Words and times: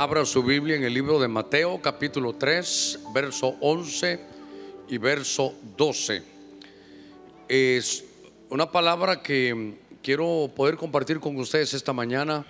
Abra 0.00 0.24
su 0.24 0.44
Biblia 0.44 0.76
en 0.76 0.84
el 0.84 0.94
libro 0.94 1.18
de 1.18 1.26
Mateo 1.26 1.82
capítulo 1.82 2.36
3, 2.36 3.00
verso 3.12 3.56
11 3.60 4.20
y 4.90 4.96
verso 4.96 5.56
12. 5.76 6.22
Es 7.48 8.04
una 8.48 8.70
palabra 8.70 9.20
que 9.20 9.74
quiero 10.00 10.52
poder 10.54 10.76
compartir 10.76 11.18
con 11.18 11.36
ustedes 11.36 11.74
esta 11.74 11.92
mañana. 11.92 12.46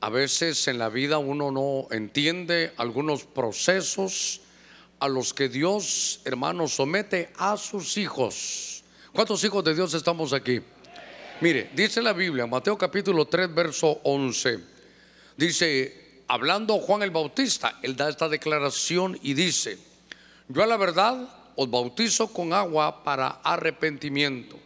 A 0.00 0.10
veces 0.10 0.66
en 0.66 0.78
la 0.78 0.88
vida 0.88 1.18
uno 1.18 1.52
no 1.52 1.86
entiende 1.92 2.72
algunos 2.78 3.22
procesos 3.22 4.40
a 4.98 5.06
los 5.06 5.32
que 5.32 5.48
Dios, 5.48 6.20
hermano, 6.24 6.66
somete 6.66 7.30
a 7.36 7.56
sus 7.56 7.96
hijos. 7.96 8.82
¿Cuántos 9.12 9.44
hijos 9.44 9.62
de 9.62 9.76
Dios 9.76 9.94
estamos 9.94 10.32
aquí? 10.32 10.60
Mire, 11.42 11.70
dice 11.76 12.02
la 12.02 12.12
Biblia, 12.12 12.44
Mateo 12.48 12.76
capítulo 12.76 13.26
3, 13.26 13.54
verso 13.54 14.00
11. 14.02 14.58
Dice, 15.36 15.99
hablando 16.30 16.78
Juan 16.78 17.02
el 17.02 17.10
Bautista, 17.10 17.80
él 17.82 17.96
da 17.96 18.08
esta 18.08 18.28
declaración 18.28 19.18
y 19.20 19.34
dice, 19.34 19.76
yo 20.48 20.62
a 20.62 20.66
la 20.66 20.76
verdad 20.76 21.28
os 21.56 21.68
bautizo 21.68 22.32
con 22.32 22.52
agua 22.52 23.02
para 23.02 23.40
arrepentimiento, 23.42 24.56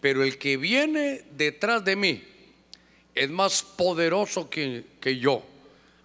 pero 0.00 0.24
el 0.24 0.36
que 0.36 0.56
viene 0.56 1.22
detrás 1.30 1.84
de 1.84 1.94
mí 1.94 2.24
es 3.14 3.30
más 3.30 3.62
poderoso 3.62 4.50
que, 4.50 4.84
yo, 5.20 5.44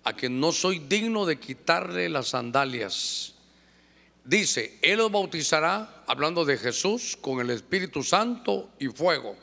a 0.03 0.13
quien 0.13 0.39
no 0.39 0.51
soy 0.51 0.77
digno 0.77 1.25
de 1.25 1.39
quitarle 1.39 2.07
las 2.07 2.27
sandalias. 2.27 3.33
Dice, 4.23 4.77
Él 4.83 4.99
os 4.99 5.11
bautizará, 5.11 6.03
hablando 6.05 6.45
de 6.45 6.59
Jesús, 6.59 7.17
con 7.19 7.39
el 7.39 7.49
Espíritu 7.49 8.03
Santo 8.03 8.69
y 8.77 8.87
fuego. 8.89 9.35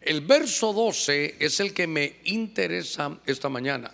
El 0.00 0.22
verso 0.22 0.72
12 0.72 1.36
es 1.38 1.60
el 1.60 1.74
que 1.74 1.86
me 1.86 2.16
interesa 2.24 3.18
esta 3.26 3.50
mañana. 3.50 3.92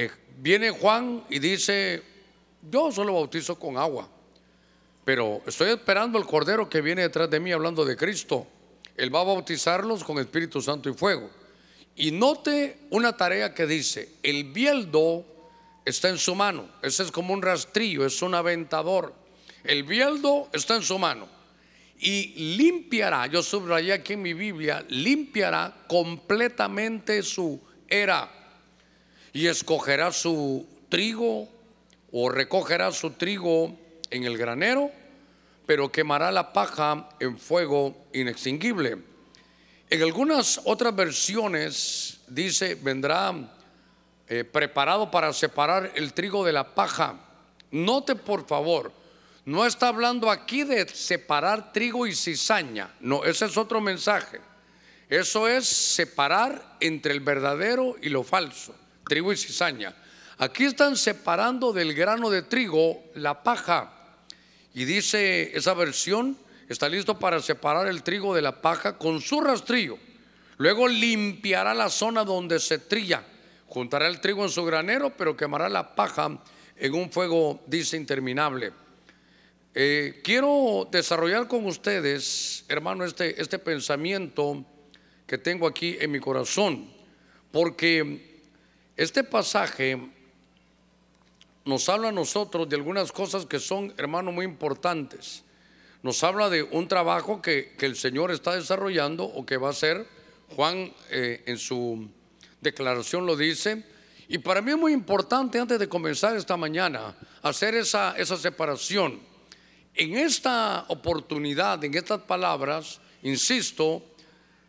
Eh, 0.00 0.12
viene 0.36 0.70
Juan 0.70 1.24
y 1.28 1.40
dice, 1.40 2.00
yo 2.70 2.92
solo 2.92 3.14
bautizo 3.14 3.58
con 3.58 3.76
agua, 3.76 4.08
pero 5.04 5.42
estoy 5.44 5.70
esperando 5.70 6.20
el 6.20 6.24
Cordero 6.24 6.70
que 6.70 6.80
viene 6.80 7.02
detrás 7.02 7.28
de 7.28 7.40
mí 7.40 7.50
hablando 7.50 7.84
de 7.84 7.96
Cristo. 7.96 8.46
Él 8.96 9.12
va 9.12 9.22
a 9.22 9.24
bautizarlos 9.24 10.04
con 10.04 10.20
Espíritu 10.20 10.62
Santo 10.62 10.88
y 10.88 10.94
fuego. 10.94 11.28
Y 11.96 12.12
note 12.12 12.86
una 12.90 13.16
tarea 13.16 13.52
que 13.52 13.66
dice, 13.66 14.10
el 14.22 14.44
bieldo 14.44 15.26
está 15.84 16.10
en 16.10 16.18
su 16.18 16.36
mano, 16.36 16.68
ese 16.80 17.02
es 17.02 17.10
como 17.10 17.34
un 17.34 17.42
rastrillo, 17.42 18.06
es 18.06 18.22
un 18.22 18.36
aventador. 18.36 19.12
El 19.64 19.82
bieldo 19.82 20.48
está 20.52 20.76
en 20.76 20.82
su 20.82 20.96
mano 20.96 21.26
y 21.98 22.54
limpiará, 22.56 23.26
yo 23.26 23.42
subrayé 23.42 23.94
aquí 23.94 24.12
en 24.12 24.22
mi 24.22 24.32
Biblia, 24.32 24.86
limpiará 24.90 25.74
completamente 25.88 27.24
su 27.24 27.60
era 27.88 28.37
y 29.32 29.46
escogerá 29.46 30.12
su 30.12 30.66
trigo 30.88 31.48
o 32.12 32.28
recogerá 32.28 32.90
su 32.92 33.10
trigo 33.12 33.76
en 34.10 34.24
el 34.24 34.38
granero, 34.38 34.90
pero 35.66 35.92
quemará 35.92 36.32
la 36.32 36.52
paja 36.52 37.10
en 37.20 37.38
fuego 37.38 38.06
inextinguible. 38.12 38.98
En 39.90 40.02
algunas 40.02 40.60
otras 40.64 40.94
versiones 40.94 42.20
dice, 42.26 42.74
vendrá 42.74 43.34
eh, 44.26 44.44
preparado 44.44 45.10
para 45.10 45.32
separar 45.32 45.92
el 45.94 46.12
trigo 46.12 46.44
de 46.44 46.52
la 46.52 46.74
paja. 46.74 47.16
Note 47.70 48.14
por 48.14 48.46
favor, 48.46 48.92
no 49.44 49.66
está 49.66 49.88
hablando 49.88 50.30
aquí 50.30 50.64
de 50.64 50.88
separar 50.88 51.72
trigo 51.72 52.06
y 52.06 52.14
cizaña, 52.14 52.94
no, 53.00 53.24
ese 53.24 53.46
es 53.46 53.56
otro 53.56 53.80
mensaje. 53.80 54.40
Eso 55.10 55.48
es 55.48 55.66
separar 55.66 56.76
entre 56.80 57.14
el 57.14 57.20
verdadero 57.20 57.96
y 58.02 58.10
lo 58.10 58.22
falso 58.22 58.74
trigo 59.08 59.32
y 59.32 59.36
cizaña. 59.36 59.94
Aquí 60.38 60.64
están 60.64 60.96
separando 60.96 61.72
del 61.72 61.94
grano 61.94 62.30
de 62.30 62.42
trigo 62.42 63.02
la 63.14 63.42
paja. 63.42 63.92
Y 64.72 64.84
dice 64.84 65.56
esa 65.56 65.74
versión, 65.74 66.38
está 66.68 66.88
listo 66.88 67.18
para 67.18 67.42
separar 67.42 67.88
el 67.88 68.04
trigo 68.04 68.34
de 68.34 68.42
la 68.42 68.62
paja 68.62 68.96
con 68.96 69.20
su 69.20 69.40
rastrillo. 69.40 69.98
Luego 70.58 70.86
limpiará 70.86 71.74
la 71.74 71.88
zona 71.88 72.24
donde 72.24 72.60
se 72.60 72.78
trilla. 72.78 73.24
Juntará 73.66 74.06
el 74.06 74.20
trigo 74.20 74.44
en 74.44 74.50
su 74.50 74.64
granero, 74.64 75.12
pero 75.16 75.36
quemará 75.36 75.68
la 75.68 75.94
paja 75.96 76.38
en 76.76 76.94
un 76.94 77.10
fuego, 77.10 77.60
dice, 77.66 77.96
interminable. 77.96 78.72
Eh, 79.74 80.20
quiero 80.22 80.88
desarrollar 80.90 81.48
con 81.48 81.66
ustedes, 81.66 82.64
hermano, 82.68 83.04
este, 83.04 83.40
este 83.40 83.58
pensamiento 83.58 84.64
que 85.26 85.38
tengo 85.38 85.66
aquí 85.66 85.96
en 86.00 86.10
mi 86.10 86.20
corazón, 86.20 86.90
porque 87.50 88.27
este 88.98 89.22
pasaje 89.22 89.96
nos 91.64 91.88
habla 91.88 92.08
a 92.08 92.12
nosotros 92.12 92.68
de 92.68 92.74
algunas 92.74 93.12
cosas 93.12 93.46
que 93.46 93.60
son, 93.60 93.94
hermano, 93.96 94.32
muy 94.32 94.44
importantes. 94.44 95.44
Nos 96.02 96.24
habla 96.24 96.50
de 96.50 96.64
un 96.64 96.88
trabajo 96.88 97.40
que, 97.40 97.76
el 97.78 97.94
Señor 97.94 98.32
está 98.32 98.56
desarrollando 98.56 99.22
o 99.22 99.46
que 99.46 99.56
va 99.56 99.68
a 99.68 99.70
hacer. 99.70 100.04
Juan 100.56 100.92
eh, 101.10 101.44
en 101.46 101.58
su 101.58 102.08
declaración 102.60 103.24
lo 103.24 103.36
dice. 103.36 103.84
Y 104.26 104.38
para 104.38 104.60
mí 104.60 104.72
es 104.72 104.76
muy 104.76 104.92
importante, 104.92 105.60
antes 105.60 105.78
de 105.78 105.88
comenzar 105.88 106.36
esta 106.36 106.56
mañana, 106.56 107.16
hacer 107.42 107.76
esa, 107.76 108.16
esa 108.18 108.36
separación. 108.36 109.20
En 109.94 110.16
esta 110.16 110.86
oportunidad, 110.88 111.84
en 111.84 111.94
estas 111.94 112.22
palabras, 112.22 113.00
insisto, 113.22 114.02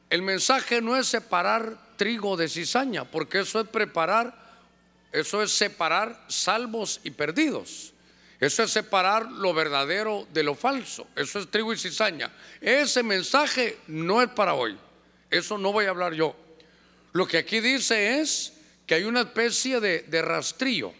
el 0.09 0.21
mensaje 0.21 0.81
no 0.81 0.97
es 0.97 1.07
separar 1.07 1.77
trigo 1.95 2.35
de 2.37 2.49
cizaña, 2.49 3.03
porque 3.05 3.39
eso 3.39 3.59
es 3.59 3.67
preparar, 3.67 4.33
eso 5.11 5.43
es 5.43 5.51
separar 5.51 6.25
salvos 6.27 6.99
y 7.03 7.11
perdidos. 7.11 7.93
Eso 8.39 8.63
es 8.63 8.71
separar 8.71 9.29
lo 9.29 9.53
verdadero 9.53 10.25
de 10.33 10.43
lo 10.43 10.55
falso. 10.55 11.07
Eso 11.15 11.39
es 11.39 11.51
trigo 11.51 11.73
y 11.73 11.77
cizaña. 11.77 12.31
Ese 12.61 13.03
mensaje 13.03 13.77
no 13.87 14.21
es 14.21 14.29
para 14.29 14.53
hoy. 14.53 14.77
Eso 15.29 15.57
no 15.57 15.73
voy 15.73 15.85
a 15.85 15.89
hablar 15.89 16.13
yo. 16.13 16.35
Lo 17.11 17.27
que 17.27 17.37
aquí 17.37 17.59
dice 17.59 18.21
es 18.21 18.53
que 18.85 18.95
hay 18.95 19.03
una 19.03 19.21
especie 19.21 19.81
de, 19.81 20.21
rastrillo. 20.21 20.93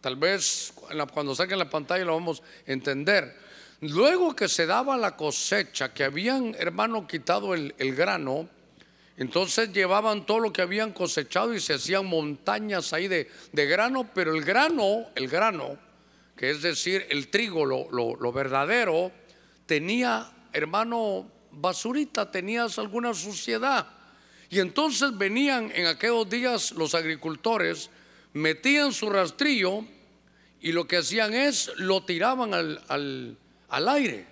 Tal 0.00 0.16
vez 0.16 0.72
cuando 1.12 1.34
salga 1.34 1.52
en 1.52 1.60
la 1.60 1.70
pantalla 1.70 2.04
lo 2.04 2.14
vamos 2.14 2.42
a 2.66 2.72
entender. 2.72 3.36
Luego 3.80 4.36
que 4.36 4.48
se 4.48 4.66
daba 4.66 4.96
la 4.96 5.16
cosecha, 5.16 5.92
que 5.94 6.04
habían, 6.04 6.54
hermano, 6.58 7.06
quitado 7.06 7.54
el 7.54 7.94
grano, 7.94 8.48
entonces 9.20 9.70
llevaban 9.70 10.24
todo 10.24 10.40
lo 10.40 10.50
que 10.50 10.62
habían 10.62 10.92
cosechado 10.92 11.52
y 11.52 11.60
se 11.60 11.74
hacían 11.74 12.06
montañas 12.06 12.94
ahí 12.94 13.06
de, 13.06 13.28
grano, 13.52 14.08
pero 14.14 14.34
el 14.34 14.42
grano, 14.42 15.08
el 15.14 15.28
grano, 15.28 15.76
que 16.34 16.48
es 16.48 16.62
decir, 16.62 17.06
el 17.10 17.28
trigo, 17.28 17.66
lo, 17.66 18.32
verdadero, 18.32 19.12
tenía, 19.66 20.32
hermano, 20.54 21.30
basurita, 21.50 22.30
tenías 22.30 22.78
alguna 22.78 23.12
suciedad. 23.12 23.88
Y 24.48 24.60
entonces 24.60 25.18
venían 25.18 25.70
en 25.74 25.84
aquellos 25.84 26.26
días 26.30 26.72
los 26.72 26.94
agricultores, 26.94 27.90
metían 28.32 28.90
su 28.90 29.10
rastrillo 29.10 29.84
y 30.62 30.72
lo 30.72 30.88
que 30.88 30.96
hacían 30.96 31.34
es 31.34 31.70
lo 31.76 32.06
tiraban 32.06 32.54
al, 32.54 32.82
al 32.88 33.36
aire. 33.70 34.26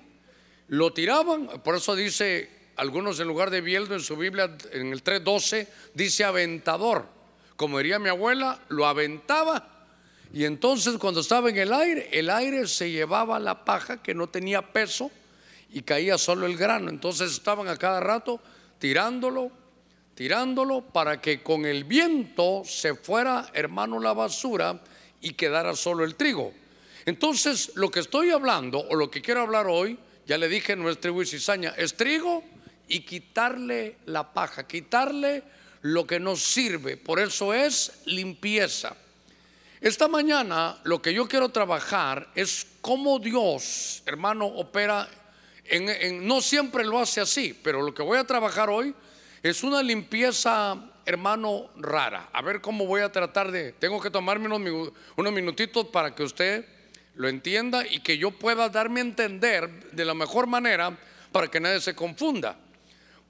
Lo 0.69 0.93
tiraban, 0.93 1.47
por 1.65 1.77
eso 1.77 1.97
dice 1.97 2.51
algunos 2.77 3.19
en 3.21 3.27
lugar 3.27 3.51
de 3.51 3.61
bieldo 3.61 3.95
en 3.95 4.01
su 4.01 4.17
Biblia, 4.17 4.57
en 4.73 4.93
el 4.93 5.03
3.12, 5.03 5.67
dice 5.95 6.25
aventador. 6.25 7.07
Como 7.57 7.79
diría 7.79 7.99
mi 7.99 8.09
abuela, 8.09 8.61
lo 8.69 8.87
aventaba. 8.87 9.87
Y 10.33 10.45
entonces 10.45 10.97
cuando 10.99 11.21
estaba 11.21 11.51
en 11.51 11.57
el 11.57 11.73
aire, 11.73 12.09
el 12.13 12.31
aire 12.31 12.67
se 12.69 12.91
llevaba 12.91 13.41
la 13.41 13.65
paja 13.65 14.03
que 14.03 14.15
no 14.15 14.29
tenía 14.29 14.73
peso 14.73 15.11
y 15.71 15.83
caía 15.83 16.19
solo 16.19 16.47
el 16.47 16.57
grano. 16.57 16.91
Entonces 16.91 17.33
estaban 17.33 17.67
a 17.69 17.77
cada 17.77 18.01
rato 18.01 18.41
tirándolo, 18.79 19.51
tirándolo 20.15 20.83
para 20.83 21.21
que 21.21 21.43
con 21.43 21.65
el 21.65 21.85
viento 21.85 22.63
se 22.65 22.95
fuera, 22.95 23.51
hermano, 23.55 23.99
la 23.99 24.13
basura 24.13 24.81
y 25.21 25.33
quedara 25.33 25.75
solo 25.75 26.05
el 26.05 26.15
trigo. 26.15 26.53
Entonces, 27.09 27.73
lo 27.75 27.91
que 27.91 28.01
estoy 28.01 28.29
hablando 28.29 28.81
o 28.81 28.95
lo 28.95 29.11
que 29.11 29.23
quiero 29.23 29.41
hablar 29.41 29.67
hoy, 29.67 29.99
ya 30.27 30.37
le 30.37 30.47
dije, 30.47 30.77
no 30.77 30.91
es 30.91 31.01
trigo 31.01 31.25
cizaña, 31.25 31.73
es 31.75 31.97
trigo 31.97 32.45
y 32.87 33.01
quitarle 33.01 33.97
la 34.05 34.35
paja, 34.35 34.67
quitarle 34.67 35.43
lo 35.81 36.07
que 36.07 36.21
nos 36.21 36.43
sirve. 36.43 36.99
Por 36.99 37.19
eso 37.19 37.55
es 37.55 38.03
limpieza. 38.05 38.95
Esta 39.81 40.07
mañana 40.07 40.81
lo 40.85 41.01
que 41.01 41.15
yo 41.15 41.27
quiero 41.27 41.49
trabajar 41.49 42.29
es 42.35 42.67
cómo 42.83 43.19
Dios, 43.19 44.03
hermano, 44.05 44.45
opera. 44.45 45.09
En, 45.65 46.27
no 46.27 46.43
siempre 46.43 46.85
lo 46.85 46.99
hace 46.99 47.23
así, 47.23 47.59
pero 47.63 47.81
lo 47.81 47.95
que 47.95 48.03
voy 48.03 48.19
a 48.19 48.25
trabajar 48.25 48.69
hoy 48.69 48.95
es 49.43 49.63
una 49.63 49.83
limpieza, 49.83 50.77
hermano, 51.07 51.71
rara. 51.79 52.29
A 52.35 52.43
ver 52.43 52.61
cómo 52.61 52.85
voy 52.85 53.01
a 53.01 53.11
tratar 53.11 53.51
de... 53.51 53.73
Tengo 53.73 53.99
que 53.99 54.11
tomarme 54.11 54.55
unos, 54.55 54.93
unos 55.17 55.33
minutitos 55.33 55.87
para 55.87 56.15
que 56.15 56.23
usted 56.23 56.77
lo 57.19 57.29
entienda 57.29 57.85
y 57.85 57.99
que 57.99 58.17
yo 58.17 58.31
pueda 58.31 58.69
darme 58.69 59.01
a 59.01 59.03
entender 59.03 59.91
de 59.91 60.05
la 60.05 60.15
mejor 60.15 60.47
manera 60.47 60.97
para 61.33 61.49
que 61.49 61.59
nadie 61.59 61.81
se 61.81 61.95
confunda. 61.95 62.57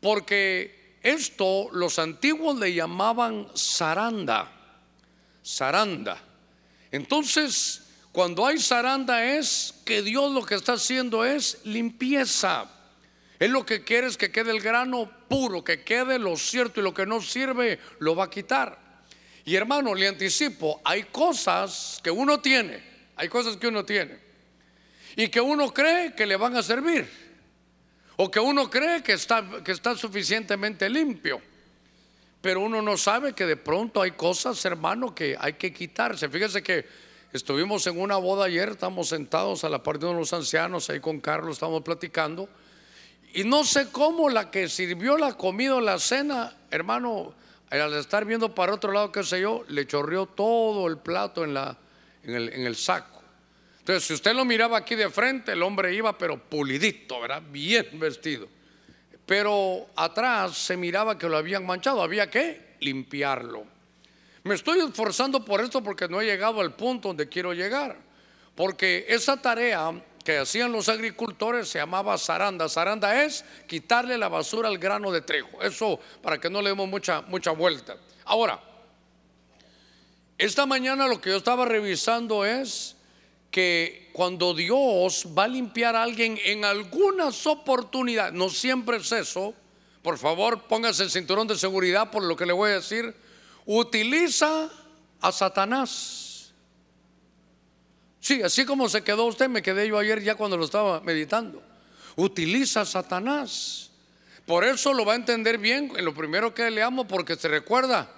Porque 0.01 0.99
esto 1.03 1.71
los 1.73 1.99
antiguos 1.99 2.59
le 2.59 2.75
llamaban 2.75 3.49
zaranda. 3.57 4.53
zaranda. 5.43 6.19
Entonces, 6.93 7.83
cuando 8.13 8.47
hay 8.47 8.59
zaranda 8.59 9.25
es 9.25 9.75
que 9.87 10.03
Dios 10.03 10.33
lo 10.33 10.45
que 10.45 10.57
está 10.57 10.75
haciendo 10.75 11.25
es 11.25 11.59
limpieza. 11.65 12.67
Él 13.39 13.53
lo 13.53 13.65
que 13.65 13.85
quiere 13.85 14.07
es 14.07 14.19
que 14.19 14.31
quede 14.31 14.51
el 14.51 14.61
grano 14.61 15.11
puro, 15.29 15.65
que 15.65 15.83
quede 15.83 16.19
lo 16.19 16.37
cierto 16.37 16.81
y 16.81 16.83
lo 16.83 16.93
que 16.93 17.07
no 17.07 17.23
sirve 17.23 17.79
lo 18.01 18.15
va 18.15 18.25
a 18.25 18.31
quitar. 18.31 18.79
Y 19.47 19.55
hermano, 19.55 19.95
le 19.95 20.09
anticipo, 20.09 20.83
hay 20.85 21.05
cosas 21.05 22.01
que 22.05 22.11
uno 22.11 22.41
tiene, 22.41 22.98
hay 23.19 23.29
cosas 23.29 23.57
que 23.57 23.67
uno 23.67 23.85
tiene 23.85 24.19
y 25.17 25.29
que 25.29 25.41
uno 25.41 25.75
cree 25.75 26.15
que 26.15 26.25
le 26.25 26.37
van 26.37 26.57
a 26.57 26.63
servir 26.63 27.07
o 28.17 28.31
que 28.31 28.41
uno 28.41 28.71
cree 28.71 29.03
que 29.03 29.13
está, 29.13 29.45
que 29.63 29.73
está 29.73 29.97
suficientemente 29.97 30.89
limpio. 30.89 31.41
Pero 32.41 32.61
uno 32.61 32.81
no 32.83 32.97
sabe 32.97 33.33
que 33.33 33.47
de 33.47 33.57
pronto 33.57 34.01
hay 34.01 34.13
cosas, 34.13 34.65
hermano, 34.65 35.15
que 35.15 35.37
hay 35.39 35.55
que 35.55 35.73
quitarse. 35.73 36.29
Fíjese 36.29 36.63
que 36.63 36.87
estuvimos 37.33 37.87
en 37.87 38.01
una 38.01 38.17
boda 38.17 38.47
ayer, 38.47 38.71
estamos 38.71 39.09
sentados 39.09 39.65
a 39.65 39.69
la 39.69 39.83
parte 39.83 40.07
de 40.07 40.15
los 40.15 40.33
ancianos, 40.33 40.89
ahí 40.91 41.01
con 41.01 41.21
Carlos 41.21 41.57
estamos 41.57 41.83
platicando. 41.83 42.49
Y 43.35 43.45
no 43.45 43.65
sé 43.65 43.91
cómo 43.91 44.31
la 44.31 44.51
que 44.51 44.69
sirvió 44.69 45.17
la 45.17 45.35
comida 45.37 45.77
o 45.77 45.81
la 45.81 45.99
cena, 45.99 46.57
hermano, 46.71 47.35
al 47.71 47.95
estar 47.95 48.25
viendo 48.25 48.55
para 48.55 48.75
otro 48.75 48.93
lado, 48.93 49.13
qué 49.13 49.23
sé 49.23 49.41
yo, 49.41 49.65
le 49.69 49.87
chorreó 49.87 50.27
todo 50.27 50.89
el 50.89 50.99
plato 50.99 51.45
en, 51.45 51.55
la, 51.55 51.77
en, 52.23 52.67
el, 52.67 52.77
saco. 52.77 53.23
Entonces, 53.79 54.05
si 54.05 54.15
usted 54.15 54.35
lo 54.35 54.45
miraba 54.45 54.79
aquí 54.79 54.95
de 54.95 55.11
frente, 55.11 55.53
el 55.53 55.63
hombre 55.63 55.95
iba 55.95 56.17
pero 56.17 56.39
pulidito, 56.39 57.21
¿verdad? 57.21 57.43
Bien 57.51 57.87
vestido. 57.99 58.49
Pero 59.25 59.87
atrás 59.97 60.57
se 60.57 60.77
miraba 60.77 61.19
que 61.19 61.29
lo 61.29 61.37
habían 61.37 61.65
manchado, 61.65 62.03
había 62.03 62.31
que 62.31 62.77
limpiarlo. 62.81 63.65
Me 64.45 64.55
estoy 64.55 64.81
esforzando 64.81 65.45
por 65.45 65.61
esto 65.61 65.83
porque 65.83 66.09
no 66.09 66.21
he 66.21 66.25
llegado 66.25 66.61
al 66.61 66.75
punto 66.75 67.09
donde 67.09 67.29
quiero 67.29 67.53
llegar. 67.53 67.97
Porque 68.55 69.07
esa 69.09 69.41
tarea 69.41 69.93
que 70.25 70.39
hacían 70.39 70.73
los 70.73 70.89
agricultores 70.89 71.69
se 71.69 71.79
llamaba 71.79 72.19
zaranda. 72.19 72.69
Zaranda 72.69 73.25
es 73.25 73.45
quitarle 73.67 74.19
la 74.19 74.29
basura 74.29 74.69
al 74.69 74.79
grano 74.79 75.11
de 75.11 75.23
trigo. 75.23 75.63
Eso 75.63 75.99
para 76.23 76.39
que 76.39 76.51
no 76.51 76.61
le 76.61 76.71
demos 76.71 76.89
mucha, 76.89 77.23
mucha 77.23 77.51
vuelta. 77.51 77.97
Ahora, 78.25 78.61
esta 80.39 80.67
mañana 80.67 81.09
lo 81.09 81.21
que 81.21 81.31
yo 81.31 81.37
estaba 81.37 81.65
revisando 81.65 82.45
es 82.45 82.97
que 83.51 84.11
cuando 84.13 84.55
Dios 84.55 85.27
va 85.37 85.45
a 85.45 85.49
limpiar 85.49 85.97
a 85.97 86.05
alguien 86.05 86.39
en 86.45 86.65
algunas 86.65 87.47
oportunidades, 87.47 88.33
no 88.35 88.49
siempre 88.49 88.99
es 88.99 89.11
eso, 89.11 89.53
por 90.03 90.17
favor 90.17 90.69
póngase 90.69 91.03
el 91.03 91.11
cinturón 91.11 91.49
de 91.49 91.59
seguridad 91.59 92.11
por 92.11 92.23
lo 92.23 92.37
que 92.37 92.47
le 92.47 92.53
voy 92.53 92.71
a 92.71 92.75
decir, 92.75 93.15
utiliza 93.67 94.71
a 95.21 95.33
Satanás. 95.33 96.53
Sí, 98.21 98.43
así 98.43 98.65
como 98.65 98.89
se 98.89 99.03
quedó 99.03 99.25
usted, 99.25 99.49
me 99.49 99.63
quedé 99.63 99.89
yo 99.89 99.99
ayer 99.99 100.23
ya 100.23 100.37
cuando 100.37 100.57
lo 100.57 100.65
estaba 100.65 101.01
meditando. 101.01 101.63
Utiliza 102.15 102.83
a 102.83 102.87
Satanás. 102.87 103.91
Por 104.47 104.65
eso 104.65 104.95
lo 104.95 105.05
va 105.05 105.13
a 105.13 105.17
entender 105.17 105.59
bien 105.59 105.93
en 105.97 106.05
lo 106.05 106.15
primero 106.15 106.55
que 106.55 106.71
leamos, 106.71 107.07
porque 107.07 107.37
se 107.37 107.49
recuerda 107.49 108.11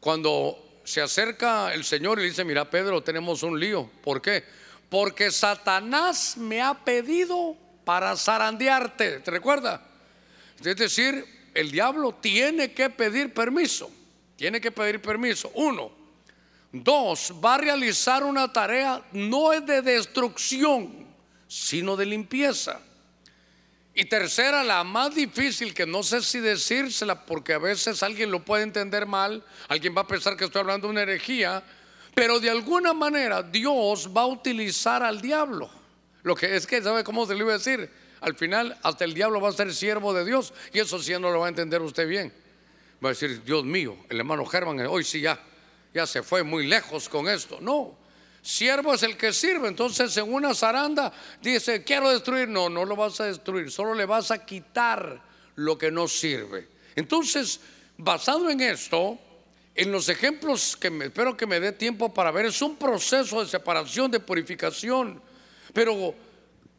cuando 0.00 0.65
se 0.86 1.02
acerca 1.02 1.74
el 1.74 1.84
Señor 1.84 2.18
y 2.20 2.24
dice, 2.24 2.44
mira 2.44 2.70
Pedro, 2.70 3.02
tenemos 3.02 3.42
un 3.42 3.60
lío. 3.60 3.90
¿Por 4.02 4.22
qué? 4.22 4.44
porque 4.88 5.30
Satanás 5.30 6.36
me 6.36 6.62
ha 6.62 6.74
pedido 6.74 7.56
para 7.84 8.16
zarandearte. 8.16 9.20
¿Te 9.20 9.30
recuerda? 9.30 9.82
Es 10.62 10.76
decir, 10.76 11.24
el 11.54 11.70
diablo 11.70 12.14
tiene 12.14 12.72
que 12.72 12.90
pedir 12.90 13.32
permiso. 13.34 13.90
Tiene 14.36 14.60
que 14.60 14.70
pedir 14.70 15.00
permiso. 15.00 15.50
Uno. 15.54 15.90
Dos, 16.72 17.32
va 17.44 17.54
a 17.54 17.58
realizar 17.58 18.22
una 18.22 18.52
tarea 18.52 19.02
no 19.12 19.52
es 19.52 19.64
de 19.64 19.82
destrucción, 19.82 21.06
sino 21.48 21.96
de 21.96 22.06
limpieza. 22.06 22.80
Y 23.98 24.04
tercera, 24.04 24.62
la 24.62 24.84
más 24.84 25.14
difícil, 25.14 25.72
que 25.72 25.86
no 25.86 26.02
sé 26.02 26.20
si 26.20 26.38
decírsela, 26.38 27.24
porque 27.24 27.54
a 27.54 27.58
veces 27.58 28.02
alguien 28.02 28.30
lo 28.30 28.44
puede 28.44 28.62
entender 28.62 29.06
mal, 29.06 29.42
alguien 29.68 29.96
va 29.96 30.02
a 30.02 30.06
pensar 30.06 30.36
que 30.36 30.44
estoy 30.44 30.60
hablando 30.60 30.86
de 30.86 30.90
una 30.90 31.00
herejía, 31.00 31.62
pero 32.14 32.38
de 32.38 32.50
alguna 32.50 32.92
manera 32.92 33.42
Dios 33.42 34.10
va 34.14 34.20
a 34.20 34.26
utilizar 34.26 35.02
al 35.02 35.22
diablo. 35.22 35.70
Lo 36.24 36.36
que 36.36 36.56
es 36.56 36.66
que, 36.66 36.82
¿sabe 36.82 37.04
cómo 37.04 37.24
se 37.24 37.32
le 37.32 37.40
iba 37.40 37.54
a 37.54 37.56
decir? 37.56 37.88
Al 38.20 38.34
final, 38.34 38.76
hasta 38.82 39.06
el 39.06 39.14
diablo 39.14 39.40
va 39.40 39.48
a 39.48 39.52
ser 39.52 39.72
siervo 39.72 40.12
de 40.12 40.26
Dios. 40.26 40.52
Y 40.74 40.80
eso 40.80 41.02
sí 41.02 41.12
no 41.12 41.30
lo 41.30 41.40
va 41.40 41.46
a 41.46 41.48
entender 41.48 41.80
usted 41.80 42.06
bien. 42.06 42.34
Va 43.02 43.08
a 43.08 43.12
decir, 43.12 43.44
Dios 43.44 43.64
mío, 43.64 43.96
el 44.10 44.18
hermano 44.18 44.44
Germán, 44.44 44.78
hoy 44.88 45.04
sí 45.04 45.22
ya, 45.22 45.40
ya 45.94 46.06
se 46.06 46.22
fue 46.22 46.42
muy 46.42 46.66
lejos 46.66 47.08
con 47.08 47.28
esto. 47.28 47.60
No, 47.62 47.96
siervo 48.46 48.94
es 48.94 49.02
el 49.02 49.16
que 49.16 49.32
sirve. 49.32 49.68
Entonces, 49.68 50.16
en 50.16 50.32
una 50.32 50.54
zaranda 50.54 51.12
dice, 51.42 51.82
quiero 51.82 52.10
destruir. 52.10 52.48
No, 52.48 52.68
no 52.70 52.84
lo 52.84 52.94
vas 52.94 53.20
a 53.20 53.24
destruir, 53.24 53.70
solo 53.70 53.94
le 53.94 54.06
vas 54.06 54.30
a 54.30 54.44
quitar 54.44 55.20
lo 55.56 55.76
que 55.76 55.90
no 55.90 56.06
sirve. 56.06 56.68
Entonces, 56.94 57.60
basado 57.98 58.48
en 58.48 58.60
esto, 58.60 59.18
en 59.74 59.90
los 59.90 60.08
ejemplos 60.08 60.76
que 60.76 60.90
me, 60.90 61.06
espero 61.06 61.36
que 61.36 61.46
me 61.46 61.60
dé 61.60 61.72
tiempo 61.72 62.14
para 62.14 62.30
ver, 62.30 62.46
es 62.46 62.62
un 62.62 62.76
proceso 62.76 63.42
de 63.42 63.48
separación, 63.48 64.10
de 64.10 64.20
purificación, 64.20 65.20
pero 65.72 66.14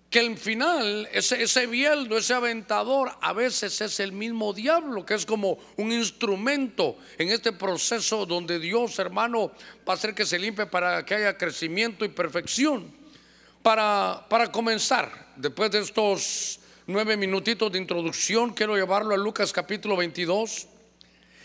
que 0.10 0.20
al 0.20 0.38
final 0.38 1.10
ese, 1.12 1.44
ese 1.44 1.68
bieldo, 1.68 2.18
ese 2.18 2.34
aventador, 2.34 3.12
a 3.20 3.34
veces 3.34 3.82
es 3.82 4.00
el 4.00 4.14
mismo 4.14 4.54
diablo, 4.54 5.06
que 5.06 5.16
es 5.16 5.26
como 5.26 5.58
un 5.76 5.92
instrumento 5.92 6.98
en 7.18 7.30
este 7.30 7.52
proceso 7.52 8.26
donde 8.26 8.58
Dios, 8.58 8.98
hermano, 9.00 9.52
va 9.88 9.94
a 9.94 9.96
hacer 9.96 10.16
que 10.16 10.26
se 10.26 10.40
limpie 10.40 10.66
para 10.66 11.06
que 11.06 11.16
haya 11.16 11.38
crecimiento 11.38 12.06
y 12.06 12.10
perfección. 12.10 12.90
Para, 13.62 14.26
para 14.30 14.50
comenzar, 14.50 15.34
después 15.36 15.72
de 15.72 15.80
estos 15.80 16.62
nueve 16.86 17.18
minutitos 17.18 17.70
de 17.70 17.78
introducción, 17.78 18.54
quiero 18.54 18.78
llevarlo 18.78 19.14
a 19.14 19.18
Lucas 19.18 19.52
capítulo 19.52 19.98
22. 19.98 20.68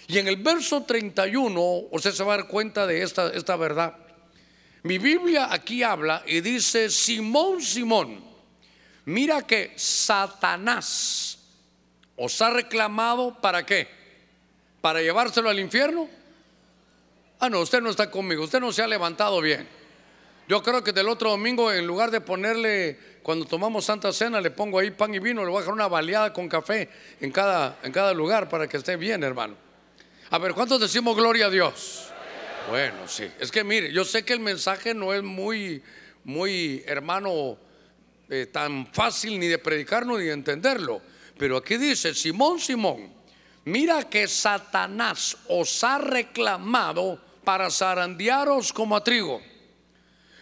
Y 0.07 0.19
en 0.19 0.29
el 0.29 0.37
verso 0.37 0.85
31, 0.85 1.61
usted 1.91 2.13
se 2.13 2.23
va 2.23 2.35
a 2.35 2.37
dar 2.37 2.47
cuenta 2.47 2.87
de 2.87 3.03
esta, 3.03 3.33
esta 3.33 3.57
verdad. 3.57 3.97
Mi 4.85 4.99
Biblia 4.99 5.49
aquí 5.51 5.83
habla 5.83 6.23
y 6.27 6.41
dice, 6.41 6.91
Simón, 6.91 7.61
Simón, 7.61 8.32
mira 9.05 9.43
que 9.43 9.73
Satanás 9.77 11.39
os 12.17 12.41
ha 12.43 12.51
reclamado 12.51 13.41
para 13.41 13.65
qué? 13.65 13.89
¿Para 14.81 15.01
llevárselo 15.01 15.49
al 15.49 15.59
infierno? 15.59 16.09
Ah, 17.41 17.49
no, 17.49 17.61
usted 17.61 17.81
no 17.81 17.91
está 17.91 18.11
conmigo, 18.11 18.45
usted 18.45 18.61
no 18.61 18.73
se 18.73 18.83
ha 18.83 18.87
levantado 18.87 19.41
bien. 19.41 19.67
Yo 20.49 20.63
creo 20.63 20.85
que 20.85 20.93
del 20.93 21.09
otro 21.09 21.31
domingo, 21.31 21.73
en 21.73 21.87
lugar 21.87 22.11
de 22.11 22.21
ponerle, 22.21 22.99
cuando 23.23 23.47
tomamos 23.47 23.85
Santa 23.85 24.13
Cena, 24.13 24.41
le 24.41 24.51
pongo 24.51 24.79
ahí 24.79 24.91
pan 24.91 25.15
y 25.15 25.19
vino, 25.19 25.43
le 25.43 25.49
voy 25.49 25.59
a 25.59 25.61
dejar 25.61 25.75
una 25.75 25.89
baleada 25.89 26.33
con 26.33 26.49
café 26.49 26.89
en 27.21 27.31
cada, 27.31 27.79
en 27.83 27.93
cada 27.93 28.13
lugar 28.13 28.49
para 28.49 28.69
que 28.69 28.77
esté 28.77 28.97
bien, 28.97 29.23
hermano. 29.23 29.57
A 30.31 30.39
ver, 30.39 30.55
¿cuántos 30.55 30.81
decimos 30.81 31.17
gloria 31.17 31.47
a 31.47 31.51
Dios? 31.51 32.09
Bueno, 32.69 33.07
sí. 33.07 33.31
Es 33.41 33.51
que 33.51 33.65
mire, 33.65 33.93
yo 33.93 34.05
sé 34.05 34.25
que 34.25 34.33
el 34.33 34.41
mensaje 34.41 34.95
no 34.95 35.13
es 35.13 35.23
muy, 35.23 35.83
muy, 36.25 36.83
hermano, 36.87 37.59
eh, 38.33 38.47
tan 38.47 38.87
fácil 38.87 39.39
ni 39.39 39.47
de 39.47 39.59
predicarlo 39.59 40.17
ni 40.17 40.25
de 40.25 40.33
entenderlo. 40.33 41.03
Pero 41.37 41.59
aquí 41.59 41.77
dice, 41.77 42.15
Simón, 42.15 42.59
Simón, 42.59 43.13
mira 43.67 44.09
que 44.09 44.27
Satanás 44.27 45.37
os 45.49 45.85
ha 45.85 45.99
reclamado 45.99 47.21
para 47.45 47.69
zarandearos 47.69 48.73
como 48.73 48.97
a 48.97 49.05
trigo. 49.05 49.43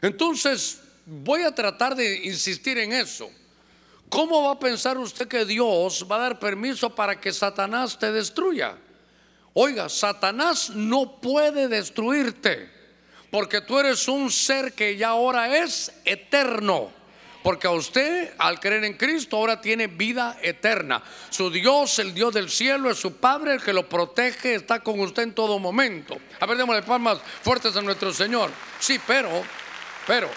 Entonces, 0.03 0.81
voy 1.05 1.43
a 1.43 1.53
tratar 1.53 1.97
de 1.97 2.27
insistir 2.27 2.79
en 2.79 2.93
eso. 2.93 3.29
¿Cómo 4.09 4.45
va 4.45 4.53
a 4.53 4.61
pensar 4.61 4.97
usted 4.97 5.27
que 5.27 5.45
Dios 5.45 6.07
va 6.09 6.15
a 6.15 6.31
dar 6.31 6.39
permiso 6.39 6.95
para 6.95 7.21
que 7.21 7.33
Satanás 7.33 7.99
te 7.99 8.13
destruya? 8.13 8.79
Oiga, 9.53 9.89
Satanás 9.89 10.71
no 10.71 11.21
puede 11.21 11.67
destruirte, 11.67 12.71
porque 13.33 13.61
tú 13.61 13.81
eres 13.81 14.07
un 14.07 14.31
ser 14.31 14.75
que 14.75 14.97
ya 14.97 15.09
ahora 15.09 15.59
es 15.59 15.93
eterno. 16.05 17.00
Porque 17.43 17.67
a 17.67 17.71
usted, 17.71 18.35
al 18.39 18.61
creer 18.61 18.85
en 18.85 18.95
Cristo, 18.95 19.37
ahora 19.37 19.61
tiene 19.61 19.87
vida 19.87 20.39
eterna. 20.43 21.03
Su 21.31 21.51
Dios, 21.51 21.99
el 21.99 22.13
Dios 22.13 22.35
del 22.35 22.51
cielo, 22.51 22.91
es 22.91 22.99
su 22.99 23.17
Padre, 23.17 23.55
el 23.55 23.63
que 23.63 23.73
lo 23.73 23.89
protege, 23.89 24.55
está 24.55 24.81
con 24.81 25.01
usted 25.01 25.23
en 25.23 25.35
todo 25.35 25.59
momento. 25.59 26.19
A 26.39 26.47
ver, 26.47 26.59
démosle 26.59 26.83
palmas 26.83 27.19
fuertes 27.43 27.75
a 27.77 27.83
nuestro 27.83 28.13
Señor. 28.13 28.51
Sí, 28.79 29.01
pero, 29.07 29.43
pero, 30.07 30.29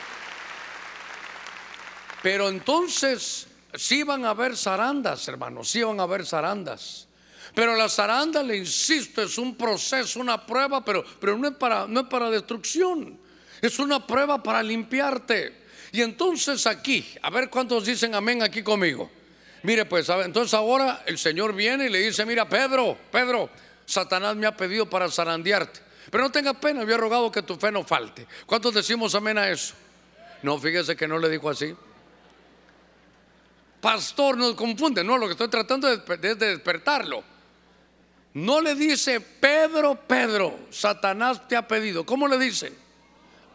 pero 2.22 2.48
entonces, 2.48 3.48
sí 3.76 4.04
van 4.04 4.24
a 4.24 4.30
haber 4.30 4.56
zarandas, 4.56 5.28
hermanos, 5.28 5.70
sí 5.70 5.84
van 5.84 6.00
a 6.00 6.04
haber 6.04 6.26
zarandas. 6.26 7.08
Pero 7.54 7.76
la 7.76 7.90
zaranda, 7.90 8.42
le 8.42 8.56
insisto, 8.56 9.22
es 9.22 9.38
un 9.38 9.56
proceso, 9.56 10.20
una 10.20 10.46
prueba, 10.46 10.84
pero, 10.84 11.04
pero 11.20 11.38
no, 11.38 11.50
es 11.50 11.56
para, 11.56 11.86
no 11.86 12.02
es 12.02 12.08
para 12.08 12.30
destrucción. 12.30 13.20
Es 13.62 13.78
una 13.80 14.08
prueba 14.08 14.42
para 14.42 14.64
limpiarte. 14.64 15.63
Y 15.94 16.02
entonces 16.02 16.66
aquí, 16.66 17.06
a 17.22 17.30
ver 17.30 17.52
cuántos 17.52 17.86
dicen 17.86 18.16
amén 18.16 18.42
aquí 18.42 18.64
conmigo. 18.64 19.12
Mire, 19.62 19.86
pues, 19.86 20.10
entonces 20.10 20.56
ahora 20.56 21.04
el 21.06 21.20
Señor 21.20 21.54
viene 21.54 21.86
y 21.86 21.90
le 21.90 22.00
dice, 22.00 22.26
mira, 22.26 22.50
Pedro, 22.50 22.98
Pedro, 23.12 23.48
Satanás 23.86 24.36
me 24.36 24.48
ha 24.48 24.58
pedido 24.58 24.90
para 24.90 25.08
zarandearte. 25.08 25.80
Pero 26.10 26.24
no 26.24 26.32
tenga 26.32 26.56
pena, 26.56 26.82
había 26.82 26.98
rogado 26.98 27.32
que 27.32 27.44
tu 27.44 27.58
fe 27.58 27.72
no 27.72 27.84
falte. 27.84 28.26
¿Cuántos 28.48 28.74
decimos 28.74 29.14
amén 29.14 29.38
a 29.38 29.48
eso? 29.48 29.76
No, 30.42 30.58
fíjese 30.58 30.96
que 30.96 31.08
no 31.08 31.20
le 31.20 31.30
dijo 31.30 31.48
así. 31.48 31.76
Pastor, 33.80 34.36
nos 34.36 34.56
confunde, 34.56 35.04
no, 35.04 35.16
lo 35.16 35.28
que 35.28 35.34
estoy 35.34 35.50
tratando 35.50 35.88
es 35.88 36.04
de 36.22 36.36
despertarlo. 36.36 37.24
No 38.34 38.62
le 38.62 38.74
dice, 38.74 39.22
Pedro, 39.22 39.94
Pedro, 40.08 40.62
Satanás 40.72 41.48
te 41.48 41.56
ha 41.56 41.68
pedido. 41.68 42.04
¿Cómo 42.04 42.28
le 42.28 42.40
dice? 42.40 42.83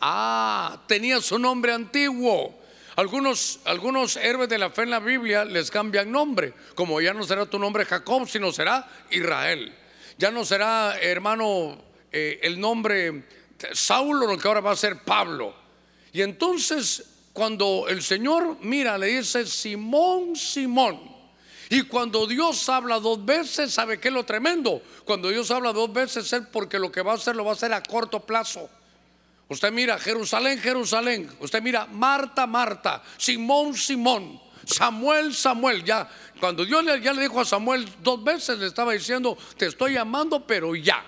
Ah, 0.00 0.80
tenía 0.86 1.20
su 1.20 1.38
nombre 1.38 1.72
antiguo. 1.72 2.58
Algunos, 2.96 3.60
algunos 3.64 4.16
héroes 4.16 4.48
de 4.48 4.58
la 4.58 4.70
fe 4.70 4.82
en 4.82 4.90
la 4.90 4.98
Biblia 4.98 5.44
les 5.44 5.70
cambian 5.70 6.10
nombre, 6.10 6.52
como 6.74 7.00
ya 7.00 7.14
no 7.14 7.22
será 7.22 7.46
tu 7.46 7.58
nombre 7.58 7.84
Jacob, 7.84 8.28
sino 8.28 8.50
será 8.50 8.88
Israel. 9.10 9.72
Ya 10.18 10.32
no 10.32 10.44
será, 10.44 10.98
hermano, 11.00 11.78
eh, 12.10 12.40
el 12.42 12.58
nombre 12.58 13.22
Saulo, 13.72 14.26
lo 14.26 14.38
que 14.38 14.48
ahora 14.48 14.60
va 14.60 14.72
a 14.72 14.76
ser 14.76 15.02
Pablo. 15.04 15.54
Y 16.12 16.22
entonces, 16.22 17.04
cuando 17.32 17.86
el 17.88 18.02
Señor 18.02 18.58
mira, 18.62 18.98
le 18.98 19.06
dice, 19.18 19.46
Simón, 19.46 20.34
Simón. 20.34 21.18
Y 21.70 21.82
cuando 21.82 22.26
Dios 22.26 22.68
habla 22.68 22.98
dos 22.98 23.24
veces, 23.24 23.72
¿sabe 23.74 24.00
qué 24.00 24.08
es 24.08 24.14
lo 24.14 24.24
tremendo? 24.24 24.82
Cuando 25.04 25.28
Dios 25.28 25.50
habla 25.50 25.72
dos 25.72 25.92
veces 25.92 26.32
es 26.32 26.42
porque 26.50 26.78
lo 26.78 26.90
que 26.90 27.02
va 27.02 27.12
a 27.12 27.16
hacer 27.16 27.36
lo 27.36 27.44
va 27.44 27.50
a 27.50 27.54
hacer 27.54 27.72
a 27.72 27.82
corto 27.82 28.20
plazo. 28.20 28.70
Usted 29.48 29.72
mira 29.72 29.98
Jerusalén, 29.98 30.60
Jerusalén. 30.60 31.30
Usted 31.40 31.62
mira 31.62 31.86
Marta, 31.86 32.46
Marta. 32.46 33.02
Simón, 33.16 33.74
Simón. 33.74 34.40
Samuel, 34.64 35.34
Samuel. 35.34 35.82
Ya, 35.82 36.08
cuando 36.38 36.64
Dios 36.64 36.84
ya 37.02 37.12
le 37.12 37.22
dijo 37.22 37.40
a 37.40 37.44
Samuel 37.44 37.88
dos 38.02 38.22
veces, 38.22 38.58
le 38.58 38.66
estaba 38.66 38.92
diciendo, 38.92 39.36
te 39.56 39.66
estoy 39.66 39.94
llamando, 39.94 40.46
pero 40.46 40.74
ya. 40.76 41.04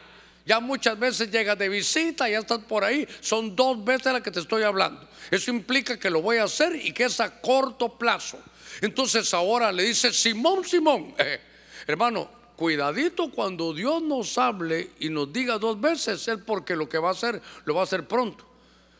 Ya 0.47 0.59
muchas 0.59 0.99
veces 0.99 1.31
llegas 1.31 1.59
de 1.59 1.69
visita, 1.69 2.29
ya 2.29 2.39
estás 2.39 2.61
por 2.61 2.83
ahí. 2.83 3.07
Son 3.21 3.55
dos 3.55 3.85
veces 3.85 4.13
las 4.13 4.23
que 4.23 4.31
te 4.31 4.41
estoy 4.41 4.63
hablando. 4.63 5.07
Eso 5.31 5.51
implica 5.51 5.99
que 5.99 6.09
lo 6.09 6.23
voy 6.23 6.39
a 6.39 6.45
hacer 6.45 6.75
y 6.75 6.93
que 6.93 7.05
es 7.05 7.21
a 7.21 7.41
corto 7.41 7.99
plazo. 7.99 8.39
Entonces 8.81 9.33
ahora 9.35 9.71
le 9.71 9.85
dice, 9.85 10.13
Simón, 10.13 10.65
Simón, 10.65 11.15
hermano, 11.87 12.40
cuidadito 12.61 13.31
cuando 13.31 13.73
Dios 13.73 14.03
nos 14.03 14.37
hable 14.37 14.91
y 15.01 15.09
nos 15.09 15.33
diga 15.33 15.57
dos 15.57 15.81
veces, 15.81 16.29
es 16.29 16.37
porque 16.45 16.77
lo 16.77 16.91
que 16.91 16.99
va 16.99 17.09
a 17.09 17.13
hacer, 17.13 17.41
lo 17.65 17.75
va 17.75 17.81
a 17.81 17.85
hacer 17.85 18.07
pronto. 18.07 18.45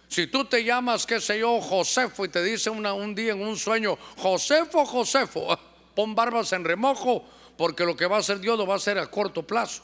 Si 0.09 0.29
tú 0.29 0.47
te 0.47 0.65
llamas, 0.65 1.05
qué 1.05 1.21
sé 1.21 1.41
yo, 1.41 1.61
Josefo 1.61 2.25
y 2.25 2.31
te 2.31 2.43
dice 2.43 2.71
un 2.71 3.15
día 3.15 3.33
en 3.33 3.43
un 3.43 3.59
sueño, 3.59 3.99
Josefo, 4.17 4.87
Josefo, 4.87 5.59
pon 5.95 6.15
barbas 6.15 6.55
en 6.55 6.65
remojo, 6.65 7.23
porque 7.59 7.85
lo 7.85 7.95
que 7.95 8.07
va 8.07 8.17
a 8.17 8.21
hacer 8.21 8.41
Dios 8.41 8.57
lo 8.57 8.67
va 8.67 8.73
a 8.73 8.77
hacer 8.79 8.99
a 8.99 9.11
corto 9.11 9.43
plazo. 9.43 9.83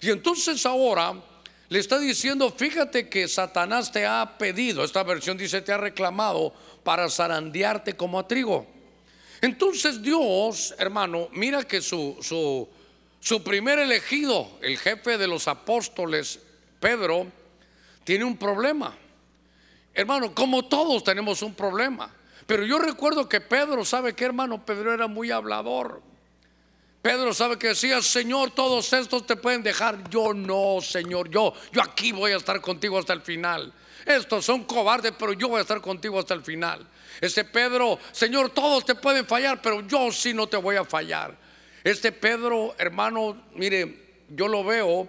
Y 0.00 0.10
entonces 0.10 0.64
ahora 0.64 1.20
le 1.68 1.80
está 1.80 1.98
diciendo, 1.98 2.54
fíjate 2.56 3.08
que 3.08 3.26
Satanás 3.26 3.90
te 3.90 4.06
ha 4.06 4.38
pedido, 4.38 4.84
esta 4.84 5.02
versión 5.02 5.36
dice, 5.36 5.62
te 5.62 5.72
ha 5.72 5.78
reclamado 5.78 6.54
para 6.84 7.10
zarandearte 7.10 7.96
como 7.96 8.20
a 8.20 8.28
trigo. 8.28 8.68
Entonces 9.40 10.00
Dios, 10.00 10.76
hermano, 10.78 11.28
mira 11.32 11.64
que 11.64 11.82
su, 11.82 12.16
su, 12.22 12.68
su 13.26 13.42
primer 13.42 13.80
elegido, 13.80 14.56
el 14.62 14.78
jefe 14.78 15.18
de 15.18 15.26
los 15.26 15.48
apóstoles, 15.48 16.38
Pedro, 16.78 17.26
tiene 18.04 18.24
un 18.24 18.36
problema. 18.36 18.96
Hermano, 19.92 20.32
como 20.32 20.66
todos 20.66 21.02
tenemos 21.02 21.42
un 21.42 21.52
problema. 21.52 22.08
Pero 22.46 22.64
yo 22.64 22.78
recuerdo 22.78 23.28
que 23.28 23.40
Pedro, 23.40 23.84
¿sabe 23.84 24.14
qué 24.14 24.26
hermano? 24.26 24.64
Pedro 24.64 24.94
era 24.94 25.08
muy 25.08 25.32
hablador. 25.32 26.02
Pedro 27.02 27.34
sabe 27.34 27.58
que 27.58 27.66
decía, 27.66 28.00
Señor, 28.00 28.52
todos 28.52 28.92
estos 28.92 29.26
te 29.26 29.34
pueden 29.34 29.64
dejar. 29.64 30.08
Yo 30.08 30.32
no, 30.32 30.78
Señor, 30.80 31.28
yo, 31.28 31.52
yo 31.72 31.82
aquí 31.82 32.12
voy 32.12 32.30
a 32.30 32.36
estar 32.36 32.60
contigo 32.60 32.96
hasta 32.96 33.12
el 33.12 33.22
final. 33.22 33.72
Estos 34.04 34.44
son 34.44 34.62
cobardes, 34.62 35.14
pero 35.18 35.32
yo 35.32 35.48
voy 35.48 35.58
a 35.58 35.62
estar 35.62 35.80
contigo 35.80 36.20
hasta 36.20 36.34
el 36.34 36.44
final. 36.44 36.86
Este 37.20 37.42
Pedro, 37.42 37.98
Señor, 38.12 38.50
todos 38.50 38.84
te 38.84 38.94
pueden 38.94 39.26
fallar, 39.26 39.60
pero 39.60 39.80
yo 39.80 40.12
sí 40.12 40.32
no 40.32 40.46
te 40.46 40.58
voy 40.58 40.76
a 40.76 40.84
fallar. 40.84 41.45
Este 41.86 42.10
Pedro, 42.10 42.74
hermano, 42.78 43.44
mire, 43.54 44.24
yo 44.28 44.48
lo 44.48 44.64
veo 44.64 45.08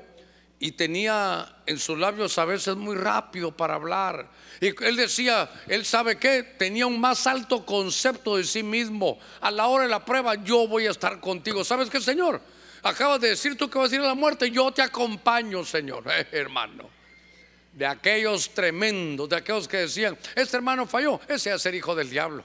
y 0.59 0.73
tenía 0.73 1.63
en 1.65 1.79
sus 1.79 1.97
labios 1.97 2.37
a 2.37 2.45
veces 2.45 2.75
muy 2.75 2.95
rápido 2.95 3.51
para 3.51 3.73
hablar. 3.73 4.29
Y 4.61 4.67
él 4.83 4.95
decía, 4.95 5.49
él 5.65 5.85
sabe 5.85 6.19
que 6.19 6.43
tenía 6.43 6.85
un 6.85 7.01
más 7.01 7.25
alto 7.25 7.65
concepto 7.65 8.37
de 8.37 8.43
sí 8.43 8.61
mismo. 8.61 9.17
A 9.41 9.49
la 9.49 9.65
hora 9.65 9.85
de 9.85 9.89
la 9.89 10.05
prueba, 10.05 10.35
yo 10.35 10.67
voy 10.67 10.85
a 10.85 10.91
estar 10.91 11.19
contigo. 11.19 11.63
¿Sabes 11.63 11.89
qué, 11.89 11.99
Señor? 11.99 12.39
Acabas 12.83 13.21
de 13.21 13.29
decir 13.29 13.57
tú 13.57 13.67
que 13.71 13.79
vas 13.79 13.91
a 13.91 13.95
ir 13.95 14.01
a 14.01 14.05
la 14.05 14.13
muerte, 14.13 14.51
yo 14.51 14.71
te 14.71 14.83
acompaño, 14.83 15.65
Señor, 15.65 16.03
eh, 16.11 16.27
hermano 16.31 16.91
de 17.73 17.87
aquellos 17.87 18.51
tremendos, 18.53 19.29
de 19.29 19.35
aquellos 19.35 19.67
que 19.67 19.77
decían, 19.77 20.15
este 20.35 20.57
hermano 20.57 20.85
falló, 20.85 21.19
ese 21.27 21.51
es 21.51 21.61
ser 21.61 21.73
hijo 21.73 21.95
del 21.95 22.09
diablo. 22.09 22.43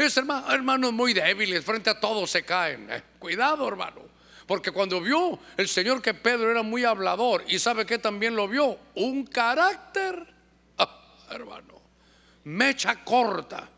Este 0.00 0.20
hermano, 0.20 0.50
hermanos 0.50 0.92
muy 0.94 1.12
débiles, 1.12 1.62
frente 1.62 1.90
a 1.90 2.00
todos 2.00 2.30
se 2.30 2.42
caen. 2.42 2.90
Eh, 2.90 3.02
cuidado, 3.18 3.68
hermano. 3.68 4.00
Porque 4.46 4.70
cuando 4.70 4.98
vio 5.00 5.38
el 5.58 5.68
Señor 5.68 6.00
que 6.00 6.14
Pedro 6.14 6.50
era 6.50 6.62
muy 6.62 6.84
hablador 6.84 7.44
y 7.46 7.58
sabe 7.58 7.84
que 7.84 7.98
también 7.98 8.34
lo 8.34 8.48
vio, 8.48 8.78
un 8.94 9.26
carácter, 9.26 10.26
ah, 10.78 11.16
hermano, 11.30 11.82
mecha 12.44 13.04
corta. 13.04 13.68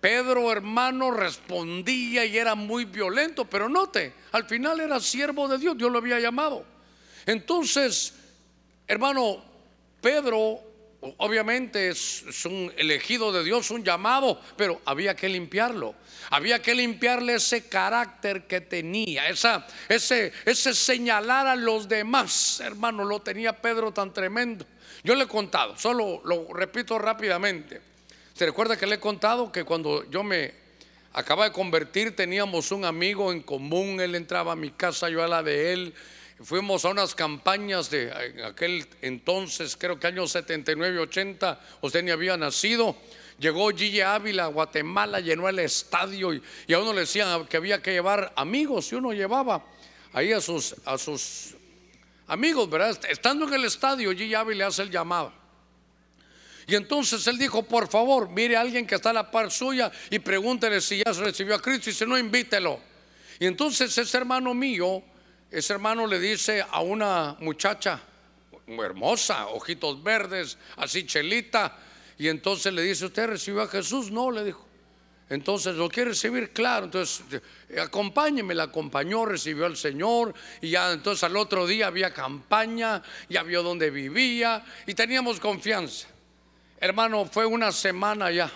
Pedro, 0.00 0.50
hermano, 0.50 1.10
respondía 1.10 2.24
y 2.24 2.38
era 2.38 2.54
muy 2.54 2.86
violento, 2.86 3.44
pero 3.44 3.68
note, 3.68 4.14
al 4.32 4.44
final 4.44 4.80
era 4.80 4.98
siervo 5.00 5.48
de 5.48 5.58
Dios, 5.58 5.76
Dios 5.76 5.92
lo 5.92 5.98
había 5.98 6.18
llamado. 6.18 6.64
Entonces, 7.26 8.14
hermano, 8.86 9.44
Pedro 10.00 10.65
obviamente 11.18 11.88
es, 11.88 12.44
un 12.44 12.72
elegido 12.76 13.32
de 13.32 13.44
Dios, 13.44 13.70
un 13.70 13.84
llamado, 13.84 14.40
pero 14.56 14.80
había 14.84 15.14
que 15.14 15.28
limpiarlo. 15.28 15.94
Había 16.30 16.60
que 16.60 16.74
limpiarle 16.74 17.34
ese 17.34 17.68
carácter 17.68 18.46
que 18.46 18.60
tenía, 18.60 19.28
esa, 19.28 19.66
ese, 19.88 20.32
ese 20.44 20.74
señalar 20.74 21.46
a 21.46 21.56
los 21.56 21.88
demás, 21.88 22.60
hermano, 22.60 23.04
lo 23.04 23.20
tenía 23.20 23.60
Pedro 23.60 23.92
tan 23.92 24.12
tremendo. 24.12 24.66
Yo 25.04 25.14
le 25.14 25.24
he 25.24 25.28
contado, 25.28 25.76
solo 25.76 26.22
lo 26.24 26.52
repito 26.52 26.98
rápidamente. 26.98 27.80
¿Se 28.34 28.44
recuerda 28.44 28.76
que 28.76 28.86
le 28.86 28.96
he 28.96 29.00
contado 29.00 29.52
que 29.52 29.64
cuando 29.64 30.08
yo 30.10 30.22
me 30.22 30.52
acaba 31.12 31.44
de 31.44 31.52
convertir 31.52 32.14
teníamos 32.14 32.70
un 32.70 32.84
amigo 32.84 33.32
en 33.32 33.40
común, 33.40 34.00
él 34.00 34.14
entraba 34.14 34.52
a 34.52 34.56
mi 34.56 34.70
casa, 34.70 35.08
yo 35.08 35.22
a 35.22 35.28
la 35.28 35.42
de 35.42 35.72
él, 35.72 35.94
Fuimos 36.42 36.84
a 36.84 36.90
unas 36.90 37.14
campañas 37.14 37.88
de 37.88 38.12
aquel 38.44 38.86
entonces, 39.00 39.74
creo 39.74 39.98
que 39.98 40.06
años 40.06 40.32
79, 40.32 40.98
80, 40.98 41.60
usted 41.80 42.02
ni 42.02 42.10
había 42.10 42.36
nacido. 42.36 42.94
Llegó 43.38 43.70
Gille 43.70 44.04
Ávila 44.04 44.44
a 44.44 44.48
Guatemala, 44.48 45.20
llenó 45.20 45.48
el 45.48 45.58
estadio 45.58 46.34
y, 46.34 46.72
a 46.72 46.78
uno 46.78 46.92
le 46.92 47.00
decían 47.00 47.46
que 47.46 47.56
había 47.56 47.80
que 47.80 47.92
llevar 47.92 48.34
amigos 48.36 48.92
y 48.92 48.96
uno 48.96 49.14
llevaba 49.14 49.64
ahí 50.12 50.32
a 50.32 50.40
sus, 50.42 50.74
a 50.84 50.98
sus 50.98 51.54
amigos, 52.26 52.68
¿verdad? 52.68 52.98
Estando 53.08 53.48
en 53.48 53.54
el 53.54 53.64
estadio, 53.64 54.12
Gille 54.12 54.36
Ávila 54.36 54.66
hace 54.66 54.82
el 54.82 54.90
llamado. 54.90 55.32
Y 56.66 56.74
entonces 56.74 57.26
él 57.28 57.38
dijo, 57.38 57.62
por 57.62 57.88
favor, 57.88 58.28
mire 58.28 58.56
a 58.56 58.60
alguien 58.60 58.86
que 58.86 58.96
está 58.96 59.10
a 59.10 59.14
la 59.14 59.30
par 59.30 59.50
suya 59.50 59.90
y 60.10 60.18
pregúntele 60.18 60.82
si 60.82 60.98
ya 60.98 61.12
recibió 61.12 61.54
a 61.54 61.62
Cristo 61.62 61.88
y 61.88 61.94
si 61.94 62.04
no, 62.04 62.18
invítelo. 62.18 62.78
Y 63.38 63.46
entonces 63.46 63.96
ese 63.96 64.18
hermano 64.18 64.52
mío 64.52 65.02
ese 65.50 65.72
hermano 65.72 66.06
le 66.06 66.18
dice 66.18 66.64
a 66.68 66.80
una 66.80 67.36
muchacha 67.40 68.00
hermosa, 68.66 69.46
ojitos 69.48 70.02
verdes, 70.02 70.58
así 70.76 71.06
chelita, 71.06 71.78
y 72.18 72.28
entonces 72.28 72.72
le 72.72 72.82
dice, 72.82 73.06
¿usted 73.06 73.26
recibió 73.28 73.62
a 73.62 73.68
Jesús? 73.68 74.10
No, 74.10 74.30
le 74.30 74.44
dijo. 74.44 74.66
Entonces, 75.28 75.74
¿lo 75.74 75.88
quiere 75.88 76.10
recibir? 76.10 76.50
Claro. 76.52 76.86
Entonces, 76.86 77.42
acompáñeme, 77.80 78.54
la 78.54 78.64
acompañó, 78.64 79.26
recibió 79.26 79.66
al 79.66 79.76
Señor. 79.76 80.32
Y 80.60 80.70
ya 80.70 80.92
entonces 80.92 81.24
al 81.24 81.36
otro 81.36 81.66
día 81.66 81.88
había 81.88 82.12
campaña, 82.12 83.02
ya 83.28 83.42
vio 83.42 83.62
dónde 83.62 83.90
vivía 83.90 84.64
y 84.86 84.94
teníamos 84.94 85.40
confianza. 85.40 86.06
Hermano, 86.78 87.24
fue 87.26 87.44
una 87.44 87.72
semana 87.72 88.30
ya. 88.30 88.50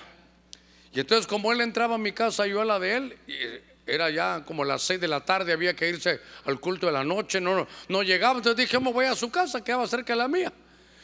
Y 0.92 1.00
entonces 1.00 1.26
como 1.26 1.52
él 1.52 1.60
entraba 1.60 1.96
a 1.96 1.98
mi 1.98 2.12
casa, 2.12 2.46
yo 2.46 2.60
a 2.60 2.64
la 2.64 2.78
de 2.78 2.96
él, 2.96 3.18
era 3.90 4.10
ya 4.10 4.42
como 4.44 4.64
las 4.64 4.82
seis 4.82 5.00
de 5.00 5.08
la 5.08 5.20
tarde, 5.20 5.52
había 5.52 5.74
que 5.74 5.88
irse 5.88 6.20
al 6.44 6.60
culto 6.60 6.86
de 6.86 6.92
la 6.92 7.04
noche, 7.04 7.40
no, 7.40 7.66
no 7.88 8.02
llegaba, 8.02 8.38
entonces 8.38 8.56
dije, 8.56 8.78
voy 8.78 9.06
a 9.06 9.14
su 9.14 9.30
casa, 9.30 9.62
que 9.62 9.74
va 9.74 9.86
cerca 9.86 10.12
de 10.12 10.18
la 10.18 10.28
mía. 10.28 10.52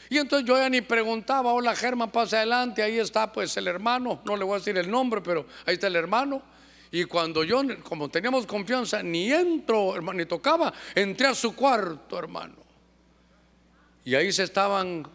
Y 0.09 0.17
entonces 0.17 0.47
yo 0.47 0.57
ya 0.57 0.69
ni 0.69 0.81
preguntaba, 0.81 1.51
hola 1.51 1.75
Germán, 1.75 2.11
pasa 2.11 2.37
adelante, 2.37 2.81
ahí 2.81 2.97
está 2.97 3.31
pues 3.31 3.55
el 3.57 3.67
hermano, 3.67 4.21
no 4.25 4.37
le 4.37 4.45
voy 4.45 4.55
a 4.55 4.57
decir 4.59 4.77
el 4.77 4.89
nombre, 4.89 5.21
pero 5.21 5.45
ahí 5.65 5.73
está 5.73 5.87
el 5.87 5.95
hermano. 5.95 6.41
Y 6.91 7.03
cuando 7.03 7.43
yo, 7.43 7.61
como 7.83 8.07
teníamos 8.07 8.45
confianza, 8.45 9.03
ni 9.03 9.31
entro, 9.31 9.93
hermano, 9.93 10.19
ni 10.19 10.25
tocaba, 10.25 10.73
entré 10.95 11.27
a 11.27 11.35
su 11.35 11.53
cuarto, 11.53 12.17
hermano. 12.17 12.55
Y 14.05 14.15
ahí 14.15 14.31
se 14.31 14.43
estaban 14.43 15.05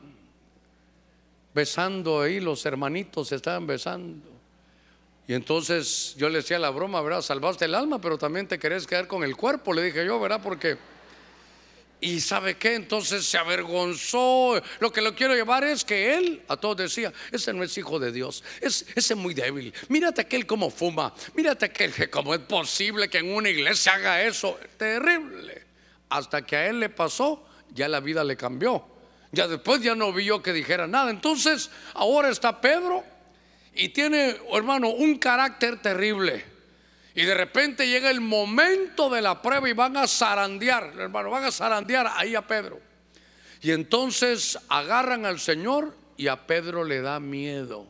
besando, 1.55 2.21
ahí 2.21 2.41
los 2.41 2.64
hermanitos 2.67 3.29
se 3.29 3.37
estaban 3.37 3.67
besando. 3.67 4.31
Y 5.26 5.35
entonces 5.35 6.14
yo 6.17 6.29
le 6.29 6.38
decía 6.38 6.59
la 6.59 6.71
broma, 6.71 7.00
¿verdad? 7.00 7.23
Salvaste 7.23 7.67
el 7.67 7.75
alma, 7.75 8.00
pero 8.00 8.19
también 8.19 8.49
te 8.49 8.59
querés 8.59 8.87
quedar 8.87 9.07
con 9.07 9.23
el 9.23 9.37
cuerpo, 9.37 9.73
le 9.73 9.83
dije 9.83 10.05
yo, 10.05 10.19
¿verdad? 10.19 10.41
Porque... 10.43 10.76
y 12.00 12.21
sabe 12.21 12.57
qué, 12.57 12.75
entonces 12.75 13.25
se 13.25 13.38
avergonzó. 13.38 14.61
Lo 14.81 14.93
que 14.93 15.00
lo 15.00 15.14
quiero 15.14 15.35
llevar 15.35 15.62
es 15.62 15.85
que 15.85 16.17
él 16.17 16.43
a 16.49 16.57
todos 16.57 16.76
decía, 16.76 17.12
ese 17.31 17.52
no 17.52 17.62
es 17.62 17.79
hijo 17.79 18.00
de 18.00 18.11
Dios, 18.11 18.43
es, 18.61 18.85
ese 18.97 19.14
es 19.14 19.17
muy 19.17 19.33
débil. 19.33 19.73
Mírate 19.88 20.23
aquel 20.23 20.45
como 20.45 20.71
fuma, 20.71 21.14
mírate 21.35 21.67
aquel 21.67 21.93
que 21.93 22.11
como 22.11 22.35
es 22.35 22.41
posible 22.41 23.09
que 23.09 23.19
en 23.19 23.33
una 23.33 23.49
iglesia 23.49 23.95
haga 23.95 24.23
eso, 24.23 24.59
terrible. 24.76 25.62
Hasta 26.09 26.43
que 26.45 26.57
a 26.57 26.67
él 26.67 26.81
le 26.81 26.88
pasó, 26.88 27.47
ya 27.71 27.88
la 27.88 28.00
vida 28.00 28.25
le 28.25 28.37
cambió. 28.37 28.85
Ya 29.31 29.49
después 29.49 29.81
ya 29.81 29.95
no 29.95 30.12
vio 30.12 30.43
que 30.43 30.52
dijera 30.52 30.87
nada. 30.87 31.11
Entonces 31.11 31.71
ahora 31.95 32.29
está 32.29 32.61
Pedro 32.61 33.12
y 33.75 33.88
tiene, 33.91 34.37
hermano, 34.52 34.91
un 34.91 35.19
carácter 35.19 35.81
terrible. 35.81 36.45
Y 37.14 37.25
de 37.25 37.35
repente 37.35 37.87
llega 37.87 38.11
el 38.11 38.21
momento 38.21 39.11
de 39.11 39.21
la 39.21 39.43
prueba 39.43 39.69
y 39.69 39.73
van 39.73 39.97
a 39.97 40.07
zarandear, 40.07 40.95
hermano, 40.99 41.31
van 41.31 41.45
a 41.45 41.52
zarandear 41.52 42.11
ahí 42.17 42.35
a 42.35 42.47
Pedro. 42.47 42.81
Y 43.61 43.71
entonces 43.71 44.59
agarran 44.69 45.26
al 45.26 45.38
Señor 45.38 45.95
y 46.17 46.29
a 46.29 46.47
Pedro 46.47 46.85
le 46.85 47.00
da 47.00 47.21
miedo. 47.21 47.87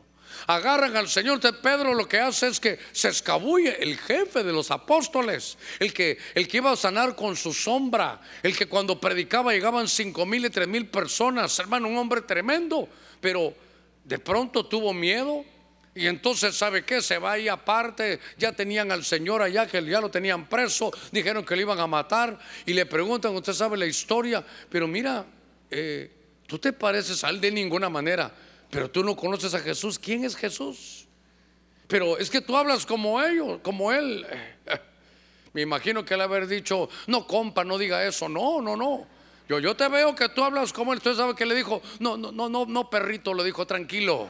Agarran 0.47 0.95
al 0.97 1.07
Señor. 1.07 1.39
de 1.39 1.53
Pedro 1.53 1.93
lo 1.93 2.07
que 2.07 2.19
hace 2.19 2.47
es 2.47 2.59
que 2.59 2.79
se 2.91 3.09
escabulle 3.09 3.81
el 3.81 3.97
jefe 3.97 4.43
de 4.43 4.51
los 4.51 4.71
apóstoles, 4.71 5.57
el 5.79 5.93
que, 5.93 6.17
el 6.35 6.47
que 6.47 6.57
iba 6.57 6.71
a 6.71 6.75
sanar 6.75 7.15
con 7.15 7.35
su 7.35 7.53
sombra, 7.53 8.19
el 8.41 8.57
que 8.57 8.65
cuando 8.65 8.99
predicaba 8.99 9.53
llegaban 9.53 9.87
cinco 9.87 10.25
mil 10.25 10.45
y 10.45 10.49
tres 10.49 10.67
mil 10.67 10.87
personas, 10.87 11.57
hermano, 11.59 11.87
un 11.87 11.97
hombre 11.97 12.21
tremendo, 12.21 12.89
pero 13.21 13.53
de 14.03 14.19
pronto 14.19 14.65
tuvo 14.65 14.93
miedo 14.93 15.45
y 15.95 16.07
entonces, 16.07 16.55
¿sabe 16.55 16.83
qué? 16.83 17.01
Se 17.01 17.19
va 17.19 17.33
ahí 17.33 17.47
aparte. 17.47 18.19
Ya 18.37 18.51
tenían 18.51 18.91
al 18.91 19.05
Señor 19.05 19.41
allá, 19.43 19.67
que 19.67 19.83
ya 19.85 20.01
lo 20.01 20.09
tenían 20.09 20.49
preso. 20.49 20.91
Dijeron 21.11 21.45
que 21.45 21.55
lo 21.55 21.61
iban 21.61 21.79
a 21.79 21.85
matar. 21.85 22.39
Y 22.65 22.73
le 22.73 22.85
preguntan, 22.87 23.35
usted 23.35 23.53
sabe 23.53 23.77
la 23.77 23.85
historia. 23.85 24.43
Pero 24.69 24.87
mira, 24.87 25.25
eh, 25.69 26.09
tú 26.47 26.57
te 26.57 26.73
pareces 26.73 27.23
a 27.23 27.29
él 27.29 27.39
de 27.39 27.51
ninguna 27.51 27.89
manera. 27.89 28.33
Pero 28.71 28.89
tú 28.89 29.03
no 29.03 29.15
conoces 29.15 29.53
a 29.53 29.59
Jesús. 29.59 29.99
¿Quién 29.99 30.25
es 30.25 30.35
Jesús? 30.35 31.07
Pero 31.87 32.17
es 32.17 32.31
que 32.31 32.41
tú 32.41 32.57
hablas 32.57 32.87
como 32.87 33.21
ellos, 33.21 33.59
como 33.61 33.91
él. 33.91 34.25
Me 35.53 35.61
imagino 35.61 36.03
que 36.03 36.15
él 36.15 36.21
haber 36.21 36.47
dicho, 36.47 36.89
no, 37.05 37.27
compa, 37.27 37.63
no 37.63 37.77
diga 37.77 38.03
eso. 38.03 38.27
No, 38.27 38.61
no, 38.61 38.75
no. 38.75 39.05
Yo, 39.47 39.59
yo 39.59 39.75
te 39.75 39.87
veo 39.89 40.15
que 40.15 40.27
tú 40.29 40.43
hablas 40.43 40.73
como 40.73 40.91
él. 40.91 40.97
Usted 40.97 41.13
sabe 41.13 41.35
que 41.35 41.45
le 41.45 41.53
dijo, 41.53 41.83
no, 41.99 42.17
no, 42.17 42.31
no, 42.31 42.49
no, 42.49 42.65
no, 42.65 42.89
perrito, 42.89 43.35
lo 43.35 43.43
dijo 43.43 43.67
tranquilo. 43.67 44.27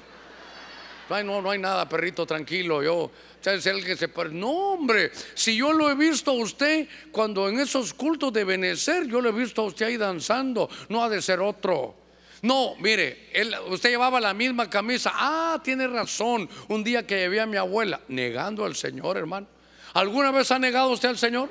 Ay, 1.14 1.24
no, 1.24 1.42
no 1.42 1.52
hay 1.52 1.60
nada, 1.60 1.88
perrito, 1.88 2.26
tranquilo. 2.26 2.82
Yo, 2.82 3.12
el 3.46 3.86
que 3.86 3.96
se 3.96 4.10
No, 4.32 4.50
hombre, 4.74 5.12
si 5.34 5.56
yo 5.56 5.74
lo 5.74 5.90
he 5.90 5.96
visto 5.96 6.32
a 6.32 6.34
usted 6.34 6.88
cuando 7.12 7.50
en 7.50 7.60
esos 7.60 7.94
cultos 7.94 8.34
de 8.34 8.44
Benecer, 8.44 9.08
yo 9.08 9.22
lo 9.22 9.30
he 9.30 9.32
visto 9.32 9.62
a 9.62 9.66
usted 9.66 9.88
ahí 9.88 9.98
danzando, 9.98 10.70
no 10.90 11.04
ha 11.04 11.10
de 11.10 11.22
ser 11.22 11.40
otro. 11.40 11.96
No, 12.42 12.76
mire, 12.80 13.30
él, 13.32 13.56
usted 13.70 13.92
llevaba 13.92 14.20
la 14.20 14.34
misma 14.34 14.70
camisa. 14.70 15.12
Ah, 15.14 15.62
tiene 15.64 15.88
razón. 15.88 16.50
Un 16.68 16.84
día 16.84 17.08
que 17.08 17.16
llevé 17.16 17.40
a 17.40 17.46
mi 17.46 17.56
abuela, 17.56 18.02
negando 18.10 18.66
al 18.66 18.76
Señor, 18.76 19.18
hermano. 19.18 19.48
¿Alguna 19.94 20.32
vez 20.32 20.52
ha 20.52 20.60
negado 20.60 20.90
usted 20.90 21.10
al 21.10 21.18
Señor? 21.18 21.50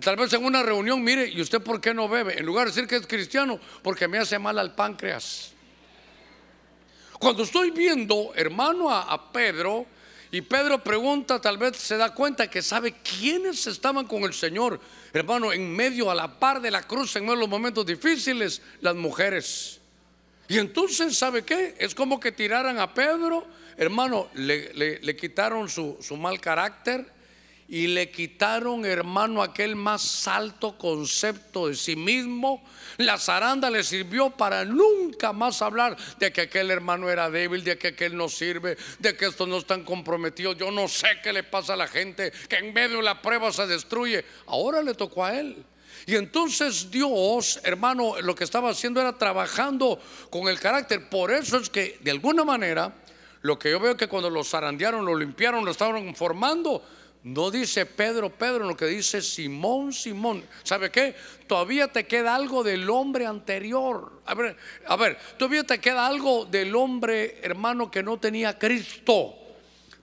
Tal 0.00 0.16
vez 0.16 0.32
en 0.32 0.44
una 0.44 0.62
reunión, 0.62 1.04
mire, 1.04 1.28
¿y 1.28 1.40
usted 1.40 1.60
por 1.60 1.80
qué 1.80 1.92
no 1.92 2.08
bebe? 2.08 2.38
En 2.38 2.46
lugar 2.46 2.66
de 2.66 2.72
decir 2.72 2.88
que 2.88 2.96
es 2.96 3.06
cristiano, 3.06 3.60
porque 3.82 4.08
me 4.08 4.18
hace 4.18 4.38
mal 4.38 4.58
al 4.58 4.74
páncreas. 4.74 5.52
Cuando 7.22 7.44
estoy 7.44 7.70
viendo, 7.70 8.32
hermano, 8.34 8.90
a, 8.90 9.30
Pedro, 9.30 9.86
y 10.32 10.40
Pedro 10.40 10.82
pregunta, 10.82 11.40
tal 11.40 11.56
vez 11.56 11.76
se 11.76 11.96
da 11.96 12.12
cuenta 12.12 12.50
que 12.50 12.62
sabe 12.62 12.94
quiénes 12.94 13.64
estaban 13.68 14.08
con 14.08 14.24
el 14.24 14.34
Señor, 14.34 14.80
hermano, 15.12 15.52
en 15.52 15.70
medio, 15.70 16.10
a 16.10 16.16
la 16.16 16.40
par 16.40 16.60
de 16.60 16.72
la 16.72 16.82
cruz, 16.82 17.14
en 17.14 17.22
medio 17.22 17.36
de 17.36 17.40
los 17.42 17.48
momentos 17.48 17.86
difíciles, 17.86 18.60
las 18.80 18.96
mujeres. 18.96 19.80
Y 20.48 20.58
entonces, 20.58 21.16
¿sabe 21.16 21.44
qué? 21.44 21.76
Es 21.78 21.94
como 21.94 22.18
que 22.18 22.32
tiraran 22.32 22.80
a 22.80 22.92
Pedro, 22.92 23.46
hermano, 23.76 24.28
le, 24.34 25.14
quitaron 25.14 25.68
su, 25.68 25.98
su 26.00 26.16
mal 26.16 26.40
carácter 26.40 27.06
y 27.68 27.86
le 27.86 28.10
quitaron, 28.10 28.84
hermano, 28.84 29.42
aquel 29.42 29.76
más 29.76 30.28
alto 30.28 30.76
concepto 30.76 31.68
de 31.68 31.74
sí 31.74 31.96
mismo. 31.96 32.62
La 32.98 33.18
zaranda 33.18 33.70
le 33.70 33.82
sirvió 33.82 34.30
para 34.30 34.64
nunca 34.64 35.32
más 35.32 35.62
hablar 35.62 35.96
de 36.18 36.32
que 36.32 36.42
aquel 36.42 36.70
hermano 36.70 37.08
era 37.08 37.30
débil, 37.30 37.64
de 37.64 37.78
que 37.78 37.88
aquel 37.88 38.16
no 38.16 38.28
sirve, 38.28 38.76
de 38.98 39.16
que 39.16 39.26
estos 39.26 39.48
no 39.48 39.58
están 39.58 39.84
comprometidos. 39.84 40.56
Yo 40.58 40.70
no 40.70 40.88
sé 40.88 41.08
qué 41.22 41.32
le 41.32 41.44
pasa 41.44 41.74
a 41.74 41.76
la 41.76 41.88
gente 41.88 42.32
que 42.48 42.56
en 42.56 42.74
medio 42.74 42.98
de 42.98 43.04
la 43.04 43.22
prueba 43.22 43.50
se 43.52 43.66
destruye. 43.66 44.24
Ahora 44.46 44.82
le 44.82 44.94
tocó 44.94 45.24
a 45.24 45.38
él. 45.38 45.64
Y 46.06 46.16
entonces 46.16 46.90
Dios, 46.90 47.60
hermano, 47.64 48.20
lo 48.20 48.34
que 48.34 48.44
estaba 48.44 48.70
haciendo 48.70 49.00
era 49.00 49.16
trabajando 49.16 50.00
con 50.30 50.48
el 50.48 50.58
carácter. 50.58 51.08
Por 51.08 51.30
eso 51.30 51.58
es 51.58 51.70
que, 51.70 51.98
de 52.00 52.10
alguna 52.10 52.44
manera, 52.44 52.92
lo 53.42 53.58
que 53.58 53.70
yo 53.70 53.80
veo 53.80 53.96
que 53.96 54.08
cuando 54.08 54.30
lo 54.30 54.44
zarandearon, 54.44 55.04
lo 55.04 55.16
limpiaron, 55.16 55.64
lo 55.64 55.70
estaban 55.70 56.14
formando, 56.14 56.84
no 57.24 57.52
dice 57.52 57.86
Pedro, 57.86 58.30
Pedro, 58.30 58.66
lo 58.66 58.76
que 58.76 58.86
dice 58.86 59.22
Simón, 59.22 59.92
Simón. 59.92 60.44
¿Sabe 60.64 60.90
qué? 60.90 61.14
Todavía 61.46 61.86
te 61.86 62.04
queda 62.06 62.34
algo 62.34 62.64
del 62.64 62.90
hombre 62.90 63.26
anterior. 63.26 64.20
A 64.26 64.34
ver, 64.34 64.56
a 64.86 64.96
ver, 64.96 65.16
todavía 65.38 65.62
te 65.62 65.78
queda 65.78 66.06
algo 66.06 66.46
del 66.46 66.74
hombre 66.74 67.38
hermano 67.42 67.90
que 67.90 68.02
no 68.02 68.18
tenía 68.18 68.58
Cristo. 68.58 69.34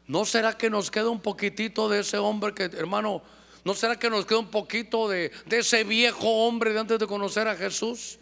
¿No 0.08 0.24
será 0.24 0.58
que 0.58 0.70
nos 0.70 0.90
queda 0.90 1.10
un 1.10 1.22
poquitito 1.22 1.90
de 1.90 2.00
ese 2.00 2.18
hombre 2.18 2.54
que, 2.54 2.64
hermano, 2.64 3.22
no 3.66 3.74
será 3.74 4.00
que 4.00 4.10
nos 4.10 4.26
queda 4.26 4.40
un 4.40 4.50
poquito 4.50 5.10
de, 5.10 5.32
de 5.46 5.60
ese 5.60 5.84
viejo 5.84 6.48
hombre 6.48 6.72
de 6.72 6.80
antes 6.80 7.00
de 7.00 7.06
conocer 7.06 7.50
a 7.50 7.56
Jesús? 7.56 8.19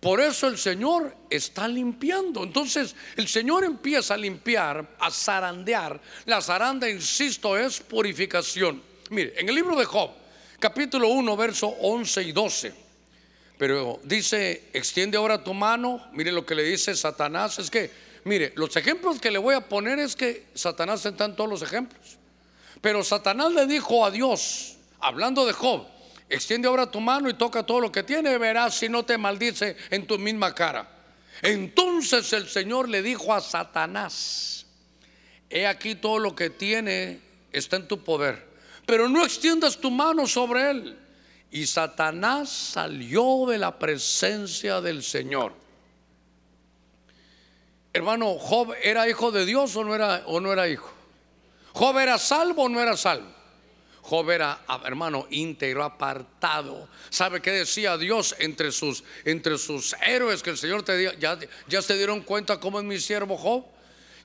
Por 0.00 0.18
eso 0.20 0.48
el 0.48 0.56
Señor 0.56 1.14
está 1.28 1.68
limpiando. 1.68 2.42
Entonces 2.42 2.96
el 3.16 3.28
Señor 3.28 3.64
empieza 3.64 4.14
a 4.14 4.16
limpiar, 4.16 4.96
a 4.98 5.10
zarandear. 5.10 6.00
La 6.24 6.40
zaranda, 6.40 6.88
insisto, 6.88 7.56
es 7.56 7.80
purificación. 7.80 8.82
Mire, 9.10 9.34
en 9.36 9.48
el 9.48 9.54
libro 9.54 9.76
de 9.76 9.84
Job, 9.84 10.10
capítulo 10.58 11.08
1, 11.08 11.36
verso 11.36 11.68
11 11.68 12.22
y 12.22 12.32
12. 12.32 12.74
Pero 13.58 14.00
dice, 14.02 14.70
extiende 14.72 15.18
ahora 15.18 15.44
tu 15.44 15.52
mano. 15.52 16.08
Mire 16.12 16.32
lo 16.32 16.46
que 16.46 16.54
le 16.54 16.62
dice 16.62 16.96
Satanás. 16.96 17.58
Es 17.58 17.70
que, 17.70 17.90
mire, 18.24 18.54
los 18.56 18.74
ejemplos 18.76 19.20
que 19.20 19.30
le 19.30 19.38
voy 19.38 19.54
a 19.54 19.68
poner 19.68 19.98
es 19.98 20.16
que 20.16 20.46
Satanás 20.54 21.04
está 21.04 21.26
en 21.26 21.36
todos 21.36 21.50
los 21.50 21.60
ejemplos. 21.60 22.16
Pero 22.80 23.04
Satanás 23.04 23.52
le 23.52 23.66
dijo 23.66 24.02
a 24.02 24.10
Dios, 24.10 24.76
hablando 24.98 25.44
de 25.44 25.52
Job, 25.52 25.86
extiende 26.30 26.68
ahora 26.68 26.90
tu 26.90 27.00
mano 27.00 27.28
y 27.28 27.34
toca 27.34 27.64
todo 27.64 27.80
lo 27.80 27.92
que 27.92 28.04
tiene, 28.04 28.38
verás 28.38 28.76
si 28.76 28.88
no 28.88 29.04
te 29.04 29.18
maldice 29.18 29.76
en 29.90 30.06
tu 30.06 30.18
misma 30.18 30.54
cara. 30.54 30.88
Entonces 31.42 32.32
el 32.32 32.48
Señor 32.48 32.88
le 32.88 33.02
dijo 33.02 33.34
a 33.34 33.40
Satanás, 33.40 34.66
he 35.50 35.66
aquí 35.66 35.96
todo 35.96 36.18
lo 36.18 36.34
que 36.34 36.48
tiene 36.48 37.20
está 37.52 37.76
en 37.76 37.88
tu 37.88 38.02
poder, 38.04 38.46
pero 38.86 39.08
no 39.08 39.24
extiendas 39.24 39.78
tu 39.78 39.90
mano 39.90 40.26
sobre 40.26 40.70
él. 40.70 40.98
Y 41.52 41.66
Satanás 41.66 42.48
salió 42.48 43.44
de 43.48 43.58
la 43.58 43.76
presencia 43.76 44.80
del 44.80 45.02
Señor. 45.02 45.52
Hermano, 47.92 48.38
Job 48.38 48.72
era 48.80 49.08
hijo 49.08 49.32
de 49.32 49.44
Dios 49.44 49.74
o 49.74 49.82
no 49.82 49.96
era, 49.96 50.22
o 50.26 50.40
no 50.40 50.52
era 50.52 50.68
hijo. 50.68 50.92
Job 51.72 51.98
era 51.98 52.18
salvo 52.18 52.64
o 52.64 52.68
no 52.68 52.80
era 52.80 52.96
salvo. 52.96 53.39
Job 54.10 54.28
era, 54.28 54.58
hermano, 54.84 55.28
íntegro, 55.30 55.84
apartado. 55.84 56.88
¿Sabe 57.10 57.40
qué 57.40 57.52
decía 57.52 57.96
Dios 57.96 58.34
entre 58.40 58.72
sus, 58.72 59.04
entre 59.24 59.56
sus 59.56 59.94
héroes 60.04 60.42
que 60.42 60.50
el 60.50 60.58
Señor 60.58 60.82
te 60.82 60.98
dio? 60.98 61.12
Ya, 61.12 61.38
ya 61.68 61.80
se 61.80 61.96
dieron 61.96 62.22
cuenta 62.22 62.58
cómo 62.58 62.80
es 62.80 62.84
mi 62.84 62.98
siervo 62.98 63.36
Job. 63.36 63.64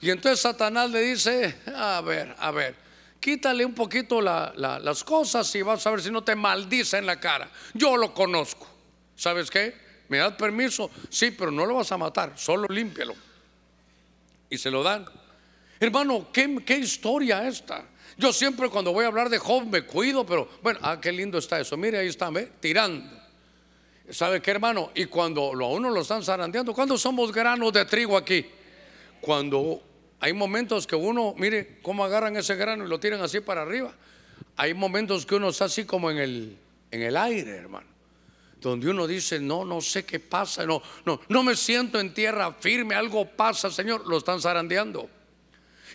Y 0.02 0.10
entonces 0.10 0.40
Satanás 0.40 0.90
le 0.90 1.02
dice, 1.02 1.56
a 1.68 2.02
ver, 2.02 2.36
a 2.40 2.50
ver, 2.50 2.76
quítale 3.20 3.64
un 3.64 3.76
poquito 3.76 4.22
las 4.22 5.04
cosas 5.04 5.54
y 5.54 5.62
vas 5.62 5.86
a 5.86 5.92
ver 5.92 6.02
si 6.02 6.10
no 6.10 6.24
te 6.24 6.34
maldice 6.34 6.98
en 6.98 7.06
la 7.06 7.20
cara. 7.20 7.52
Yo 7.76 7.96
lo 7.96 8.12
conozco. 8.12 8.68
¿Sabes 9.16 9.52
qué? 9.52 9.78
¿Me 10.10 10.18
das 10.18 10.34
permiso? 10.34 10.90
Sí, 11.10 11.30
pero 11.30 11.52
no 11.52 11.64
lo 11.64 11.76
vas 11.76 11.92
a 11.92 11.98
matar, 11.98 12.34
solo 12.36 12.68
límpialo. 12.68 13.14
Y 14.50 14.58
se 14.58 14.72
lo 14.72 14.82
dan. 14.82 15.06
Hermano, 15.86 16.30
¿qué, 16.34 16.78
historia 16.80 17.48
esta? 17.48 17.86
Yo 18.18 18.34
siempre 18.34 18.70
cuando 18.70 18.92
voy 18.92 19.06
a 19.06 19.08
hablar 19.08 19.30
de 19.30 19.38
Job 19.38 19.68
me 19.68 19.84
cuido, 19.84 20.26
pero 20.26 20.50
bueno, 20.64 20.80
ah, 20.82 21.00
qué 21.00 21.12
lindo 21.12 21.38
está 21.38 21.60
eso. 21.60 21.78
Mire, 21.78 22.00
ahí 22.00 22.08
está, 22.08 22.32
¿ve? 22.32 22.50
tirando. 22.60 23.08
¿Sabe 24.10 24.42
qué, 24.42 24.50
hermano? 24.50 24.92
Y 24.96 25.06
cuando 25.06 25.52
a 25.52 25.70
uno 25.70 25.92
lo 25.92 26.02
están 26.02 26.24
zarandeando, 26.24 26.74
¿cuándo 26.74 26.98
somos 26.98 27.32
granos 27.32 27.72
de 27.72 27.86
trigo 27.86 28.18
aquí? 28.18 28.48
Cuando 29.22 29.80
hay 30.20 30.34
momentos 30.34 30.88
que 30.88 30.96
uno, 30.96 31.36
mire 31.38 31.78
cómo 31.84 32.04
agarran 32.04 32.36
ese 32.36 32.56
grano 32.56 32.86
y 32.86 32.88
lo 32.88 33.00
tiran 33.00 33.22
así 33.22 33.42
para 33.42 33.62
arriba. 33.62 33.94
Hay 34.56 34.74
momentos 34.74 35.24
que 35.24 35.36
uno 35.36 35.50
está 35.50 35.66
así 35.66 35.86
como 35.86 36.10
en 36.10 36.18
el, 36.18 36.58
en 36.90 37.02
el 37.04 37.16
aire, 37.16 37.52
hermano. 37.52 37.88
Donde 38.60 38.90
uno 38.90 39.06
dice, 39.06 39.40
no, 39.40 39.64
no 39.64 39.82
sé 39.82 40.04
qué 40.04 40.20
pasa, 40.20 40.66
no, 40.66 40.82
no, 41.06 41.22
no 41.30 41.44
me 41.44 41.56
siento 41.56 42.00
en 42.00 42.12
tierra 42.12 42.54
firme, 42.54 42.96
algo 42.96 43.30
pasa, 43.30 43.70
Señor, 43.70 44.08
lo 44.08 44.18
están 44.18 44.42
zarandeando. 44.42 45.10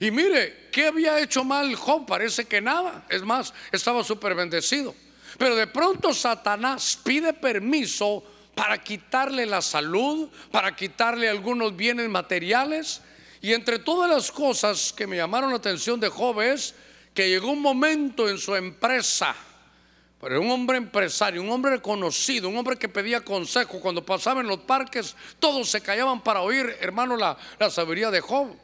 Y 0.01 0.11
mire, 0.11 0.69
¿qué 0.73 0.87
había 0.87 1.21
hecho 1.21 1.45
mal 1.45 1.75
Job? 1.77 2.07
Parece 2.07 2.47
que 2.47 2.63
nada. 2.63 3.05
Es 3.11 3.23
más, 3.23 3.53
estaba 3.71 4.03
súper 4.03 4.35
bendecido. 4.35 4.95
Pero 5.39 5.55
de 5.55 5.67
pronto 5.67 6.15
Satanás 6.15 6.99
pide 7.05 7.35
permiso 7.35 8.25
para 8.55 8.83
quitarle 8.83 9.45
la 9.45 9.61
salud, 9.61 10.31
para 10.51 10.75
quitarle 10.75 11.29
algunos 11.29 11.77
bienes 11.77 12.09
materiales. 12.09 13.03
Y 13.43 13.53
entre 13.53 13.79
todas 13.79 14.11
las 14.11 14.33
cosas 14.33 14.93
que 14.95 15.07
me 15.07 15.17
llamaron 15.17 15.51
la 15.51 15.57
atención 15.57 16.01
de 16.01 16.09
Job 16.09 16.41
es 16.41 16.75
que 17.13 17.29
llegó 17.29 17.51
un 17.51 17.61
momento 17.61 18.27
en 18.27 18.39
su 18.39 18.57
empresa, 18.57 19.35
pero 20.19 20.41
un 20.41 20.51
hombre 20.51 20.79
empresario, 20.79 21.43
un 21.43 21.51
hombre 21.51 21.73
reconocido, 21.73 22.49
un 22.49 22.57
hombre 22.57 22.79
que 22.79 22.89
pedía 22.89 23.21
consejo. 23.21 23.81
Cuando 23.81 24.05
pasaba 24.05 24.41
en 24.41 24.47
los 24.47 24.61
parques, 24.61 25.15
todos 25.39 25.69
se 25.69 25.83
callaban 25.83 26.23
para 26.23 26.41
oír, 26.41 26.75
hermano, 26.81 27.17
la, 27.17 27.37
la 27.59 27.69
sabiduría 27.69 28.11
de 28.11 28.21
Job. 28.21 28.57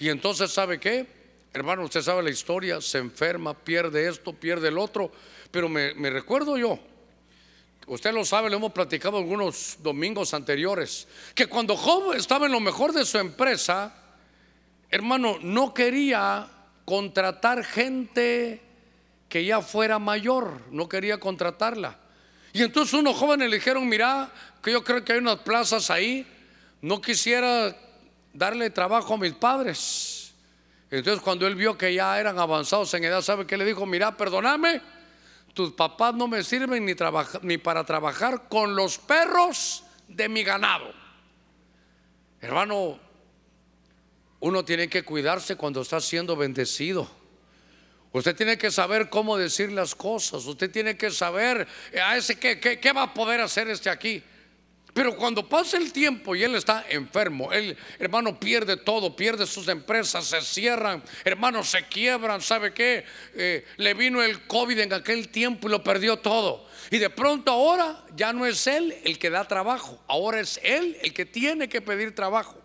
Y 0.00 0.08
entonces, 0.08 0.50
¿sabe 0.50 0.80
qué? 0.80 1.06
Hermano, 1.52 1.84
usted 1.84 2.00
sabe 2.00 2.22
la 2.22 2.30
historia, 2.30 2.80
se 2.80 2.96
enferma, 2.96 3.52
pierde 3.52 4.08
esto, 4.08 4.32
pierde 4.32 4.68
el 4.68 4.78
otro. 4.78 5.12
Pero 5.50 5.68
me, 5.68 5.92
recuerdo 6.08 6.56
yo, 6.56 6.78
usted 7.86 8.14
lo 8.14 8.24
sabe, 8.24 8.48
lo 8.48 8.56
hemos 8.56 8.72
platicado 8.72 9.18
algunos 9.18 9.76
domingos 9.82 10.32
anteriores, 10.32 11.06
que 11.34 11.48
cuando 11.48 11.76
Job 11.76 12.14
estaba 12.14 12.46
en 12.46 12.52
lo 12.52 12.60
mejor 12.60 12.94
de 12.94 13.04
su 13.04 13.18
empresa, 13.18 13.94
hermano, 14.90 15.36
no 15.42 15.74
quería 15.74 16.48
contratar 16.86 17.62
gente 17.62 18.62
que 19.28 19.44
ya 19.44 19.60
fuera 19.60 19.98
mayor, 19.98 20.62
no 20.70 20.88
quería 20.88 21.20
contratarla. 21.20 21.98
Y 22.54 22.62
entonces 22.62 22.94
unos 22.94 23.16
jóvenes 23.16 23.50
le 23.50 23.56
dijeron, 23.56 23.86
mira, 23.86 24.32
que 24.62 24.72
yo 24.72 24.82
creo 24.82 25.04
que 25.04 25.12
hay 25.12 25.18
unas 25.18 25.40
plazas 25.40 25.90
ahí, 25.90 26.26
no 26.80 27.02
quisiera 27.02 27.76
darle 28.32 28.70
trabajo 28.70 29.14
a 29.14 29.18
mis 29.18 29.34
padres. 29.34 30.32
Entonces 30.90 31.22
cuando 31.22 31.46
él 31.46 31.54
vio 31.54 31.78
que 31.78 31.94
ya 31.94 32.18
eran 32.18 32.38
avanzados 32.38 32.92
en 32.94 33.04
edad, 33.04 33.22
¿sabe 33.22 33.46
qué 33.46 33.56
le 33.56 33.64
dijo? 33.64 33.86
Mira, 33.86 34.16
perdóname, 34.16 34.82
tus 35.54 35.72
papás 35.72 36.14
no 36.14 36.26
me 36.26 36.42
sirven 36.42 36.84
ni, 36.84 36.94
ni 37.42 37.58
para 37.58 37.84
trabajar 37.84 38.48
con 38.48 38.74
los 38.74 38.98
perros 38.98 39.84
de 40.08 40.28
mi 40.28 40.42
ganado. 40.42 40.92
Hermano, 42.40 42.98
uno 44.40 44.64
tiene 44.64 44.88
que 44.88 45.04
cuidarse 45.04 45.56
cuando 45.56 45.82
está 45.82 46.00
siendo 46.00 46.34
bendecido. 46.34 47.08
Usted 48.12 48.34
tiene 48.34 48.58
que 48.58 48.72
saber 48.72 49.08
cómo 49.08 49.36
decir 49.36 49.70
las 49.70 49.94
cosas. 49.94 50.44
Usted 50.46 50.70
tiene 50.70 50.96
que 50.96 51.12
saber 51.12 51.68
a 52.02 52.16
ese 52.16 52.36
qué, 52.36 52.58
qué 52.58 52.92
va 52.92 53.04
a 53.04 53.14
poder 53.14 53.40
hacer 53.40 53.68
este 53.68 53.90
aquí. 53.90 54.24
Pero 54.92 55.16
cuando 55.16 55.48
pasa 55.48 55.76
el 55.76 55.92
tiempo 55.92 56.34
y 56.34 56.42
él 56.42 56.56
está 56.56 56.84
enfermo, 56.88 57.52
él, 57.52 57.76
hermano, 57.98 58.38
pierde 58.40 58.76
todo, 58.76 59.14
pierde 59.14 59.46
sus 59.46 59.68
empresas, 59.68 60.24
se 60.24 60.40
cierran, 60.42 61.02
hermanos, 61.24 61.70
se 61.70 61.86
quiebran, 61.86 62.40
¿sabe 62.40 62.72
qué? 62.72 63.04
Eh, 63.34 63.64
le 63.76 63.94
vino 63.94 64.20
el 64.22 64.46
COVID 64.46 64.78
en 64.80 64.92
aquel 64.92 65.28
tiempo 65.28 65.68
y 65.68 65.70
lo 65.70 65.84
perdió 65.84 66.18
todo. 66.18 66.68
Y 66.90 66.98
de 66.98 67.10
pronto 67.10 67.52
ahora 67.52 68.04
ya 68.16 68.32
no 68.32 68.46
es 68.46 68.66
él 68.66 68.96
el 69.04 69.18
que 69.18 69.30
da 69.30 69.46
trabajo, 69.46 70.02
ahora 70.08 70.40
es 70.40 70.58
él 70.62 70.98
el 71.02 71.14
que 71.14 71.24
tiene 71.24 71.68
que 71.68 71.80
pedir 71.80 72.14
trabajo. 72.14 72.60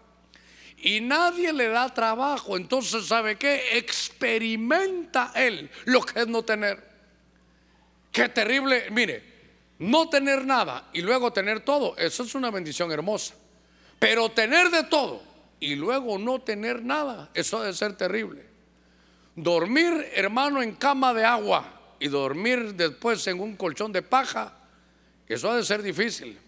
Y 0.77 1.01
nadie 1.01 1.53
le 1.53 1.67
da 1.67 1.93
trabajo, 1.93 2.57
entonces, 2.57 3.07
¿sabe 3.07 3.37
qué? 3.37 3.77
Experimenta 3.77 5.31
él 5.35 5.69
lo 5.85 6.01
que 6.01 6.21
es 6.21 6.27
no 6.27 6.43
tener. 6.43 6.83
Qué 8.11 8.29
terrible, 8.29 8.89
mire, 8.91 9.34
no 9.79 10.09
tener 10.09 10.45
nada 10.45 10.89
y 10.93 11.01
luego 11.01 11.33
tener 11.33 11.61
todo, 11.61 11.97
eso 11.97 12.23
es 12.23 12.35
una 12.35 12.51
bendición 12.51 12.91
hermosa. 12.91 13.35
Pero 13.99 14.29
tener 14.29 14.69
de 14.69 14.83
todo 14.83 15.21
y 15.59 15.75
luego 15.75 16.17
no 16.17 16.39
tener 16.39 16.83
nada, 16.83 17.29
eso 17.33 17.61
debe 17.61 17.73
ser 17.73 17.97
terrible. 17.97 18.45
Dormir, 19.35 20.11
hermano, 20.13 20.61
en 20.61 20.75
cama 20.75 21.13
de 21.13 21.25
agua 21.25 21.81
y 21.99 22.07
dormir 22.07 22.75
después 22.75 23.25
en 23.27 23.39
un 23.39 23.55
colchón 23.55 23.91
de 23.91 24.01
paja, 24.01 24.53
eso 25.27 25.51
ha 25.51 25.57
de 25.57 25.63
ser 25.63 25.81
difícil. 25.81 26.39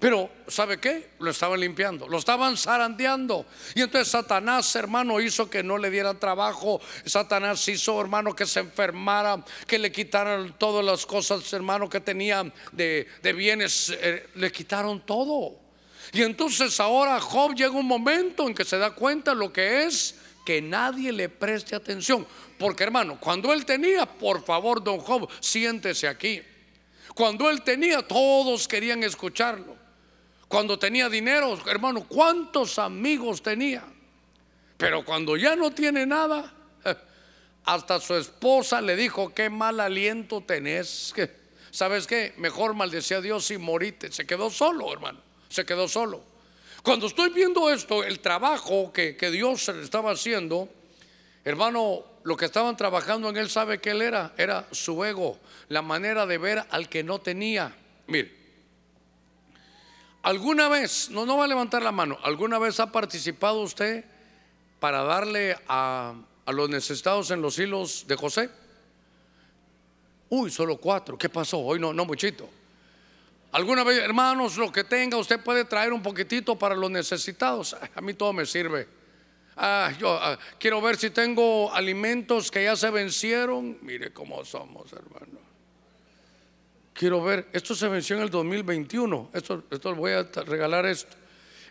Pero, 0.00 0.30
¿sabe 0.46 0.78
qué? 0.78 1.10
Lo 1.18 1.30
estaban 1.30 1.58
limpiando, 1.58 2.06
lo 2.06 2.18
estaban 2.18 2.56
zarandeando. 2.56 3.46
Y 3.74 3.82
entonces 3.82 4.08
Satanás, 4.08 4.74
hermano, 4.76 5.20
hizo 5.20 5.50
que 5.50 5.62
no 5.62 5.76
le 5.76 5.90
dieran 5.90 6.20
trabajo. 6.20 6.80
Satanás 7.04 7.66
hizo, 7.68 8.00
hermano, 8.00 8.34
que 8.34 8.46
se 8.46 8.60
enfermara, 8.60 9.44
que 9.66 9.78
le 9.78 9.90
quitaran 9.90 10.54
todas 10.56 10.84
las 10.84 11.04
cosas, 11.04 11.52
hermano, 11.52 11.88
que 11.88 12.00
tenía 12.00 12.44
de, 12.72 13.06
bienes. 13.34 13.90
Eh, 14.00 14.28
le 14.36 14.52
quitaron 14.52 15.00
todo. 15.04 15.56
Y 16.12 16.22
entonces 16.22 16.78
ahora 16.80 17.20
Job 17.20 17.54
llega 17.54 17.72
un 17.72 17.86
momento 17.86 18.46
en 18.46 18.54
que 18.54 18.64
se 18.64 18.78
da 18.78 18.92
cuenta 18.92 19.34
lo 19.34 19.52
que 19.52 19.84
es 19.84 20.14
que 20.44 20.62
nadie 20.62 21.12
le 21.12 21.28
preste 21.28 21.74
atención. 21.74 22.26
Porque, 22.56 22.84
hermano, 22.84 23.18
cuando 23.20 23.52
él 23.52 23.64
tenía, 23.64 24.06
por 24.06 24.44
favor, 24.44 24.82
don 24.82 24.98
Job, 24.98 25.28
siéntese 25.40 26.08
aquí. 26.08 26.40
Cuando 27.14 27.50
él 27.50 27.62
tenía, 27.62 28.00
todos 28.00 28.66
querían 28.68 29.02
escucharlo. 29.02 29.77
Cuando 30.48 30.78
tenía 30.78 31.10
dinero, 31.10 31.58
hermano, 31.66 32.06
¿cuántos 32.08 32.78
amigos 32.78 33.42
tenía? 33.42 33.84
Pero 34.78 35.04
cuando 35.04 35.36
ya 35.36 35.54
no 35.54 35.70
tiene 35.72 36.06
nada, 36.06 36.52
hasta 37.64 38.00
su 38.00 38.14
esposa 38.14 38.80
le 38.80 38.96
dijo, 38.96 39.34
qué 39.34 39.50
mal 39.50 39.78
aliento 39.78 40.40
tenés. 40.40 41.14
¿Sabes 41.70 42.06
qué? 42.06 42.32
Mejor 42.38 42.72
maldecía 42.72 43.18
a 43.18 43.20
Dios 43.20 43.50
y 43.50 43.58
morite. 43.58 44.10
Se 44.10 44.26
quedó 44.26 44.48
solo, 44.48 44.90
hermano. 44.90 45.20
Se 45.50 45.66
quedó 45.66 45.86
solo. 45.86 46.22
Cuando 46.82 47.08
estoy 47.08 47.28
viendo 47.28 47.70
esto, 47.70 48.02
el 48.02 48.20
trabajo 48.20 48.90
que, 48.90 49.16
que 49.16 49.30
Dios 49.30 49.68
le 49.68 49.82
estaba 49.82 50.12
haciendo, 50.12 50.70
hermano, 51.44 52.04
lo 52.22 52.36
que 52.36 52.46
estaban 52.46 52.76
trabajando 52.76 53.28
en 53.28 53.36
él, 53.36 53.50
¿sabe 53.50 53.80
que 53.80 53.90
él 53.90 54.00
era? 54.00 54.32
Era 54.38 54.66
su 54.70 55.04
ego, 55.04 55.38
la 55.68 55.82
manera 55.82 56.24
de 56.24 56.38
ver 56.38 56.64
al 56.70 56.88
que 56.88 57.02
no 57.02 57.20
tenía. 57.20 57.74
Mire, 58.06 58.37
¿Alguna 60.28 60.68
vez, 60.68 61.08
no, 61.08 61.24
no 61.24 61.38
va 61.38 61.46
a 61.46 61.48
levantar 61.48 61.82
la 61.82 61.90
mano, 61.90 62.18
alguna 62.22 62.58
vez 62.58 62.78
ha 62.80 62.92
participado 62.92 63.62
usted 63.62 64.04
para 64.78 65.02
darle 65.02 65.56
a, 65.66 66.16
los 66.48 66.68
necesitados 66.68 67.30
en 67.30 67.40
los 67.40 67.58
hilos 67.58 68.04
de 68.06 68.14
José? 68.14 68.50
Uy, 70.28 70.50
solo 70.50 70.76
cuatro. 70.76 71.16
¿Qué 71.16 71.30
pasó? 71.30 71.60
Hoy 71.60 71.80
no, 71.80 71.94
no 71.94 72.04
muchito. 72.04 72.46
Alguna 73.52 73.84
vez, 73.84 74.00
hermanos, 74.00 74.58
lo 74.58 74.70
que 74.70 74.84
tenga, 74.84 75.16
usted 75.16 75.40
puede 75.40 75.64
traer 75.64 75.94
un 75.94 76.02
poquitito 76.02 76.58
para 76.58 76.74
los 76.74 76.90
necesitados. 76.90 77.74
A 77.94 78.00
mí 78.02 78.12
todo 78.12 78.34
me 78.34 78.44
sirve. 78.44 78.86
Ah, 79.56 79.90
yo 79.98 80.12
ah, 80.12 80.38
quiero 80.60 80.82
ver 80.82 80.98
si 80.98 81.08
tengo 81.08 81.72
alimentos 81.72 82.50
que 82.50 82.64
ya 82.64 82.76
se 82.76 82.90
vencieron. 82.90 83.78
Mire 83.80 84.12
cómo 84.12 84.44
somos, 84.44 84.92
hermano 84.92 85.47
quiero 86.98 87.22
ver, 87.22 87.46
esto 87.52 87.76
se 87.76 87.86
venció 87.86 88.16
en 88.16 88.22
el 88.22 88.30
2021, 88.30 89.30
esto, 89.32 89.62
esto 89.70 89.94
voy 89.94 90.12
a 90.12 90.24
regalar 90.44 90.84
esto. 90.84 91.16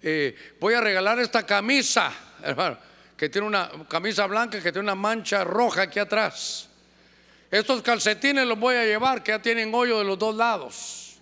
Eh, 0.02 0.34
voy 0.58 0.74
a 0.74 0.80
regalar 0.80 1.20
esta 1.20 1.46
camisa, 1.46 2.14
hermano, 2.42 2.78
que 3.18 3.28
tiene 3.28 3.46
una 3.46 3.70
camisa 3.90 4.26
blanca 4.26 4.62
que 4.62 4.72
tiene 4.72 4.86
una 4.86 4.96
mancha 4.96 5.44
roja 5.44 5.82
aquí 5.82 6.00
atrás. 6.00 6.70
Estos 7.52 7.82
calcetines 7.82 8.48
los 8.48 8.58
voy 8.58 8.76
a 8.76 8.86
llevar, 8.86 9.22
que 9.22 9.34
ya 9.34 9.42
tienen 9.42 9.76
hoyo 9.76 10.00
de 10.00 10.06
los 10.06 10.18
dos 10.18 10.34
lados. 10.34 11.18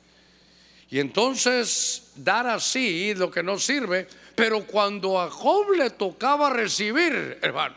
Y 0.92 1.00
entonces 1.00 2.12
dar 2.16 2.46
así 2.46 3.16
lo 3.16 3.32
que 3.32 3.42
no 3.42 3.58
sirve, 3.58 4.08
pero 4.36 4.68
cuando 4.68 5.20
a 5.20 5.32
Job 5.32 5.72
le 5.72 5.90
tocaba 5.90 6.52
recibir, 6.52 7.40
hermano, 7.42 7.76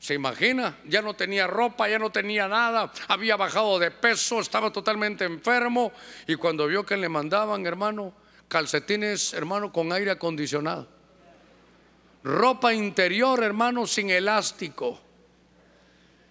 ¿Se 0.00 0.14
imagina? 0.14 0.78
Ya 0.86 1.02
no 1.02 1.14
tenía 1.14 1.46
ropa, 1.46 1.86
ya 1.86 1.98
no 1.98 2.10
tenía 2.10 2.48
nada, 2.48 2.90
había 3.08 3.36
bajado 3.36 3.78
de 3.78 3.90
peso, 3.90 4.40
estaba 4.40 4.72
totalmente 4.72 5.26
enfermo 5.26 5.92
y 6.26 6.36
cuando 6.36 6.66
vio 6.66 6.86
que 6.86 6.96
le 6.96 7.10
mandaban, 7.10 7.66
hermano, 7.66 8.14
calcetines, 8.48 9.34
hermano, 9.34 9.70
con 9.70 9.92
aire 9.92 10.10
acondicionado. 10.10 10.88
Ropa 12.24 12.72
interior, 12.72 13.44
hermano, 13.44 13.86
sin 13.86 14.08
elástico. 14.08 14.98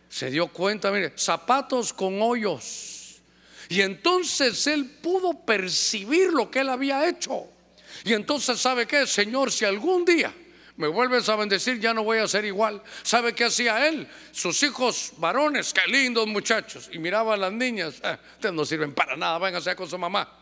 Se 0.09 0.31
dio 0.31 0.47
cuenta, 0.47 0.91
mire, 0.91 1.13
zapatos 1.15 1.93
con 1.93 2.19
hoyos. 2.23 3.21
Y 3.69 3.81
entonces 3.81 4.65
él 4.65 4.97
pudo 4.99 5.45
percibir 5.45 6.33
lo 6.33 6.49
que 6.49 6.61
él 6.61 6.69
había 6.69 7.07
hecho. 7.07 7.45
Y 8.03 8.13
entonces, 8.13 8.59
¿sabe 8.59 8.87
qué? 8.87 9.05
Señor, 9.05 9.51
si 9.51 9.65
algún 9.65 10.05
día 10.05 10.33
me 10.79 10.87
vuelves 10.87 11.27
a 11.27 11.35
bendecir, 11.35 11.77
ya 11.77 11.93
no 11.93 12.05
voy 12.05 12.19
a 12.19 12.27
ser 12.27 12.45
igual. 12.45 12.81
¿Sabe 13.03 13.35
qué 13.35 13.43
hacía 13.43 13.85
él? 13.89 14.07
Sus 14.31 14.63
hijos 14.63 15.11
varones, 15.17 15.73
qué 15.73 15.81
lindos 15.91 16.25
muchachos. 16.25 16.89
Y 16.93 16.99
miraba 16.99 17.33
a 17.33 17.37
las 17.37 17.51
niñas, 17.51 17.95
ah, 18.01 18.17
ustedes 18.35 18.55
no 18.55 18.63
sirven 18.63 18.93
para 18.93 19.17
nada, 19.17 19.37
váyanse 19.39 19.75
con 19.75 19.89
su 19.89 19.97
mamá. 19.97 20.33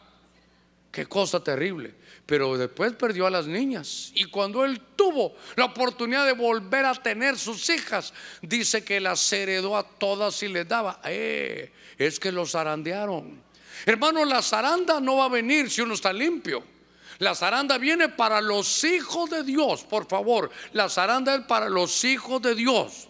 Qué 0.91 1.07
cosa 1.07 1.43
terrible. 1.43 1.95
Pero 2.27 2.55
después 2.55 2.93
perdió 2.93 3.25
a 3.25 3.31
las 3.31 3.47
niñas. 3.47 4.11
Y 4.13 4.25
cuando 4.25 4.63
él 4.63 4.79
tuvo 4.95 5.35
la 5.55 5.65
oportunidad 5.65 6.27
de 6.27 6.33
volver 6.33 6.85
a 6.85 6.93
tener 6.93 7.35
sus 7.39 7.67
hijas, 7.71 8.13
dice 8.43 8.83
que 8.83 8.99
las 8.99 9.33
heredó 9.33 9.75
a 9.75 9.89
todas 9.89 10.43
y 10.43 10.49
les 10.49 10.67
daba. 10.67 11.01
Eh, 11.05 11.71
es 11.97 12.19
que 12.19 12.31
los 12.31 12.51
zarandearon. 12.51 13.41
Hermano, 13.87 14.23
la 14.23 14.43
zaranda 14.43 14.99
no 14.99 15.17
va 15.17 15.25
a 15.25 15.29
venir 15.29 15.71
si 15.71 15.81
uno 15.81 15.95
está 15.95 16.13
limpio. 16.13 16.76
La 17.19 17.35
zaranda 17.35 17.77
viene 17.77 18.09
para 18.09 18.41
los 18.41 18.83
hijos 18.83 19.29
de 19.29 19.43
Dios, 19.43 19.83
por 19.83 20.07
favor. 20.07 20.51
La 20.73 20.89
zaranda 20.89 21.35
es 21.35 21.41
para 21.41 21.69
los 21.69 22.03
hijos 22.03 22.41
de 22.41 22.55
Dios. 22.55 23.07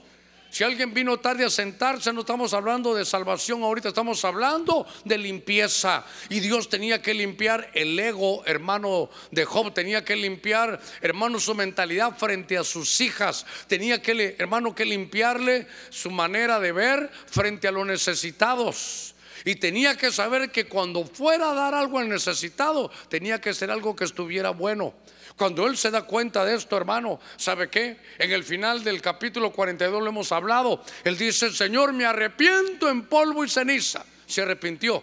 Si 0.49 0.63
alguien 0.63 0.93
vino 0.93 1.17
tarde 1.17 1.45
a 1.45 1.49
sentarse, 1.49 2.11
no 2.13 2.21
estamos 2.21 2.53
hablando 2.53 2.95
de 2.95 3.05
salvación 3.05 3.63
ahorita, 3.63 3.89
estamos 3.89 4.23
hablando 4.23 4.87
de 5.03 5.17
limpieza. 5.17 6.05
Y 6.29 6.39
Dios 6.39 6.69
tenía 6.69 7.01
que 7.01 7.13
limpiar 7.13 7.69
el 7.73 7.99
ego, 7.99 8.43
hermano 8.45 9.09
de 9.29 9.45
Job, 9.45 9.73
tenía 9.73 10.05
que 10.05 10.15
limpiar, 10.15 10.79
hermano, 11.01 11.39
su 11.39 11.53
mentalidad 11.53 12.17
frente 12.17 12.57
a 12.57 12.63
sus 12.63 13.01
hijas. 13.01 13.45
Tenía 13.67 14.01
que, 14.01 14.35
hermano, 14.39 14.73
que 14.73 14.85
limpiarle 14.85 15.67
su 15.89 16.09
manera 16.11 16.59
de 16.59 16.71
ver 16.71 17.11
frente 17.27 17.67
a 17.67 17.71
los 17.71 17.85
necesitados. 17.85 19.15
Y 19.47 19.55
tenía 19.55 19.95
que 19.95 20.11
saber 20.11 20.51
que 20.51 20.65
cuando 20.65 21.05
fuera 21.05 21.51
a 21.51 21.53
dar 21.53 21.73
algo 21.73 21.99
al 21.99 22.09
necesitado, 22.09 22.91
tenía 23.07 23.39
que 23.39 23.53
ser 23.53 23.71
algo 23.71 23.95
que 23.95 24.03
estuviera 24.03 24.49
bueno. 24.49 24.93
Cuando 25.37 25.67
él 25.67 25.77
se 25.77 25.89
da 25.89 26.01
cuenta 26.01 26.43
de 26.43 26.55
esto, 26.55 26.75
hermano, 26.75 27.17
¿sabe 27.37 27.69
qué? 27.69 27.95
En 28.19 28.33
el 28.33 28.43
final 28.43 28.83
del 28.83 29.01
capítulo 29.01 29.53
42 29.53 30.03
lo 30.03 30.09
hemos 30.09 30.33
hablado. 30.33 30.83
Él 31.05 31.17
dice, 31.17 31.49
Señor, 31.53 31.93
me 31.93 32.03
arrepiento 32.03 32.89
en 32.89 33.05
polvo 33.05 33.45
y 33.45 33.49
ceniza. 33.49 34.05
Se 34.25 34.41
arrepintió. 34.41 35.01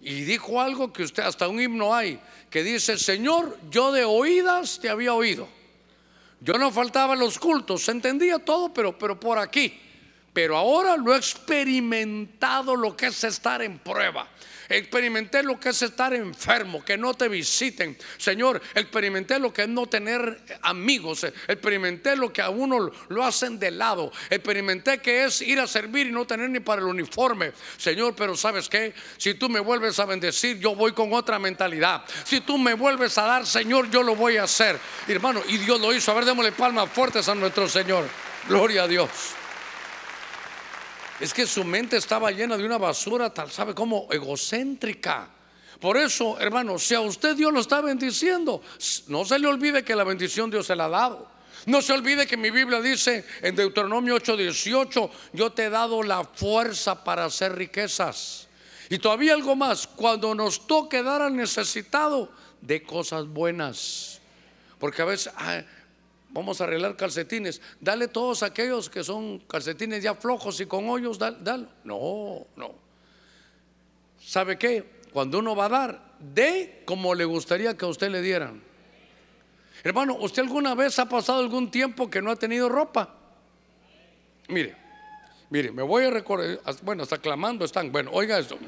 Y 0.00 0.22
dijo 0.22 0.60
algo 0.60 0.92
que 0.92 1.02
usted, 1.02 1.24
hasta 1.24 1.48
un 1.48 1.60
himno 1.60 1.92
hay, 1.92 2.20
que 2.48 2.62
dice, 2.62 2.96
Señor, 2.96 3.58
yo 3.72 3.90
de 3.90 4.04
oídas 4.04 4.78
te 4.80 4.88
había 4.88 5.14
oído. 5.14 5.48
Yo 6.40 6.58
no 6.58 6.70
faltaba 6.70 7.16
los 7.16 7.40
cultos, 7.40 7.82
se 7.82 7.90
entendía 7.90 8.38
todo, 8.38 8.72
pero, 8.72 8.96
pero 8.96 9.18
por 9.18 9.36
aquí. 9.38 9.89
Pero 10.40 10.56
ahora 10.56 10.96
lo 10.96 11.14
he 11.14 11.18
experimentado 11.18 12.74
lo 12.74 12.96
que 12.96 13.08
es 13.08 13.24
estar 13.24 13.60
en 13.60 13.78
prueba. 13.78 14.26
Experimenté 14.70 15.42
lo 15.42 15.60
que 15.60 15.68
es 15.68 15.82
estar 15.82 16.14
enfermo, 16.14 16.82
que 16.82 16.96
no 16.96 17.12
te 17.12 17.28
visiten. 17.28 17.94
Señor, 18.16 18.62
experimenté 18.74 19.38
lo 19.38 19.52
que 19.52 19.64
es 19.64 19.68
no 19.68 19.86
tener 19.86 20.40
amigos. 20.62 21.24
Experimenté 21.46 22.16
lo 22.16 22.32
que 22.32 22.40
a 22.40 22.48
uno 22.48 22.90
lo 23.08 23.22
hacen 23.22 23.58
de 23.58 23.70
lado. 23.70 24.10
Experimenté 24.30 24.96
que 25.02 25.24
es 25.24 25.42
ir 25.42 25.60
a 25.60 25.66
servir 25.66 26.06
y 26.06 26.10
no 26.10 26.26
tener 26.26 26.48
ni 26.48 26.60
para 26.60 26.80
el 26.80 26.88
uniforme. 26.88 27.52
Señor, 27.76 28.14
pero 28.16 28.34
¿sabes 28.34 28.66
qué? 28.70 28.94
Si 29.18 29.34
tú 29.34 29.50
me 29.50 29.60
vuelves 29.60 29.98
a 29.98 30.06
bendecir, 30.06 30.58
yo 30.58 30.74
voy 30.74 30.92
con 30.92 31.12
otra 31.12 31.38
mentalidad. 31.38 32.02
Si 32.24 32.40
tú 32.40 32.56
me 32.56 32.72
vuelves 32.72 33.18
a 33.18 33.24
dar, 33.24 33.46
Señor, 33.46 33.90
yo 33.90 34.02
lo 34.02 34.16
voy 34.16 34.38
a 34.38 34.44
hacer. 34.44 34.80
Hermano, 35.06 35.42
y 35.48 35.58
Dios 35.58 35.78
lo 35.78 35.92
hizo. 35.92 36.10
A 36.12 36.14
ver, 36.14 36.24
démosle 36.24 36.52
palmas 36.52 36.88
fuertes 36.88 37.28
a 37.28 37.34
nuestro 37.34 37.68
Señor. 37.68 38.08
Gloria 38.48 38.84
a 38.84 38.88
Dios. 38.88 39.10
Es 41.20 41.34
que 41.34 41.46
su 41.46 41.64
mente 41.64 41.98
estaba 41.98 42.30
llena 42.30 42.56
de 42.56 42.64
una 42.64 42.78
basura 42.78 43.32
tal, 43.32 43.50
¿sabe 43.50 43.74
cómo? 43.74 44.08
Egocéntrica. 44.10 45.28
Por 45.78 45.96
eso, 45.96 46.38
hermano, 46.40 46.78
si 46.78 46.94
a 46.94 47.00
usted 47.00 47.36
Dios 47.36 47.52
lo 47.52 47.60
está 47.60 47.80
bendiciendo, 47.80 48.62
no 49.08 49.24
se 49.24 49.38
le 49.38 49.46
olvide 49.46 49.84
que 49.84 49.94
la 49.94 50.04
bendición 50.04 50.50
Dios 50.50 50.66
se 50.66 50.76
la 50.76 50.86
ha 50.86 50.88
dado. 50.88 51.28
No 51.66 51.82
se 51.82 51.92
olvide 51.92 52.26
que 52.26 52.36
mi 52.36 52.50
Biblia 52.50 52.80
dice 52.80 53.24
en 53.42 53.54
Deuteronomio 53.54 54.16
8:18, 54.16 55.10
yo 55.34 55.52
te 55.52 55.64
he 55.64 55.70
dado 55.70 56.02
la 56.02 56.24
fuerza 56.24 57.04
para 57.04 57.26
hacer 57.26 57.54
riquezas. 57.54 58.48
Y 58.88 58.98
todavía 58.98 59.34
algo 59.34 59.54
más, 59.56 59.86
cuando 59.86 60.34
nos 60.34 60.66
toque 60.66 61.02
dar 61.02 61.22
al 61.22 61.36
necesitado 61.36 62.30
de 62.60 62.82
cosas 62.82 63.26
buenas. 63.26 64.20
Porque 64.78 65.02
a 65.02 65.04
veces, 65.04 65.32
vamos 66.32 66.60
a 66.60 66.64
arreglar 66.64 66.96
calcetines, 66.96 67.60
dale 67.80 68.08
todos 68.08 68.42
aquellos 68.42 68.88
que 68.88 69.02
son 69.02 69.40
calcetines 69.40 70.02
ya 70.02 70.14
flojos 70.14 70.60
y 70.60 70.66
con 70.66 70.88
hoyos, 70.88 71.18
dale, 71.18 71.66
No, 71.84 72.46
no. 72.56 72.74
¿Sabe 74.20 74.58
qué? 74.58 75.00
Cuando 75.12 75.38
uno 75.38 75.56
va 75.56 75.66
a 75.66 75.68
dar, 75.68 76.14
dé 76.18 76.82
como 76.84 77.14
le 77.14 77.24
gustaría 77.24 77.76
que 77.76 77.84
a 77.84 77.88
usted 77.88 78.10
le 78.10 78.22
dieran. 78.22 78.62
Hermano, 79.82 80.16
¿usted 80.20 80.42
alguna 80.42 80.74
vez 80.74 80.98
ha 80.98 81.08
pasado 81.08 81.40
algún 81.40 81.70
tiempo 81.70 82.10
que 82.10 82.20
no 82.20 82.30
ha 82.30 82.36
tenido 82.36 82.68
ropa? 82.68 83.14
Mire, 84.48 84.76
mire, 85.48 85.72
me 85.72 85.82
voy 85.82 86.04
a 86.04 86.10
recordar, 86.10 86.60
bueno, 86.82 87.02
hasta 87.02 87.18
clamando 87.18 87.64
están, 87.64 87.90
bueno, 87.90 88.10
oiga 88.12 88.38
esto. 88.38 88.58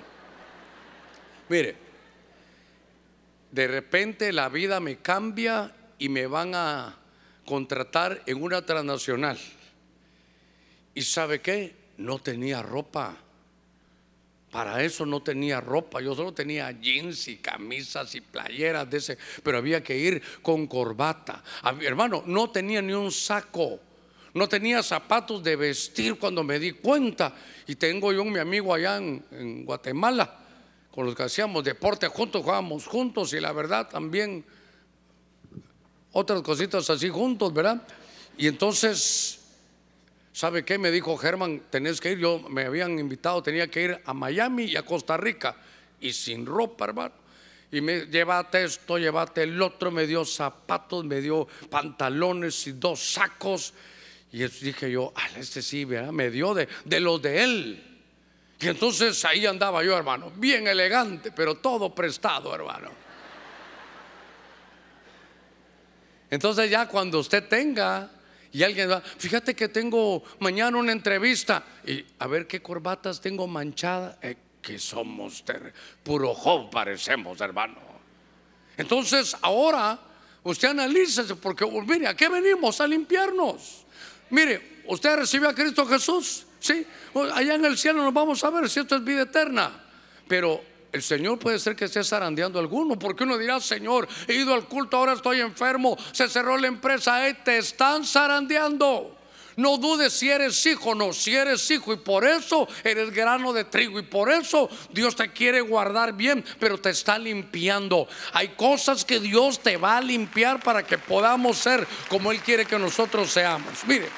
Mire, 1.48 1.76
de 3.50 3.68
repente 3.68 4.32
la 4.32 4.48
vida 4.48 4.80
me 4.80 4.96
cambia 4.96 5.74
y 5.98 6.08
me 6.08 6.26
van 6.26 6.54
a 6.54 6.96
contratar 7.44 8.22
en 8.26 8.42
una 8.42 8.64
transnacional. 8.64 9.38
¿Y 10.94 11.02
sabe 11.02 11.40
qué? 11.40 11.74
No 11.96 12.18
tenía 12.18 12.62
ropa. 12.62 13.16
Para 14.50 14.82
eso 14.82 15.06
no 15.06 15.22
tenía 15.22 15.60
ropa. 15.60 16.00
Yo 16.02 16.14
solo 16.14 16.32
tenía 16.34 16.70
jeans 16.72 17.26
y 17.28 17.36
camisas 17.36 18.14
y 18.14 18.20
playeras 18.20 18.88
de 18.90 18.98
ese, 18.98 19.18
pero 19.42 19.58
había 19.58 19.82
que 19.82 19.96
ir 19.96 20.22
con 20.42 20.66
corbata. 20.66 21.42
hermano, 21.80 22.22
no 22.26 22.50
tenía 22.50 22.82
ni 22.82 22.92
un 22.92 23.10
saco. 23.10 23.80
No 24.34 24.48
tenía 24.48 24.82
zapatos 24.82 25.42
de 25.42 25.56
vestir 25.56 26.18
cuando 26.18 26.44
me 26.44 26.58
di 26.58 26.72
cuenta. 26.72 27.34
Y 27.66 27.76
tengo 27.76 28.12
yo 28.12 28.22
un 28.22 28.32
mi 28.32 28.38
amigo 28.38 28.74
allá 28.74 28.98
en, 28.98 29.24
en 29.30 29.64
Guatemala, 29.64 30.38
con 30.90 31.06
los 31.06 31.14
que 31.14 31.22
hacíamos 31.22 31.64
deporte 31.64 32.06
juntos, 32.08 32.42
jugábamos 32.42 32.86
juntos 32.86 33.32
y 33.32 33.40
la 33.40 33.52
verdad 33.52 33.88
también 33.88 34.44
otras 36.12 36.42
cositas 36.42 36.88
así 36.90 37.08
juntos, 37.08 37.52
¿verdad? 37.52 37.82
Y 38.36 38.46
entonces, 38.46 39.40
¿sabe 40.32 40.64
qué? 40.64 40.78
Me 40.78 40.90
dijo 40.90 41.16
Germán, 41.16 41.62
tenés 41.70 42.00
que 42.00 42.12
ir, 42.12 42.18
yo 42.18 42.38
me 42.48 42.64
habían 42.64 42.98
invitado, 42.98 43.42
tenía 43.42 43.68
que 43.68 43.82
ir 43.82 44.00
a 44.04 44.14
Miami 44.14 44.64
y 44.64 44.76
a 44.76 44.82
Costa 44.82 45.16
Rica, 45.16 45.56
y 46.00 46.12
sin 46.12 46.46
ropa, 46.46 46.86
hermano. 46.86 47.14
Y 47.70 47.80
me 47.80 48.06
llévate 48.06 48.64
esto, 48.64 48.98
llévate 48.98 49.44
el 49.44 49.60
otro, 49.60 49.90
me 49.90 50.06
dio 50.06 50.24
zapatos, 50.26 51.04
me 51.04 51.22
dio 51.22 51.48
pantalones 51.70 52.66
y 52.66 52.72
dos 52.72 53.00
sacos. 53.00 53.72
Y 54.30 54.44
dije 54.46 54.90
yo, 54.90 55.12
ah, 55.14 55.28
este 55.38 55.62
sí, 55.62 55.86
¿verdad? 55.86 56.12
Me 56.12 56.30
dio 56.30 56.52
de, 56.52 56.68
de 56.84 57.00
los 57.00 57.22
de 57.22 57.42
él. 57.42 57.92
Y 58.60 58.68
entonces 58.68 59.24
ahí 59.24 59.46
andaba 59.46 59.82
yo, 59.82 59.96
hermano, 59.96 60.30
bien 60.36 60.68
elegante, 60.68 61.32
pero 61.32 61.56
todo 61.56 61.94
prestado, 61.94 62.54
hermano. 62.54 63.01
Entonces 66.32 66.70
ya 66.70 66.88
cuando 66.88 67.18
usted 67.18 67.46
tenga 67.46 68.10
y 68.50 68.62
alguien 68.62 68.90
va, 68.90 69.02
fíjate 69.02 69.54
que 69.54 69.68
tengo 69.68 70.24
mañana 70.38 70.78
una 70.78 70.90
entrevista 70.90 71.62
y 71.86 72.02
a 72.18 72.26
ver 72.26 72.46
qué 72.46 72.62
corbatas 72.62 73.20
tengo 73.20 73.46
manchada, 73.46 74.18
eh, 74.22 74.36
que 74.62 74.78
somos 74.78 75.44
puro 76.02 76.32
joven 76.32 76.70
parecemos, 76.70 77.38
hermano. 77.42 77.76
Entonces 78.78 79.36
ahora 79.42 79.98
usted 80.42 80.68
analícese 80.68 81.36
porque 81.36 81.66
mire, 81.66 82.06
¿a 82.06 82.16
qué 82.16 82.30
venimos? 82.30 82.80
A 82.80 82.86
limpiarnos. 82.86 83.84
Mire, 84.30 84.80
usted 84.86 85.14
recibió 85.16 85.50
a 85.50 85.54
Cristo 85.54 85.84
Jesús, 85.84 86.46
sí, 86.58 86.86
allá 87.34 87.56
en 87.56 87.66
el 87.66 87.76
cielo 87.76 88.02
nos 88.02 88.14
vamos 88.14 88.42
a 88.42 88.48
ver 88.48 88.70
si 88.70 88.80
esto 88.80 88.96
es 88.96 89.04
vida 89.04 89.24
eterna, 89.24 89.84
pero 90.26 90.64
el 90.92 91.02
Señor 91.02 91.38
puede 91.38 91.58
ser 91.58 91.74
que 91.74 91.86
esté 91.86 92.04
zarandeando 92.04 92.58
alguno, 92.58 92.98
porque 92.98 93.24
uno 93.24 93.38
dirá, 93.38 93.60
Señor, 93.60 94.06
he 94.28 94.34
ido 94.34 94.52
al 94.52 94.68
culto, 94.68 94.98
ahora 94.98 95.14
estoy 95.14 95.40
enfermo, 95.40 95.96
se 96.12 96.28
cerró 96.28 96.56
la 96.58 96.66
empresa, 96.66 97.26
eh, 97.26 97.34
te 97.34 97.58
están 97.58 98.04
zarandeando. 98.04 99.18
No 99.56 99.76
dudes 99.76 100.14
si 100.14 100.30
eres 100.30 100.64
hijo, 100.64 100.94
no, 100.94 101.12
si 101.12 101.34
eres 101.34 101.70
hijo 101.70 101.92
y 101.92 101.96
por 101.96 102.24
eso 102.26 102.68
eres 102.84 103.10
grano 103.10 103.52
de 103.52 103.64
trigo 103.64 103.98
y 103.98 104.02
por 104.02 104.30
eso 104.30 104.70
Dios 104.90 105.14
te 105.14 105.30
quiere 105.30 105.60
guardar 105.60 106.14
bien, 106.14 106.44
pero 106.58 106.78
te 106.78 106.90
está 106.90 107.18
limpiando. 107.18 108.08
Hay 108.32 108.48
cosas 108.48 109.04
que 109.04 109.20
Dios 109.20 109.60
te 109.60 109.76
va 109.76 109.98
a 109.98 110.00
limpiar 110.00 110.62
para 110.62 110.82
que 110.82 110.96
podamos 110.96 111.58
ser 111.58 111.86
como 112.08 112.32
Él 112.32 112.40
quiere 112.40 112.64
que 112.64 112.78
nosotros 112.78 113.30
seamos. 113.30 113.84
Mire, 113.86 114.08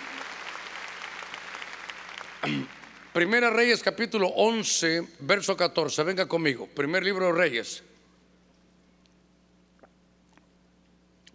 Primera 3.14 3.48
Reyes 3.48 3.80
capítulo 3.80 4.26
11, 4.26 5.06
verso 5.20 5.56
14. 5.56 6.02
Venga 6.02 6.26
conmigo. 6.26 6.66
Primer 6.66 7.04
libro 7.04 7.26
de 7.26 7.32
Reyes. 7.32 7.84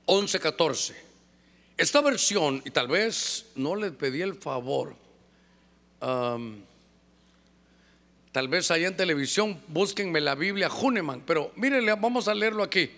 11, 0.03 0.39
14. 0.41 0.93
Esta 1.77 2.01
versión, 2.01 2.61
y 2.65 2.71
tal 2.71 2.89
vez 2.89 3.45
no 3.55 3.77
le 3.77 3.91
pedí 3.91 4.21
el 4.21 4.35
favor, 4.35 4.93
tal 6.01 6.57
vez 8.49 8.71
allá 8.71 8.89
en 8.89 8.97
televisión 8.97 9.63
búsquenme 9.69 10.19
la 10.19 10.35
Biblia 10.35 10.69
Huneman, 10.69 11.23
pero 11.25 11.53
mírenle, 11.55 11.93
vamos 11.93 12.27
a 12.27 12.35
leerlo 12.35 12.61
aquí. 12.61 12.91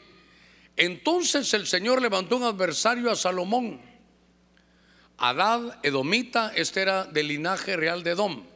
Entonces 0.75 1.53
el 1.53 1.67
Señor 1.67 2.01
levantó 2.01 2.37
un 2.37 2.45
adversario 2.45 3.11
a 3.11 3.15
Salomón. 3.15 3.79
Adad, 5.19 5.77
Edomita, 5.83 6.51
este 6.55 6.81
era 6.81 7.05
del 7.05 7.27
linaje 7.27 7.77
real 7.77 8.01
de 8.01 8.09
Edom 8.09 8.50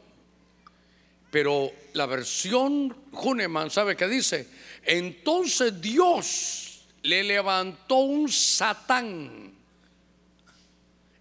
pero 1.30 1.70
la 1.92 2.06
versión 2.06 2.96
Huneman, 3.12 3.70
¿sabe 3.70 3.96
qué 3.96 4.06
dice? 4.08 4.48
Entonces 4.84 5.80
Dios 5.80 6.86
le 7.02 7.22
levantó 7.24 7.96
un 7.96 8.28
Satán. 8.30 9.54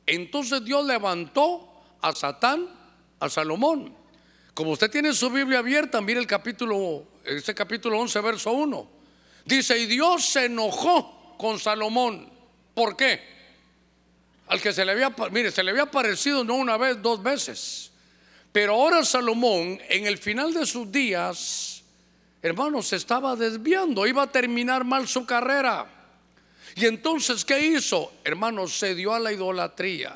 Entonces 0.05 0.63
Dios 0.63 0.85
levantó 0.85 1.83
a 2.01 2.13
Satán, 2.13 2.67
a 3.19 3.29
Salomón. 3.29 3.95
Como 4.53 4.71
usted 4.71 4.89
tiene 4.89 5.13
su 5.13 5.29
Biblia 5.29 5.59
abierta, 5.59 5.99
mire 6.01 6.19
el 6.19 6.27
capítulo, 6.27 7.03
este 7.23 7.53
capítulo 7.53 7.99
11, 7.99 8.21
verso 8.21 8.51
1. 8.51 8.89
Dice, 9.45 9.77
y 9.77 9.85
Dios 9.85 10.25
se 10.25 10.45
enojó 10.45 11.35
con 11.37 11.59
Salomón. 11.59 12.29
¿Por 12.73 12.95
qué? 12.95 13.35
al 14.47 14.61
que 14.61 14.73
se 14.73 14.85
le 14.85 14.91
había, 14.91 15.13
mire, 15.31 15.51
se 15.51 15.63
le 15.63 15.71
había 15.71 15.83
aparecido 15.83 16.43
no 16.43 16.55
una 16.55 16.77
vez, 16.77 17.01
dos 17.01 17.21
veces. 17.21 17.91
Pero 18.55 18.75
ahora 18.75 19.03
Salomón, 19.03 19.81
en 19.89 20.07
el 20.07 20.17
final 20.17 20.53
de 20.53 20.65
sus 20.65 20.89
días, 20.89 21.83
hermanos, 22.41 22.87
se 22.87 22.95
estaba 22.95 23.35
desviando, 23.35 24.07
iba 24.07 24.23
a 24.23 24.31
terminar 24.31 24.85
mal 24.85 25.09
su 25.09 25.25
carrera. 25.25 25.85
Y 26.73 26.85
entonces, 26.85 27.43
¿qué 27.43 27.59
hizo? 27.59 28.13
Hermanos, 28.23 28.71
se 28.71 28.95
dio 28.95 29.13
a 29.13 29.19
la 29.19 29.33
idolatría. 29.33 30.15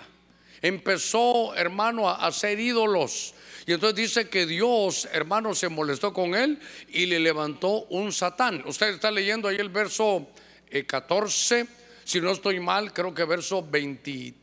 Empezó, 0.61 1.53
hermano, 1.53 2.07
a 2.07 2.25
hacer 2.25 2.61
ídolos. 2.61 3.33
Y 3.65 3.73
entonces 3.73 3.97
dice 3.97 4.29
que 4.29 4.45
Dios, 4.45 5.09
hermano, 5.11 5.53
se 5.53 5.67
molestó 5.67 6.13
con 6.13 6.33
él 6.33 6.61
y 6.87 7.07
le 7.07 7.19
levantó 7.19 7.87
un 7.89 8.13
satán. 8.13 8.63
Usted 8.65 8.93
está 8.93 9.11
leyendo 9.11 9.49
ahí 9.49 9.57
el 9.57 9.67
verso 9.67 10.29
14 10.87 11.59
eh, 11.59 11.67
si 12.05 12.21
no 12.21 12.31
estoy 12.31 12.61
mal, 12.61 12.93
creo 12.93 13.13
que 13.13 13.25
verso 13.25 13.61
23 13.61 14.33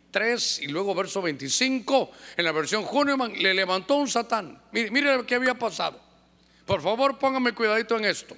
y 0.61 0.66
luego 0.68 0.94
verso 0.94 1.20
25, 1.20 2.11
en 2.38 2.44
la 2.44 2.52
versión 2.52 2.87
Huneman, 2.90 3.33
le 3.35 3.52
levantó 3.52 3.96
un 3.96 4.09
satán. 4.09 4.59
Mire, 4.72 4.90
mire 4.90 5.26
qué 5.26 5.35
había 5.35 5.55
pasado. 5.55 6.00
Por 6.64 6.81
favor, 6.81 7.18
póngame 7.18 7.52
cuidadito 7.52 7.96
en 7.98 8.07
esto. 8.07 8.35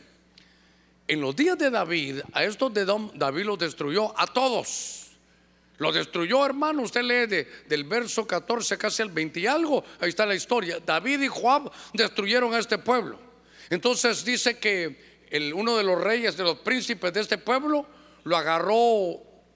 En 1.07 1.21
los 1.21 1.37
días 1.37 1.57
de 1.57 1.71
David, 1.71 2.21
a 2.33 2.43
estos 2.43 2.75
de 2.75 2.85
David 2.85 3.45
los 3.45 3.59
destruyó 3.59 4.13
a 4.19 4.27
todos. 4.27 5.13
Lo 5.79 5.93
destruyó, 5.93 6.45
hermano. 6.45 6.83
Usted 6.83 7.03
lee 7.03 7.47
del 7.69 7.85
verso 7.85 8.27
14 8.27 8.77
casi 8.77 9.03
al 9.03 9.11
20 9.11 9.39
y 9.39 9.47
algo. 9.47 9.85
Ahí 10.01 10.09
está 10.09 10.27
la 10.27 10.35
historia. 10.35 10.81
David 10.85 11.23
y 11.23 11.29
Joab 11.29 11.71
destruyeron 11.95 12.53
a 12.55 12.59
este 12.59 12.79
pueblo. 12.79 13.21
Entonces 13.71 14.25
dice 14.25 14.59
que 14.59 15.25
el, 15.31 15.55
uno 15.55 15.77
de 15.77 15.85
los 15.85 16.03
reyes, 16.03 16.37
de 16.37 16.43
los 16.43 16.59
príncipes 16.59 17.13
de 17.13 17.21
este 17.21 17.39
pueblo, 17.39 17.87
lo 18.25 18.37
agarró 18.37 18.77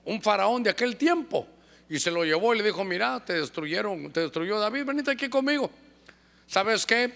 un 0.05 0.23
faraón 0.23 0.63
de 0.63 0.71
aquel 0.71 0.97
tiempo 0.97 1.49
y 1.93 1.99
se 1.99 2.11
lo 2.11 2.25
llevó 2.25 2.55
y 2.55 2.59
le 2.59 2.65
dijo, 2.65 2.85
mira, 2.85 3.23
te 3.23 3.35
destruyeron, 3.35 4.11
te 4.11 4.21
destruyó 4.21 4.59
David, 4.59 4.87
venite 4.87 5.11
aquí 5.11 5.29
conmigo. 5.29 5.71
¿Sabes 6.47 6.87
qué? 6.87 7.13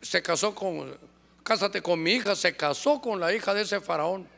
Se 0.00 0.22
casó 0.22 0.54
con, 0.54 0.96
cásate 1.42 1.82
con 1.82 2.00
mi 2.00 2.12
hija, 2.12 2.36
se 2.36 2.54
casó 2.54 3.00
con 3.00 3.18
la 3.18 3.34
hija 3.34 3.52
de 3.52 3.62
ese 3.62 3.80
faraón. 3.80 4.28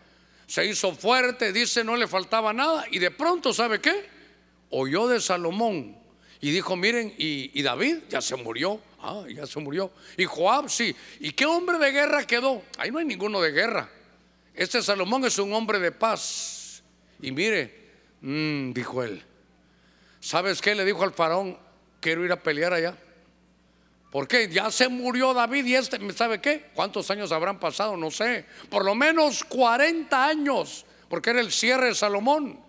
Se 0.46 0.64
hizo 0.64 0.94
fuerte, 0.94 1.52
dice, 1.52 1.85
no 1.85 1.94
le 1.94 2.09
faltaba 2.09 2.55
nada 2.55 2.87
y 2.90 3.00
de 3.00 3.11
pronto, 3.11 3.52
¿sabe 3.52 3.83
qué? 3.83 4.09
Oyó 4.70 5.09
de 5.09 5.20
Salomón 5.20 5.94
y 6.40 6.50
dijo, 6.52 6.74
miren, 6.74 7.12
y, 7.18 7.61
David 7.61 7.98
ya 8.09 8.22
se 8.22 8.35
murió. 8.37 8.81
Ah, 8.98 9.24
ya 9.28 9.46
se 9.46 9.61
murió. 9.61 9.92
Y 10.16 10.24
Joab, 10.24 10.70
sí. 10.70 10.96
¿Y 11.20 11.33
qué 11.33 11.44
hombre 11.44 11.76
de 11.76 11.92
guerra 11.92 12.26
quedó? 12.26 12.62
Ahí 12.78 12.90
no 12.90 12.98
hay 12.98 13.05
ninguno 13.05 13.42
de 13.42 13.50
guerra. 13.50 13.90
Este 14.55 14.81
Salomón 14.81 15.26
es 15.26 15.38
un 15.38 15.52
hombre 15.52 15.78
de 15.78 15.92
paz. 15.92 16.83
Y 17.20 17.31
mire, 17.31 17.90
mm, 18.22 18.72
dijo 18.72 19.02
él, 19.02 19.22
¿sabes 20.22 20.62
qué? 20.62 20.74
Le 20.74 20.87
dijo 20.87 21.02
al 21.02 21.12
faraón, 21.12 21.58
quiero 22.00 22.24
ir 22.24 22.32
a 22.32 22.42
pelear 22.42 22.72
allá. 22.72 22.96
¿Por 24.11 24.28
qué? 24.28 24.48
Ya 24.48 24.70
se 24.70 24.88
murió 24.88 25.35
David 25.35 25.64
y 25.66 25.74
este, 25.74 25.98
¿sabe 26.12 26.40
qué? 26.40 26.70
¿Cuántos 26.74 27.11
años 27.11 27.32
habrán 27.32 27.58
pasado? 27.58 27.96
No 27.96 28.11
sé. 28.11 28.46
Por 28.70 28.85
lo 28.85 28.94
menos 28.94 29.42
40 29.44 30.26
años, 30.26 30.87
porque 31.08 31.30
era 31.30 31.40
el 31.40 31.50
cierre 31.50 31.88
de 31.88 31.94
Salomón. 31.94 32.61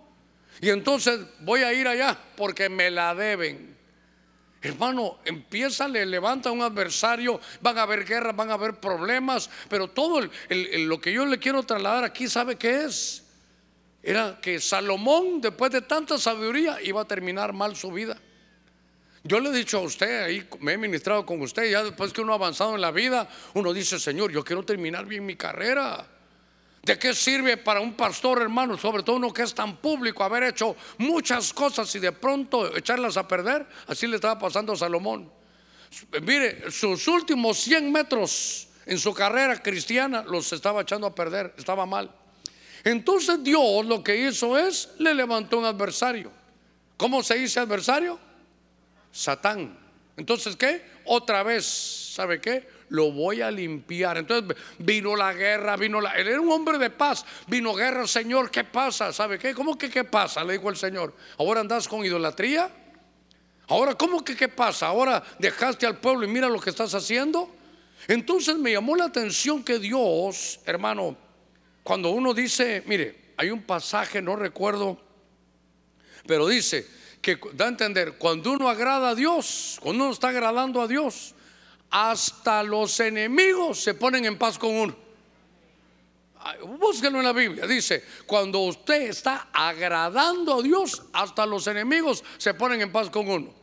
Y 0.62 0.70
entonces 0.70 1.20
voy 1.42 1.62
a 1.62 1.74
ir 1.74 1.88
allá 1.88 2.18
porque 2.36 2.70
me 2.70 2.90
la 2.90 3.14
deben. 3.14 3.78
Hermano, 4.62 5.20
empieza, 5.26 5.90
le 5.90 6.06
levanta 6.06 6.50
un 6.50 6.62
adversario, 6.62 7.42
van 7.60 7.78
a 7.78 7.82
haber 7.82 8.06
guerras, 8.06 8.34
van 8.34 8.50
a 8.50 8.54
haber 8.54 8.76
problemas, 8.76 9.50
pero 9.68 9.90
todo 9.90 10.22
lo 10.50 11.02
que 11.02 11.12
yo 11.12 11.26
le 11.26 11.38
quiero 11.38 11.64
trasladar 11.64 12.06
aquí, 12.06 12.30
¿sabe 12.30 12.56
qué 12.56 12.86
es? 12.86 13.23
Era 14.04 14.38
que 14.42 14.60
Salomón, 14.60 15.40
después 15.40 15.72
de 15.72 15.82
tanta 15.82 16.18
sabiduría, 16.18 16.78
iba 16.84 17.02
a 17.02 17.06
terminar 17.06 17.54
mal 17.54 17.76
su 17.76 17.90
vida. 17.90 18.20
Yo 19.24 19.40
le 19.40 19.50
he 19.50 19.54
dicho 19.54 19.78
a 19.78 19.82
usted, 19.82 20.24
ahí 20.24 20.46
me 20.60 20.74
he 20.74 20.78
ministrado 20.78 21.26
con 21.26 21.42
usted, 21.42 21.72
ya 21.72 21.82
después 21.82 22.12
que 22.12 22.20
uno 22.20 22.34
ha 22.34 22.36
avanzado 22.36 22.76
en 22.76 22.82
la 22.82 22.92
vida, 22.92 23.30
uno 23.54 23.72
dice, 23.72 23.98
Señor, 23.98 24.32
yo 24.32 24.44
quiero 24.44 24.64
terminar 24.64 25.06
bien 25.06 25.26
mi 25.26 25.38
carrera. 25.38 26.06
¿De 26.82 27.00
qué 27.00 27.14
sirve 27.14 27.56
para 27.56 27.80
un 27.80 27.94
pastor, 27.94 28.42
hermano, 28.42 28.78
sobre 28.78 29.04
todo 29.04 29.16
uno 29.16 29.32
que 29.32 29.44
es 29.44 29.56
tan 29.56 29.78
público, 29.78 30.26
haber 30.26 30.44
hecho 30.44 30.76
muchas 30.98 31.54
cosas 31.54 31.96
y 31.96 32.00
de 32.00 32.12
pronto 32.12 32.76
echarlas 32.76 33.16
a 33.16 33.26
perder? 33.26 33.66
Así 33.88 34.06
le 34.06 34.18
estaba 34.18 34.38
pasando 34.38 34.74
a 34.74 34.76
Salomón. 34.76 35.32
Mire, 36.22 36.70
sus 36.70 37.08
últimos 37.08 37.60
100 37.60 37.90
metros 37.90 38.68
en 38.86 39.00
su 39.00 39.14
carrera 39.14 39.64
cristiana 39.64 40.24
los 40.28 40.52
estaba 40.52 40.82
echando 40.82 41.08
a 41.08 41.16
perder, 41.16 41.54
estaba 41.58 41.86
mal. 41.86 42.14
Entonces 42.84 43.44
Dios 43.44 43.86
lo 43.86 44.04
que 44.04 44.28
hizo 44.28 44.58
es, 44.58 44.90
le 45.00 45.14
levantó 45.14 45.58
un 45.58 45.66
adversario. 45.66 46.32
¿Cómo 46.98 47.24
se 47.24 47.36
dice 47.36 47.60
adversario? 47.60 48.20
Satán. 49.12 49.78
Entonces, 50.18 50.56
¿qué? 50.56 50.84
Otra 51.06 51.44
vez, 51.44 51.66
¿sabe 52.14 52.40
qué? 52.40 52.68
Lo 52.90 53.12
voy 53.12 53.42
a 53.42 53.50
limpiar. 53.50 54.18
Entonces 54.18 54.56
vino 54.78 55.16
la 55.16 55.34
guerra, 55.34 55.76
vino 55.76 56.00
la... 56.00 56.12
Él 56.12 56.28
era 56.28 56.42
un 56.42 56.52
hombre 56.52 56.78
de 56.78 56.90
paz. 56.90 57.26
Vino 57.48 57.74
guerra, 57.74 58.06
Señor, 58.06 58.52
¿qué 58.52 58.64
pasa? 58.64 59.12
¿Sabe 59.12 59.40
qué? 59.40 59.54
¿Cómo 59.54 59.78
que 59.78 59.90
qué 59.90 60.04
pasa? 60.04 60.44
Le 60.44 60.54
dijo 60.54 60.70
el 60.70 60.78
Señor. 60.78 61.14
¿Ahora 61.40 61.62
andas 61.62 61.88
con 61.88 62.06
idolatría? 62.06 62.70
Ahora, 63.68 63.96
¿cómo 63.96 64.24
que 64.24 64.36
qué 64.36 64.50
pasa? 64.50 64.88
Ahora 64.88 65.24
dejaste 65.40 65.86
al 65.86 65.98
pueblo 65.98 66.26
y 66.26 66.30
mira 66.30 66.50
lo 66.50 66.60
que 66.60 66.70
estás 66.70 66.94
haciendo. 66.94 67.50
Entonces 68.08 68.58
me 68.58 68.72
llamó 68.72 68.96
la 68.96 69.06
atención 69.06 69.64
que 69.64 69.80
Dios, 69.80 70.60
hermano, 70.66 71.18
cuando 71.84 72.10
uno 72.10 72.34
dice, 72.34 72.84
mire, 72.86 73.34
hay 73.38 73.50
un 73.50 73.64
pasaje, 73.64 74.22
no 74.22 74.36
recuerdo, 74.36 75.00
pero 76.26 76.48
dice 76.48 76.88
que 77.22 77.40
da 77.54 77.66
a 77.66 77.70
entender, 77.70 78.18
cuando 78.18 78.52
uno 78.52 78.70
agrada 78.70 79.10
a 79.10 79.16
Dios, 79.16 79.78
cuando 79.82 80.04
uno 80.06 80.14
está 80.14 80.30
agradando 80.30 80.82
a 80.82 80.88
Dios, 80.88 81.36
hasta 81.90 82.64
los 82.64 83.00
enemigos 83.00 83.80
se 83.80 83.94
ponen 83.94 84.26
en 84.26 84.38
paz 84.38 84.58
con 84.58 84.72
uno. 84.72 84.96
Búsquelo 86.80 87.20
en 87.20 87.24
la 87.24 87.32
Biblia. 87.32 87.66
Dice, 87.66 88.04
cuando 88.26 88.60
usted 88.60 89.04
está 89.04 89.48
agradando 89.54 90.60
a 90.60 90.62
Dios, 90.62 91.04
hasta 91.14 91.46
los 91.46 91.68
enemigos 91.68 92.24
se 92.38 92.54
ponen 92.54 92.82
en 92.82 92.92
paz 92.92 93.10
con 93.10 93.30
uno. 93.30 93.54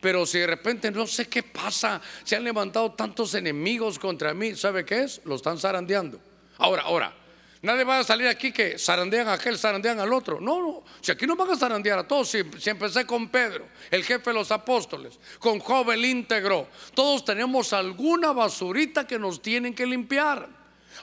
Pero 0.00 0.24
si 0.24 0.38
de 0.38 0.46
repente 0.46 0.90
no 0.90 1.06
sé 1.06 1.28
qué 1.28 1.42
pasa, 1.42 2.00
se 2.24 2.36
han 2.36 2.44
levantado 2.44 2.92
tantos 2.92 3.34
enemigos 3.34 3.98
contra 3.98 4.32
mí, 4.32 4.56
¿sabe 4.56 4.84
qué 4.84 5.02
es? 5.02 5.20
Lo 5.24 5.34
están 5.34 5.58
zarandeando. 5.58 6.18
Ahora, 6.56 6.82
ahora, 6.82 7.14
Nadie 7.62 7.84
va 7.84 7.98
a 7.98 8.04
salir 8.04 8.26
aquí 8.26 8.52
que 8.52 8.78
zarandean 8.78 9.28
a 9.28 9.34
aquel, 9.34 9.58
zarandean 9.58 10.00
al 10.00 10.12
otro. 10.12 10.40
No, 10.40 10.62
no. 10.62 10.82
Si 11.02 11.12
aquí 11.12 11.26
no 11.26 11.36
van 11.36 11.50
a 11.50 11.56
zarandear 11.56 11.98
a 11.98 12.08
todos, 12.08 12.30
si, 12.30 12.38
empecé 12.70 13.04
con 13.04 13.28
Pedro, 13.28 13.66
el 13.90 14.02
jefe 14.02 14.30
de 14.30 14.34
los 14.34 14.50
apóstoles, 14.50 15.18
con 15.38 15.58
Job 15.58 15.90
el 15.90 16.04
íntegro, 16.04 16.68
todos 16.94 17.22
tenemos 17.24 17.74
alguna 17.74 18.32
basurita 18.32 19.06
que 19.06 19.18
nos 19.18 19.42
tienen 19.42 19.74
que 19.74 19.84
limpiar. 19.84 20.48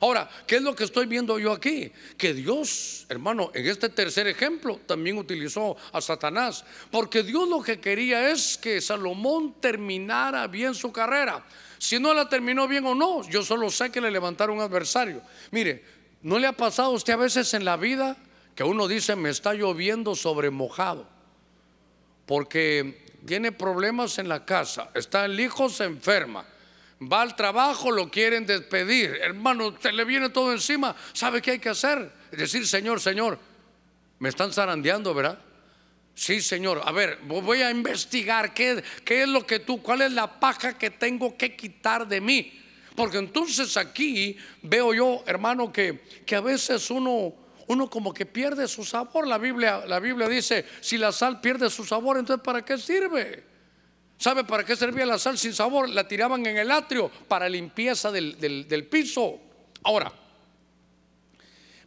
Ahora, 0.02 0.30
¿qué 0.48 0.58
es 0.58 0.62
lo 0.64 0.76
que 0.76 0.84
estoy 0.84 1.06
viendo 1.06 1.38
yo 1.38 1.52
aquí? 1.52 1.92
Que 2.18 2.34
Dios, 2.34 3.06
hermano, 3.08 3.52
en 3.54 3.68
este 3.68 3.90
tercer 3.90 4.28
ejemplo 4.28 4.80
también 4.86 5.18
utilizó 5.18 5.78
a 5.92 6.02
Satanás, 6.02 6.66
porque 6.92 7.24
Dios 7.24 7.48
lo 7.48 7.62
que 7.62 7.80
quería 7.80 8.32
es 8.32 8.58
que 8.58 8.82
Salomón 8.82 9.56
terminara 9.60 10.48
bien 10.48 10.74
su 10.74 10.92
carrera. 10.92 11.46
Si 11.80 12.00
no 12.00 12.14
la 12.14 12.28
terminó 12.28 12.68
bien 12.68 12.86
o 12.86 12.96
no, 12.96 13.28
yo 13.30 13.44
solo 13.44 13.70
sé 13.70 13.92
que 13.92 14.02
le 14.02 14.10
levantaron 14.10 14.58
un 14.58 14.64
adversario. 14.64 15.22
Mire, 15.52 15.97
¿No 16.28 16.40
le 16.40 16.48
ha 16.48 16.52
pasado 16.52 16.90
a 16.90 16.94
usted 16.94 17.14
a 17.14 17.16
veces 17.16 17.54
en 17.54 17.64
la 17.64 17.78
vida 17.78 18.18
que 18.54 18.66
uno 18.66 18.90
dice 18.90 19.16
me 19.16 19.30
está 19.30 19.54
lloviendo 19.54 20.14
sobre 20.14 20.50
mojado? 20.50 21.08
Porque 22.26 23.16
tiene 23.26 23.54
problemas 23.54 24.20
en 24.20 24.28
la 24.28 24.44
casa, 24.44 24.92
está 24.94 25.24
el 25.24 25.40
hijo, 25.40 25.70
se 25.70 25.86
enferma, 25.86 26.44
va 27.02 27.22
al 27.22 27.38
trabajo, 27.38 27.92
lo 27.92 28.12
quieren 28.12 28.46
despedir, 28.46 29.18
hermano, 29.22 29.74
se 29.80 29.94
le 29.94 30.04
viene 30.04 30.28
todo 30.28 30.52
encima, 30.52 30.94
¿sabe 31.14 31.42
qué 31.42 31.52
hay 31.52 31.60
que 31.60 31.70
hacer? 31.70 32.12
Decir, 32.32 32.68
Señor, 32.68 33.00
Señor, 33.00 33.40
me 34.20 34.28
están 34.28 34.52
zarandeando, 34.52 35.14
¿verdad? 35.14 35.40
Sí, 36.14 36.42
Señor, 36.42 36.82
a 36.84 36.92
ver, 36.92 37.20
voy 37.24 37.62
a 37.62 37.72
investigar 37.72 38.54
qué, 38.54 38.84
qué 39.06 39.22
es 39.22 39.30
lo 39.30 39.48
que 39.48 39.60
tú, 39.60 39.82
cuál 39.82 40.02
es 40.02 40.12
la 40.12 40.42
paja 40.42 40.78
que 40.78 40.90
tengo 40.90 41.38
que 41.38 41.56
quitar 41.56 42.06
de 42.06 42.20
mí. 42.20 42.67
Porque 42.98 43.20
entonces 43.20 43.78
aquí 43.78 44.36
veo 44.64 44.92
yo, 44.92 45.24
hermano, 45.28 45.72
que, 45.72 46.00
que 46.26 46.36
a 46.36 46.42
veces 46.42 46.90
uno, 46.90 47.32
uno 47.68 47.92
como 47.92 48.12
que 48.12 48.26
pierde 48.26 48.68
su 48.68 48.84
sabor. 48.84 49.28
La 49.28 49.38
Biblia, 49.38 49.86
la 49.86 50.00
Biblia 50.00 50.28
dice, 50.28 50.66
si 50.82 50.98
la 50.98 51.12
sal 51.12 51.40
pierde 51.40 51.70
su 51.70 51.86
sabor, 51.86 52.18
entonces 52.18 52.44
¿para 52.44 52.66
qué 52.66 52.76
sirve? 52.80 53.44
¿Sabe 54.18 54.46
para 54.46 54.66
qué 54.66 54.76
servía 54.76 55.06
la 55.06 55.20
sal 55.20 55.38
sin 55.38 55.54
sabor? 55.54 55.88
La 55.90 56.08
tiraban 56.08 56.44
en 56.48 56.58
el 56.58 56.72
atrio 56.72 57.12
para 57.28 57.48
limpieza 57.48 58.12
del, 58.12 58.40
del 58.40 58.88
piso. 58.88 59.42
Ahora, 59.84 60.12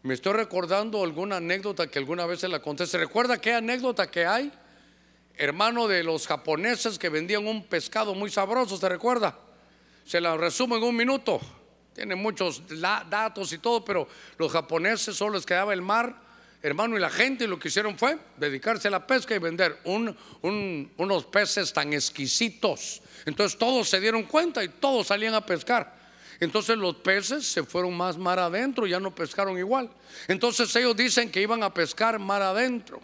me 0.05 0.15
estoy 0.15 0.35
recordando 0.35 1.03
alguna 1.03 1.39
anécdota 1.39 1.89
que 1.89 1.99
alguna 1.99 2.25
vez 2.25 2.39
se 2.39 2.47
la 2.47 2.63
conté. 2.63 2.87
¿Se 2.87 2.99
recuerda 2.99 3.41
qué 3.41 3.55
anécdota 3.55 4.09
que 4.09 4.27
hay? 4.27 4.53
Hermano 5.35 5.89
de 5.89 6.05
los 6.05 6.29
japoneses 6.29 7.01
que 7.01 7.09
vendían 7.09 7.49
un 7.49 7.65
pescado 7.65 8.15
muy 8.15 8.31
sabroso, 8.31 8.77
¿se 8.77 8.89
recuerda? 8.89 9.50
Se 10.11 10.21
la 10.21 10.37
resumo 10.37 10.77
en 10.77 10.83
un 10.83 10.97
minuto. 10.97 11.41
Tiene 11.95 12.17
muchos 12.17 12.65
datos 12.69 13.53
y 13.53 13.59
todo, 13.59 13.85
pero 13.85 14.09
los 14.39 14.51
japoneses 14.51 15.15
solo 15.15 15.35
les 15.35 15.47
quedaba 15.47 15.73
el 15.73 15.83
mar 15.83 16.29
Hermano, 16.63 16.97
y 16.97 17.01
la 17.01 17.11
gente 17.11 17.47
lo 17.47 17.61
que 17.61 17.69
hicieron 17.69 17.97
fue 17.97 18.19
dedicarse 18.37 18.89
a 18.89 18.91
la 18.91 19.07
pesca 19.07 19.37
y 19.37 19.39
vender 19.39 19.79
unos 19.85 21.25
peces 21.27 21.73
tan 21.73 21.93
exquisitos. 21.93 23.01
Entonces 23.25 23.57
todos 23.57 23.89
se 23.89 24.01
dieron 24.01 24.25
cuenta 24.25 24.65
y 24.65 24.69
todos 24.69 25.07
salían 25.07 25.35
a 25.35 25.47
pescar. 25.47 25.97
Entonces 26.41 26.77
los 26.77 26.97
peces 26.97 27.47
se 27.47 27.63
fueron 27.63 27.97
más 27.97 28.19
mar 28.19 28.41
adentro, 28.41 28.89
ya 28.89 28.99
no 28.99 29.15
pescaron 29.15 29.57
igual. 29.59 29.91
Entonces 30.27 30.75
ellos 30.75 30.97
dicen 30.97 31.31
que 31.31 31.41
iban 31.41 31.63
a 31.63 31.73
pescar 31.73 32.19
mar 32.19 32.43
adentro. 32.43 33.01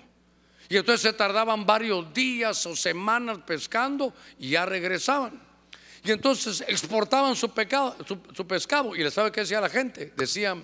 Y 0.69 0.77
entonces 0.77 1.03
se 1.03 1.13
tardaban 1.13 1.65
varios 1.65 2.13
días 2.13 2.67
o 2.67 2.75
semanas 2.75 3.39
pescando 3.47 4.13
y 4.41 4.51
ya 4.51 4.67
regresaban. 4.67 5.46
Y 6.07 6.13
entonces 6.13 6.65
exportaban 6.69 7.35
su, 7.35 7.51
pecado, 7.51 7.97
su, 8.07 8.47
pescado. 8.47 8.95
Y 8.95 9.03
le 9.03 9.11
sabe 9.11 9.33
qué 9.33 9.41
decía 9.41 9.61
la 9.61 9.69
gente. 9.69 10.13
Decían, 10.17 10.63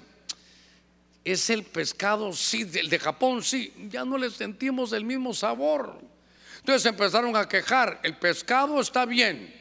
es 1.24 1.50
el 1.50 1.64
pescado, 1.64 2.32
sí, 2.32 2.70
el 2.74 2.88
de 2.88 2.98
Japón, 3.00 3.42
sí. 3.42 3.72
Ya 3.90 4.04
no 4.04 4.18
le 4.18 4.30
sentimos 4.30 4.92
el 4.92 5.04
mismo 5.04 5.34
sabor. 5.34 5.98
Entonces 6.60 6.86
empezaron 6.86 7.34
a 7.34 7.48
quejar. 7.48 7.98
El 8.04 8.16
pescado 8.18 8.80
está 8.80 9.04
bien, 9.04 9.52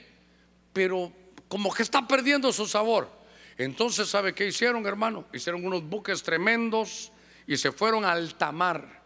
pero 0.72 1.12
como 1.48 1.74
que 1.74 1.82
está 1.82 2.08
perdiendo 2.08 2.54
su 2.54 2.68
sabor. 2.68 3.10
Entonces, 3.58 4.08
¿sabe 4.08 4.36
qué 4.36 4.46
hicieron, 4.46 4.86
hermano? 4.86 5.26
Hicieron 5.34 5.66
unos 5.66 5.84
buques 5.84 6.22
tremendos 6.22 7.12
y 7.48 7.58
se 7.58 7.72
fueron 7.72 8.06
al 8.06 8.20
alta 8.20 8.52
mar. 8.52 9.02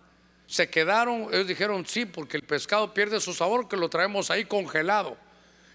Se 0.45 0.69
quedaron, 0.69 1.29
ellos 1.31 1.47
dijeron, 1.47 1.85
sí, 1.85 2.05
porque 2.05 2.35
el 2.35 2.43
pescado 2.43 2.93
pierde 2.93 3.21
su 3.21 3.33
sabor, 3.33 3.69
que 3.69 3.77
lo 3.77 3.87
traemos 3.87 4.29
ahí 4.29 4.43
congelado. 4.43 5.17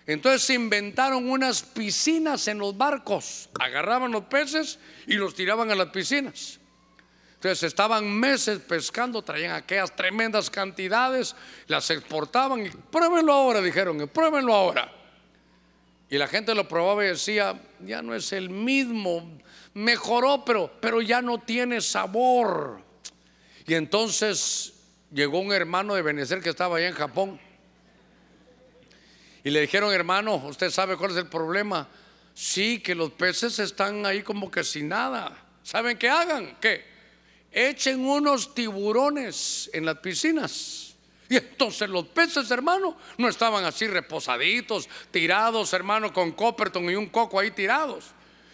Entonces 0.07 0.43
se 0.43 0.55
inventaron 0.55 1.29
unas 1.29 1.63
piscinas 1.63 2.49
en 2.49 2.59
los 2.59 2.77
barcos. 2.77 3.49
Agarraban 3.61 4.11
los 4.11 4.25
peces 4.25 4.79
y 5.07 5.15
los 5.15 5.35
tiraban 5.35 5.71
a 5.71 5.75
las 5.75 5.89
piscinas. 5.89 6.59
Entonces 7.35 7.63
estaban 7.63 8.11
meses 8.11 8.59
pescando, 8.59 9.23
traían 9.23 9.53
aquellas 9.53 9.97
tremendas 9.97 10.51
cantidades, 10.51 11.35
las 11.69 11.89
exportaban 11.91 12.67
y 12.67 12.69
pruébenlo 12.69 13.33
ahora, 13.33 13.63
dijeron, 13.63 14.07
pruébenlo 14.13 14.55
ahora. 14.55 14.93
Y 16.11 16.19
la 16.19 16.27
gente 16.27 16.55
lo 16.55 16.69
probaba 16.69 17.05
y 17.05 17.09
decía, 17.09 17.59
ya 17.81 18.03
no 18.03 18.15
es 18.15 18.33
el 18.33 18.51
mismo, 18.51 19.39
mejoró, 19.73 20.45
pero, 20.45 20.71
pero 20.81 21.01
ya 21.01 21.23
no 21.23 21.41
tiene 21.41 21.81
sabor. 21.81 22.83
Y 23.67 23.75
entonces 23.75 24.75
llegó 25.11 25.41
un 25.41 25.53
hermano 25.53 25.95
de 25.95 26.03
Benecer 26.03 26.43
que 26.43 26.51
estaba 26.51 26.77
allá 26.77 26.89
en 26.89 26.95
Japón 26.95 27.41
y 29.43 29.51
le 29.51 29.61
dijeron, 29.61 29.93
hermano, 29.93 30.37
¿usted 30.37 30.71
sabe 30.71 30.97
cuál 30.97 31.13
es 31.13 31.17
el 31.17 31.27
problema? 31.27 31.89
Sí, 32.35 32.81
que 32.81 32.95
los 32.95 33.11
peces 33.13 33.59
están 33.59 34.05
ahí 34.07 34.23
como 34.23 34.51
que 34.51 34.65
sin 34.65 34.89
nada. 34.89 35.37
¿Saben 35.63 35.97
qué 35.97 36.09
hagan? 36.09 36.57
¿Qué? 36.61 36.85
Echen 37.53 38.05
unos 38.05 38.55
tiburones 38.55 39.71
en 39.73 39.85
las 39.85 39.99
piscinas. 39.99 40.95
Y 41.29 41.37
entonces 41.37 41.89
los 41.89 42.07
peces, 42.07 42.51
hermano, 42.51 42.97
no 43.17 43.29
estaban 43.29 43.65
así 43.65 43.87
reposaditos, 43.87 44.89
tirados, 45.11 45.73
hermano, 45.73 46.13
con 46.13 46.33
Copperton 46.33 46.91
y 46.91 46.97
un 46.97 47.07
coco 47.07 47.39
ahí 47.39 47.53
tirados. 47.53 48.07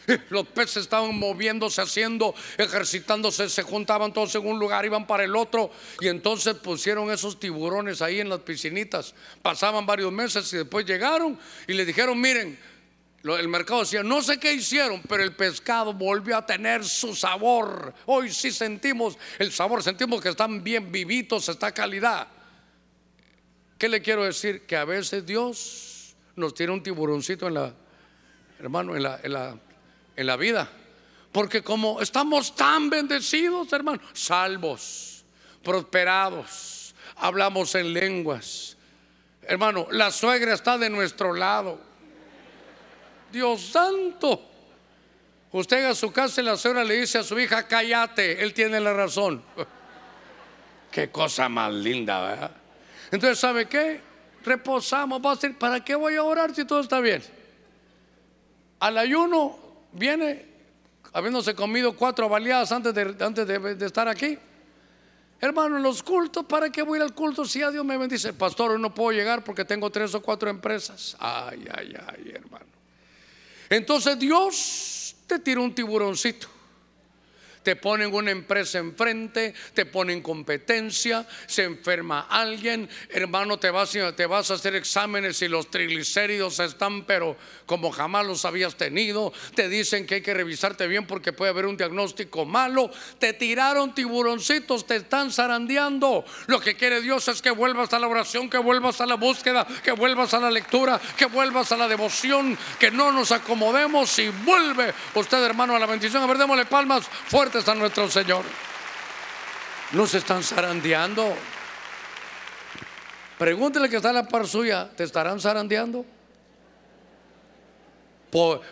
Los 0.31 0.47
peces 0.49 0.79
estaban 0.79 1.19
moviéndose, 1.19 1.81
haciendo, 1.81 2.35
ejercitándose, 2.59 3.49
se 3.49 3.63
juntaban 3.63 4.13
todos 4.13 4.35
en 4.35 4.47
un 4.47 4.59
lugar, 4.59 4.85
iban 4.85 5.07
para 5.07 5.25
el 5.25 5.35
otro 5.35 5.71
y 6.01 6.09
entonces 6.09 6.55
pusieron 6.55 7.11
esos 7.11 7.39
tiburones 7.39 8.03
ahí 8.03 8.21
en 8.21 8.29
las 8.29 8.41
piscinitas. 8.41 9.15
Pasaban 9.43 9.87
varios 9.87 10.13
meses 10.13 10.53
y 10.53 10.59
después 10.59 10.87
llegaron 10.87 11.39
y 11.67 11.75
le 11.75 11.85
dijeron, 11.85 12.21
miren, 12.21 12.59
el 13.25 13.49
mercado 13.49 13.81
decía, 13.81 14.03
no 14.03 14.23
sé 14.23 14.39
qué 14.39 14.53
hicieron, 14.53 15.03
pero 15.09 15.25
el 15.25 15.35
pescado 15.35 15.93
volvió 15.93 16.37
a 16.37 16.47
tener 16.47 16.85
su 16.85 17.15
sabor. 17.15 17.93
Hoy 18.07 18.33
sí 18.33 18.53
sentimos 18.53 19.19
el 19.39 19.51
sabor, 19.51 19.83
sentimos 19.83 20.23
que 20.23 20.29
están 20.29 20.63
bien 20.63 20.93
vivitos, 20.93 21.49
esta 21.49 21.73
calidad. 21.73 22.29
¿Qué 23.79 23.89
le 23.89 24.01
quiero 24.01 24.25
decir? 24.25 24.65
Que 24.65 24.77
a 24.77 24.85
veces 24.85 25.27
Dios 25.27 26.15
nos 26.37 26.55
tiene 26.55 26.73
un 26.73 26.83
tiburoncito 26.83 27.49
en 27.49 27.55
la, 27.55 27.75
hermano, 28.61 28.95
en 28.95 29.03
la, 29.03 29.21
en 29.23 29.33
la 29.33 29.59
en 30.17 30.27
la 30.27 30.37
vida. 30.37 30.69
Porque 31.33 31.63
como 31.63 32.01
estamos 32.01 32.55
tan 32.57 32.89
bendecidos, 32.89 33.73
hermano, 33.73 34.01
salvos, 34.15 35.25
prosperados, 35.63 36.95
hablamos 37.17 37.75
en 37.75 37.93
lenguas. 37.93 38.77
Hermano, 39.43 39.87
la 39.91 40.11
suegra 40.11 40.55
está 40.55 40.79
de 40.79 40.91
nuestro 40.91 41.35
lado. 41.35 41.79
Dios 43.31 43.61
santo. 43.61 44.51
Usted 45.53 45.85
a 45.85 45.95
su 45.95 46.11
casa 46.11 46.41
y 46.41 46.45
la 46.45 46.57
suegra 46.57 46.85
le 46.85 46.95
dice 47.01 47.19
a 47.19 47.23
su 47.23 47.39
hija, 47.39 47.67
cállate, 47.67 48.43
él 48.43 48.53
tiene 48.53 48.81
la 48.81 48.93
razón. 48.93 49.43
Qué 50.91 51.11
cosa 51.11 51.49
más 51.49 51.73
linda, 51.73 52.21
¿verdad? 52.23 52.51
Entonces, 53.11 53.39
¿sabe 53.39 53.67
qué? 53.67 54.01
Reposamos, 54.43 55.21
va 55.25 55.33
a 55.33 55.35
decir, 55.35 55.57
¿para 55.59 55.85
qué 55.85 55.95
voy 55.95 56.17
a 56.17 56.23
orar 56.23 56.55
si 56.55 56.65
todo 56.65 56.81
está 56.81 57.01
bien? 57.01 57.23
Al 58.81 58.97
ayuno 58.97 59.66
viene 59.97 60.47
habiéndose 61.13 61.55
comido 61.55 61.97
cuatro 61.97 62.29
baleadas 62.29 62.73
antes 62.73 62.95
de, 62.95 63.17
antes 63.21 63.47
de, 63.47 63.87
estar 63.87 64.09
aquí. 64.09 64.39
Hermano, 65.41 65.77
en 65.77 65.83
los 65.83 66.03
cultos, 66.03 66.45
¿para 66.47 66.71
qué 66.71 66.83
voy 66.83 66.99
al 67.01 67.15
culto 67.15 67.45
si 67.45 67.63
a 67.63 67.71
Dios 67.71 67.85
me 67.85 67.97
bendice? 67.97 68.33
Pastor, 68.33 68.73
hoy 68.73 68.81
no 68.81 68.95
puedo 68.95 69.13
llegar 69.13 69.45
porque 69.45 69.65
tengo 69.65 69.91
tres 69.91 70.15
o 70.15 70.23
cuatro 70.23 70.49
empresas. 70.49 71.17
Ay, 71.19 71.67
ay, 71.75 71.95
ay, 72.07 72.33
hermano. 72.35 72.67
Entonces 73.69 74.19
Dios 74.19 75.17
te 75.27 75.39
tira 75.39 75.61
un 75.61 75.75
tiburoncito 75.75 76.56
te 77.67 77.75
ponen 77.75 78.15
una 78.15 78.31
empresa 78.31 78.79
enfrente, 78.79 79.53
te 79.75 79.87
ponen 79.87 80.23
competencia, 80.23 81.27
se 81.49 81.65
enferma 81.65 82.29
alguien, 82.31 82.89
hermano, 83.09 83.59
te 83.59 83.73
vas, 83.73 83.97
a 83.97 84.55
hacer 84.55 84.77
exámenes 84.77 85.43
y 85.43 85.49
los 85.49 85.69
triglicéridos 85.69 86.61
están, 86.61 87.03
pero 87.07 87.37
como 87.67 87.91
jamás 87.91 88.25
los 88.25 88.45
habías 88.45 88.77
tenido, 88.77 89.33
te 89.57 89.69
dicen 89.69 90.07
que 90.07 90.15
hay 90.15 90.21
que 90.21 90.33
revisarte 90.33 90.87
bien 90.87 91.09
porque 91.09 91.33
puede 91.33 91.51
haber 91.51 91.67
un 91.67 91.77
diagnóstico 91.77 92.45
malo, 92.45 92.89
te 93.19 93.33
tiraron 93.33 93.97
tiburoncitos, 93.97 94.87
te 94.87 94.95
están 94.95 95.33
zarandeando. 95.33 96.25
Lo 96.47 96.61
que 96.61 96.77
quiere 96.77 97.01
Dios 97.01 97.27
es 97.27 97.43
que 97.43 97.51
vuelvas 97.51 97.93
a 97.93 97.99
la 97.99 98.07
oración, 98.07 98.49
que 98.49 98.59
vuelvas 98.59 99.01
a 99.01 99.07
la 99.07 99.17
búsqueda, 99.17 99.67
que 99.83 99.91
vuelvas 99.91 100.33
a 100.35 100.39
la 100.39 100.53
lectura, 100.53 101.01
que 101.17 101.27
vuelvas 101.27 101.73
a 101.73 101.77
la 101.77 101.89
devoción, 101.89 102.57
que 102.79 102.93
no 102.93 103.11
nos 103.11 103.33
acomodemos 103.33 104.17
y 104.21 104.29
vuelve 104.29 104.95
usted, 105.17 105.43
hermano, 105.43 105.75
a 105.75 105.81
la 105.81 105.87
bendición. 105.87 106.23
A 106.23 106.27
ver, 106.27 106.39
démosle 106.39 106.67
palmas 106.67 107.11
fuertes 107.57 107.59
está 107.59 107.75
nuestro 107.75 108.11
Señor. 108.11 108.45
Nos 109.93 110.15
están 110.15 110.43
zarandeando. 110.43 111.35
Pregúntele 113.39 113.89
que 113.89 113.97
está 113.97 114.13
la 114.13 114.27
par 114.27 114.47
suya, 114.47 114.91
¿te 114.97 115.05
estarán 115.05 115.41
zarandeando? 115.41 116.05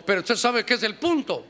pero 0.05 0.19
usted 0.19 0.35
sabe 0.35 0.63
que 0.63 0.75
es 0.75 0.83
el 0.83 0.95
punto. 0.95 1.43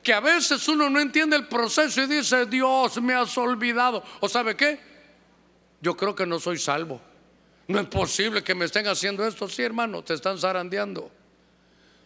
Que 0.00 0.14
a 0.14 0.20
veces 0.20 0.68
uno 0.68 0.88
no 0.88 1.00
entiende 1.00 1.34
el 1.34 1.48
proceso 1.48 2.00
y 2.02 2.06
dice, 2.06 2.46
Dios 2.46 3.02
me 3.02 3.12
has 3.12 3.36
olvidado. 3.36 4.04
¿O 4.20 4.28
sabe 4.28 4.54
qué? 4.54 4.78
Yo 5.80 5.96
creo 5.96 6.14
que 6.14 6.26
no 6.26 6.38
soy 6.38 6.58
salvo. 6.58 7.00
No 7.66 7.80
es 7.80 7.88
posible 7.88 8.44
que 8.44 8.54
me 8.54 8.66
estén 8.66 8.86
haciendo 8.86 9.26
esto. 9.26 9.48
Sí, 9.48 9.62
hermano, 9.62 10.04
te 10.04 10.14
están 10.14 10.38
zarandeando. 10.38 11.10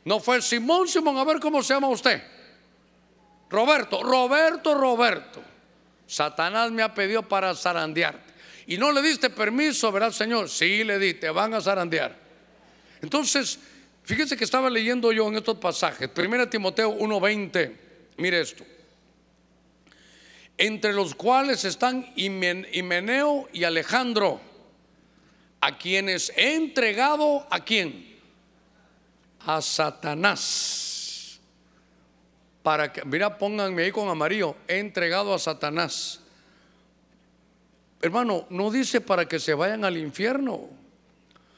No 0.06 0.18
fue 0.18 0.40
Simón, 0.40 0.88
Simón, 0.88 1.18
a 1.18 1.24
ver 1.24 1.40
cómo 1.40 1.62
se 1.62 1.74
llama 1.74 1.88
usted. 1.88 2.22
Roberto, 3.50 4.02
Roberto, 4.02 4.74
Roberto, 4.74 5.42
Satanás 6.06 6.70
me 6.70 6.82
ha 6.82 6.94
pedido 6.94 7.22
para 7.22 7.54
zarandearte. 7.54 8.32
Y 8.66 8.78
no 8.78 8.92
le 8.92 9.02
diste 9.02 9.30
permiso, 9.30 9.90
¿verdad, 9.90 10.12
Señor? 10.12 10.48
Sí, 10.48 10.84
le 10.84 10.98
di, 10.98 11.14
te 11.14 11.28
van 11.30 11.54
a 11.54 11.60
zarandear. 11.60 12.16
Entonces, 13.02 13.58
fíjense 14.04 14.36
que 14.36 14.44
estaba 14.44 14.70
leyendo 14.70 15.10
yo 15.10 15.26
en 15.28 15.36
estos 15.36 15.56
pasajes. 15.58 16.08
1 16.16 16.48
Timoteo 16.48 16.90
1:20, 16.90 17.76
mire 18.18 18.40
esto. 18.40 18.64
Entre 20.56 20.92
los 20.92 21.14
cuales 21.14 21.64
están 21.64 22.12
Himeneo 22.14 23.48
y 23.52 23.64
Alejandro, 23.64 24.40
a 25.60 25.76
quienes 25.76 26.32
he 26.36 26.54
entregado 26.54 27.46
a 27.50 27.64
quién? 27.64 28.18
A 29.46 29.60
Satanás 29.60 30.89
para 32.62 32.92
que, 32.92 33.04
mira, 33.04 33.38
pónganme 33.38 33.84
ahí 33.84 33.92
con 33.92 34.08
amarillo, 34.08 34.56
he 34.68 34.78
entregado 34.78 35.32
a 35.32 35.38
Satanás. 35.38 36.20
Hermano, 38.02 38.46
no 38.50 38.70
dice 38.70 39.00
para 39.00 39.26
que 39.26 39.38
se 39.38 39.54
vayan 39.54 39.84
al 39.84 39.96
infierno, 39.96 40.68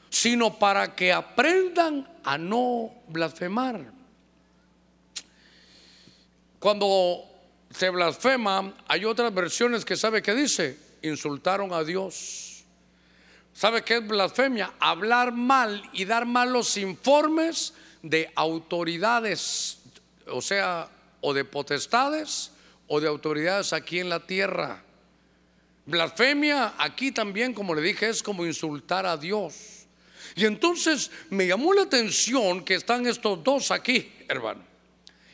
sino 0.09 0.57
para 0.57 0.95
que 0.95 1.11
aprendan 1.11 2.07
a 2.23 2.37
no 2.37 2.91
blasfemar. 3.07 3.81
Cuando 6.59 7.23
se 7.69 7.89
blasfema, 7.89 8.73
hay 8.87 9.05
otras 9.05 9.33
versiones 9.33 9.83
que 9.83 9.97
sabe 9.97 10.21
que 10.21 10.33
dice, 10.33 10.77
insultaron 11.01 11.73
a 11.73 11.83
Dios. 11.83 12.63
¿Sabe 13.53 13.83
qué 13.83 13.97
es 13.97 14.07
blasfemia? 14.07 14.73
Hablar 14.79 15.33
mal 15.33 15.83
y 15.93 16.05
dar 16.05 16.25
malos 16.25 16.77
informes 16.77 17.73
de 18.01 18.31
autoridades 18.35 19.82
o 20.27 20.41
sea, 20.41 20.89
o 21.21 21.33
de 21.33 21.45
potestades 21.45 22.51
o 22.87 22.99
de 22.99 23.07
autoridades 23.07 23.73
aquí 23.73 23.99
en 23.99 24.09
la 24.09 24.19
tierra. 24.19 24.83
Blasfemia 25.85 26.75
aquí 26.77 27.11
también, 27.11 27.53
como 27.53 27.73
le 27.75 27.81
dije, 27.81 28.09
es 28.09 28.23
como 28.23 28.45
insultar 28.45 29.05
a 29.05 29.17
Dios. 29.17 29.87
Y 30.35 30.45
entonces 30.45 31.11
me 31.29 31.47
llamó 31.47 31.73
la 31.73 31.83
atención 31.83 32.63
que 32.63 32.75
están 32.75 33.05
estos 33.05 33.43
dos 33.43 33.71
aquí, 33.71 34.11
hermano. 34.27 34.63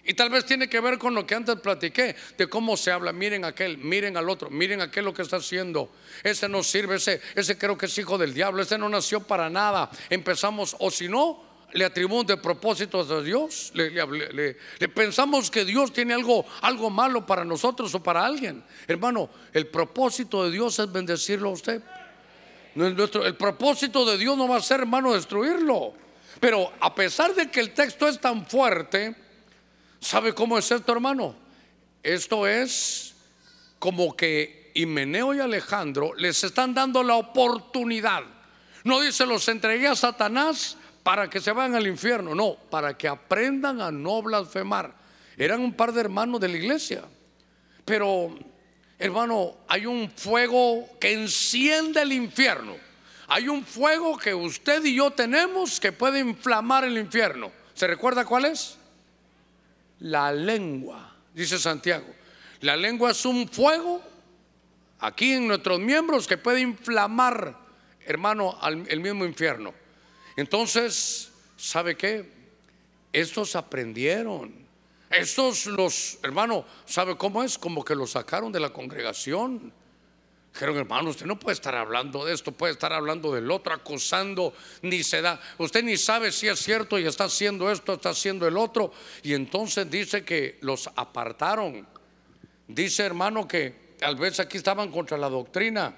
Y 0.03 0.15
tal 0.15 0.31
vez 0.31 0.43
tiene 0.45 0.67
que 0.67 0.79
ver 0.79 0.97
con 0.97 1.13
lo 1.13 1.27
que 1.27 1.35
antes 1.35 1.55
platiqué, 1.59 2.15
de 2.35 2.47
cómo 2.47 2.75
se 2.75 2.91
habla. 2.91 3.13
Miren 3.13 3.45
aquel, 3.45 3.77
miren 3.77 4.17
al 4.17 4.27
otro, 4.27 4.49
miren 4.49 4.81
aquel 4.81 5.05
lo 5.05 5.13
que 5.13 5.21
está 5.21 5.37
haciendo. 5.37 5.91
Ese 6.23 6.49
no 6.49 6.63
sirve, 6.63 6.95
ese, 6.95 7.21
ese 7.35 7.57
creo 7.59 7.77
que 7.77 7.85
es 7.85 7.97
hijo 7.97 8.17
del 8.17 8.33
diablo, 8.33 8.63
ese 8.63 8.77
no 8.77 8.89
nació 8.89 9.19
para 9.19 9.51
nada. 9.51 9.91
Empezamos, 10.09 10.75
o 10.79 10.89
si 10.89 11.07
no, 11.07 11.48
le 11.73 11.85
atribuimos 11.85 12.25
de 12.27 12.37
propósitos 12.37 13.09
a 13.11 13.21
Dios. 13.21 13.71
Le, 13.73 14.57
pensamos 14.93 15.51
que 15.51 15.65
Dios 15.65 15.93
tiene 15.93 16.13
algo, 16.13 16.45
algo 16.61 16.89
malo 16.89 17.25
para 17.25 17.45
nosotros 17.45 17.93
o 17.95 18.01
para 18.01 18.25
alguien. 18.25 18.63
Hermano, 18.87 19.29
el 19.53 19.67
propósito 19.67 20.43
de 20.45 20.51
Dios 20.51 20.79
es 20.79 20.91
bendecirlo 20.91 21.49
a 21.49 21.53
usted. 21.53 21.81
el 22.75 23.35
propósito 23.35 24.05
de 24.05 24.17
Dios 24.17 24.37
no 24.37 24.47
va 24.47 24.57
a 24.57 24.61
ser, 24.61 24.81
hermano, 24.81 25.13
destruirlo. 25.13 25.93
Pero 26.39 26.71
a 26.79 26.93
pesar 26.95 27.35
de 27.35 27.49
que 27.49 27.59
el 27.59 27.73
texto 27.73 28.07
es 28.07 28.19
tan 28.19 28.45
fuerte, 28.45 29.15
¿sabe 29.99 30.33
cómo 30.33 30.57
es 30.57 30.71
esto, 30.71 30.91
hermano? 30.91 31.35
Esto 32.01 32.47
es 32.47 33.15
como 33.77 34.15
que 34.15 34.71
Himeneo 34.73 35.33
y 35.33 35.39
Alejandro 35.39 36.13
les 36.15 36.43
están 36.43 36.73
dando 36.73 37.03
la 37.03 37.15
oportunidad. 37.15 38.23
No 38.83 39.01
dice 39.01 39.25
los 39.25 39.47
entregué 39.49 39.87
a 39.87 39.95
Satanás 39.95 40.77
para 41.03 41.29
que 41.29 41.39
se 41.39 41.51
vayan 41.51 41.75
al 41.75 41.87
infierno, 41.87 42.35
no, 42.35 42.55
para 42.69 42.97
que 42.97 43.07
aprendan 43.07 43.81
a 43.81 43.91
no 43.91 44.21
blasfemar. 44.21 44.93
Eran 45.37 45.61
un 45.61 45.73
par 45.73 45.93
de 45.93 46.01
hermanos 46.01 46.39
de 46.39 46.49
la 46.49 46.57
iglesia, 46.57 47.03
pero 47.85 48.37
hermano, 48.97 49.57
hay 49.67 49.85
un 49.85 50.11
fuego 50.11 50.87
que 50.99 51.13
enciende 51.13 52.01
el 52.01 52.11
infierno. 52.11 52.75
Hay 53.27 53.47
un 53.47 53.63
fuego 53.63 54.17
que 54.17 54.33
usted 54.33 54.83
y 54.83 54.95
yo 54.95 55.11
tenemos 55.11 55.79
que 55.79 55.91
puede 55.91 56.19
inflamar 56.19 56.83
el 56.83 56.97
infierno. 56.97 57.51
¿Se 57.75 57.87
recuerda 57.87 58.25
cuál 58.25 58.45
es? 58.45 58.77
La 59.99 60.31
lengua, 60.31 61.15
dice 61.33 61.59
Santiago. 61.59 62.07
La 62.61 62.75
lengua 62.75 63.11
es 63.11 63.25
un 63.25 63.47
fuego 63.47 64.01
aquí 64.99 65.33
en 65.33 65.47
nuestros 65.47 65.79
miembros 65.79 66.27
que 66.27 66.37
puede 66.37 66.59
inflamar, 66.59 67.55
hermano, 68.05 68.59
el 68.87 68.99
mismo 68.99 69.23
infierno. 69.25 69.73
Entonces, 70.39 71.31
¿sabe 71.57 71.97
qué? 71.97 72.31
Estos 73.11 73.57
aprendieron. 73.57 74.53
Estos 75.09 75.65
los, 75.65 76.17
hermano, 76.23 76.65
¿sabe 76.85 77.17
cómo 77.17 77.43
es? 77.43 77.57
Como 77.57 77.83
que 77.83 77.93
los 77.93 78.11
sacaron 78.11 78.49
de 78.49 78.61
la 78.61 78.71
congregación. 78.71 79.73
Dijeron, 80.53 80.77
hermano, 80.77 81.09
usted 81.09 81.25
no 81.25 81.37
puede 81.37 81.55
estar 81.55 81.75
hablando 81.75 82.23
de 82.23 82.33
esto, 82.33 82.53
puede 82.53 82.71
estar 82.71 82.93
hablando 82.93 83.33
del 83.33 83.51
otro, 83.51 83.73
acosando, 83.73 84.53
ni 84.81 85.03
se 85.03 85.21
da. 85.21 85.41
Usted 85.57 85.83
ni 85.83 85.97
sabe 85.97 86.31
si 86.31 86.47
es 86.47 86.59
cierto 86.59 86.97
y 86.97 87.05
está 87.05 87.25
haciendo 87.25 87.69
esto, 87.69 87.95
está 87.95 88.11
haciendo 88.11 88.47
el 88.47 88.55
otro. 88.55 88.93
Y 89.23 89.33
entonces 89.33 89.91
dice 89.91 90.23
que 90.23 90.57
los 90.61 90.89
apartaron. 90.95 91.85
Dice, 92.65 93.03
hermano, 93.03 93.45
que 93.45 93.95
tal 93.99 94.15
vez 94.15 94.39
aquí 94.39 94.55
estaban 94.55 94.89
contra 94.89 95.17
la 95.17 95.27
doctrina. 95.27 95.93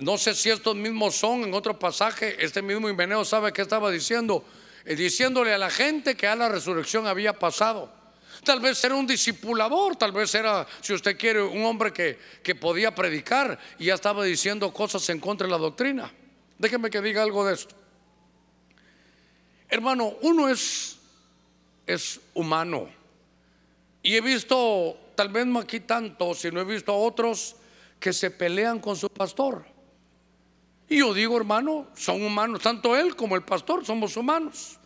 No 0.00 0.16
sé 0.16 0.34
si 0.34 0.48
estos 0.48 0.74
mismos 0.74 1.14
son 1.14 1.44
en 1.44 1.52
otro 1.52 1.78
pasaje. 1.78 2.42
Este 2.42 2.62
mismo 2.62 2.88
Himeneo 2.88 3.22
sabe 3.22 3.52
que 3.52 3.60
estaba 3.60 3.90
diciendo, 3.90 4.42
eh, 4.86 4.96
diciéndole 4.96 5.52
a 5.52 5.58
la 5.58 5.68
gente 5.68 6.16
que 6.16 6.26
a 6.26 6.34
la 6.34 6.48
resurrección 6.48 7.06
había 7.06 7.38
pasado. 7.38 7.92
Tal 8.42 8.60
vez 8.60 8.82
era 8.82 8.94
un 8.94 9.06
discipulador, 9.06 9.96
tal 9.96 10.12
vez 10.12 10.34
era, 10.34 10.66
si 10.80 10.94
usted 10.94 11.18
quiere, 11.18 11.42
un 11.42 11.62
hombre 11.66 11.92
que, 11.92 12.18
que 12.42 12.54
podía 12.54 12.94
predicar 12.94 13.58
y 13.78 13.86
ya 13.86 13.94
estaba 13.94 14.24
diciendo 14.24 14.72
cosas 14.72 15.06
en 15.10 15.20
contra 15.20 15.46
de 15.46 15.50
la 15.50 15.58
doctrina. 15.58 16.10
Déjeme 16.58 16.88
que 16.88 17.02
diga 17.02 17.22
algo 17.22 17.44
de 17.44 17.52
esto. 17.52 17.74
Hermano, 19.68 20.14
uno 20.22 20.48
es, 20.48 20.96
es 21.86 22.20
humano. 22.32 22.88
Y 24.02 24.16
he 24.16 24.22
visto, 24.22 24.96
tal 25.14 25.28
vez 25.28 25.44
no 25.44 25.58
aquí 25.58 25.80
tanto, 25.80 26.34
sino 26.34 26.58
he 26.62 26.64
visto 26.64 26.90
a 26.90 26.96
otros 26.96 27.56
que 27.98 28.14
se 28.14 28.30
pelean 28.30 28.78
con 28.78 28.96
su 28.96 29.10
pastor. 29.10 29.69
Y 30.90 30.98
yo 30.98 31.14
digo, 31.14 31.36
hermano, 31.36 31.86
son 31.94 32.20
humanos, 32.20 32.60
tanto 32.60 32.96
él 32.96 33.14
como 33.14 33.36
el 33.36 33.42
pastor 33.42 33.86
somos 33.86 34.16
humanos. 34.16 34.76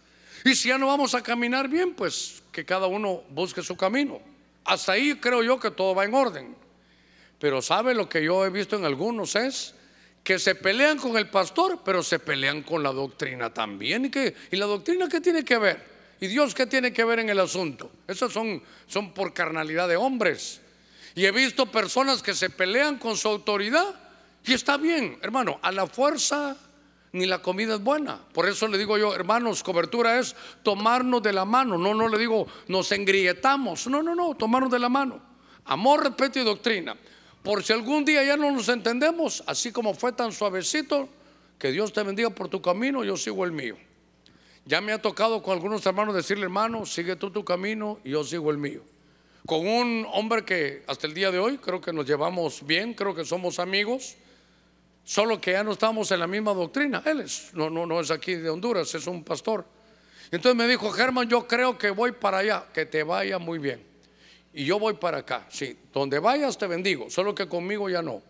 Y 0.44 0.54
si 0.54 0.68
ya 0.68 0.76
no 0.76 0.88
vamos 0.88 1.14
a 1.14 1.22
caminar 1.22 1.66
bien, 1.66 1.94
pues 1.94 2.42
que 2.52 2.62
cada 2.62 2.86
uno 2.86 3.22
busque 3.30 3.62
su 3.62 3.74
camino. 3.74 4.20
Hasta 4.66 4.92
ahí 4.92 5.14
creo 5.14 5.42
yo 5.42 5.58
que 5.58 5.70
todo 5.70 5.94
va 5.94 6.04
en 6.04 6.12
orden. 6.12 6.54
Pero 7.38 7.62
sabe 7.62 7.94
lo 7.94 8.06
que 8.06 8.22
yo 8.22 8.44
he 8.44 8.50
visto 8.50 8.76
en 8.76 8.84
algunos 8.84 9.34
es 9.34 9.74
que 10.22 10.38
se 10.38 10.54
pelean 10.54 10.98
con 10.98 11.16
el 11.16 11.30
pastor, 11.30 11.80
pero 11.82 12.02
se 12.02 12.18
pelean 12.18 12.62
con 12.62 12.82
la 12.82 12.92
doctrina 12.92 13.54
también. 13.54 14.04
¿Y, 14.04 14.54
¿Y 14.54 14.58
la 14.58 14.66
doctrina 14.66 15.08
qué 15.08 15.22
tiene 15.22 15.42
que 15.42 15.56
ver? 15.56 15.82
¿Y 16.20 16.26
Dios 16.26 16.54
qué 16.54 16.66
tiene 16.66 16.92
que 16.92 17.04
ver 17.04 17.20
en 17.20 17.30
el 17.30 17.40
asunto? 17.40 17.90
Esos 18.06 18.30
son, 18.30 18.62
son 18.86 19.14
por 19.14 19.32
carnalidad 19.32 19.88
de 19.88 19.96
hombres. 19.96 20.60
Y 21.14 21.24
he 21.24 21.30
visto 21.30 21.64
personas 21.64 22.22
que 22.22 22.34
se 22.34 22.50
pelean 22.50 22.98
con 22.98 23.16
su 23.16 23.26
autoridad 23.26 24.03
y 24.46 24.52
está 24.52 24.76
bien, 24.76 25.18
hermano, 25.22 25.58
a 25.62 25.72
la 25.72 25.86
fuerza 25.86 26.56
ni 27.12 27.26
la 27.26 27.40
comida 27.40 27.76
es 27.76 27.80
buena. 27.82 28.20
Por 28.32 28.48
eso 28.48 28.68
le 28.68 28.76
digo 28.76 28.98
yo, 28.98 29.14
hermanos, 29.14 29.62
cobertura 29.62 30.18
es 30.18 30.36
tomarnos 30.62 31.22
de 31.22 31.32
la 31.32 31.44
mano. 31.44 31.78
No, 31.78 31.94
no 31.94 32.08
le 32.08 32.18
digo, 32.18 32.46
nos 32.68 32.92
engrietamos. 32.92 33.86
No, 33.86 34.02
no, 34.02 34.14
no, 34.14 34.34
tomarnos 34.34 34.70
de 34.70 34.80
la 34.80 34.88
mano. 34.88 35.22
Amor, 35.64 36.02
respeto 36.02 36.40
y 36.40 36.44
doctrina. 36.44 36.96
Por 37.42 37.62
si 37.62 37.72
algún 37.72 38.04
día 38.04 38.24
ya 38.24 38.36
no 38.36 38.50
nos 38.50 38.68
entendemos, 38.68 39.42
así 39.46 39.70
como 39.70 39.94
fue 39.94 40.12
tan 40.12 40.32
suavecito, 40.32 41.08
que 41.58 41.70
Dios 41.70 41.92
te 41.92 42.02
bendiga 42.02 42.30
por 42.30 42.48
tu 42.48 42.60
camino, 42.60 43.04
yo 43.04 43.16
sigo 43.16 43.44
el 43.44 43.52
mío. 43.52 43.76
Ya 44.66 44.80
me 44.80 44.92
ha 44.92 45.00
tocado 45.00 45.42
con 45.42 45.54
algunos 45.54 45.86
hermanos 45.86 46.14
decirle, 46.14 46.44
hermano, 46.44 46.84
sigue 46.84 47.16
tú 47.16 47.30
tu 47.30 47.44
camino 47.44 47.98
y 48.02 48.10
yo 48.10 48.24
sigo 48.24 48.50
el 48.50 48.58
mío. 48.58 48.82
Con 49.46 49.66
un 49.66 50.06
hombre 50.12 50.44
que 50.44 50.82
hasta 50.86 51.06
el 51.06 51.14
día 51.14 51.30
de 51.30 51.38
hoy 51.38 51.58
creo 51.58 51.80
que 51.80 51.92
nos 51.92 52.06
llevamos 52.06 52.66
bien, 52.66 52.94
creo 52.94 53.14
que 53.14 53.24
somos 53.24 53.58
amigos 53.58 54.16
Solo 55.04 55.38
que 55.38 55.52
ya 55.52 55.62
no 55.62 55.72
estamos 55.72 56.10
en 56.10 56.20
la 56.20 56.26
misma 56.26 56.54
doctrina. 56.54 57.02
Él 57.04 57.20
es, 57.20 57.50
no, 57.52 57.68
no, 57.68 57.84
no 57.84 58.00
es 58.00 58.10
aquí 58.10 58.34
de 58.34 58.48
Honduras, 58.48 58.94
es 58.94 59.06
un 59.06 59.22
pastor. 59.22 59.66
Entonces 60.30 60.56
me 60.56 60.66
dijo, 60.66 60.90
Germán, 60.90 61.28
yo 61.28 61.46
creo 61.46 61.76
que 61.76 61.90
voy 61.90 62.12
para 62.12 62.38
allá, 62.38 62.66
que 62.72 62.86
te 62.86 63.02
vaya 63.02 63.38
muy 63.38 63.58
bien. 63.58 63.84
Y 64.54 64.64
yo 64.64 64.78
voy 64.78 64.94
para 64.94 65.18
acá. 65.18 65.46
Sí, 65.50 65.76
donde 65.92 66.18
vayas 66.18 66.56
te 66.56 66.66
bendigo, 66.66 67.10
solo 67.10 67.34
que 67.34 67.46
conmigo 67.46 67.90
ya 67.90 68.00
no. 68.00 68.22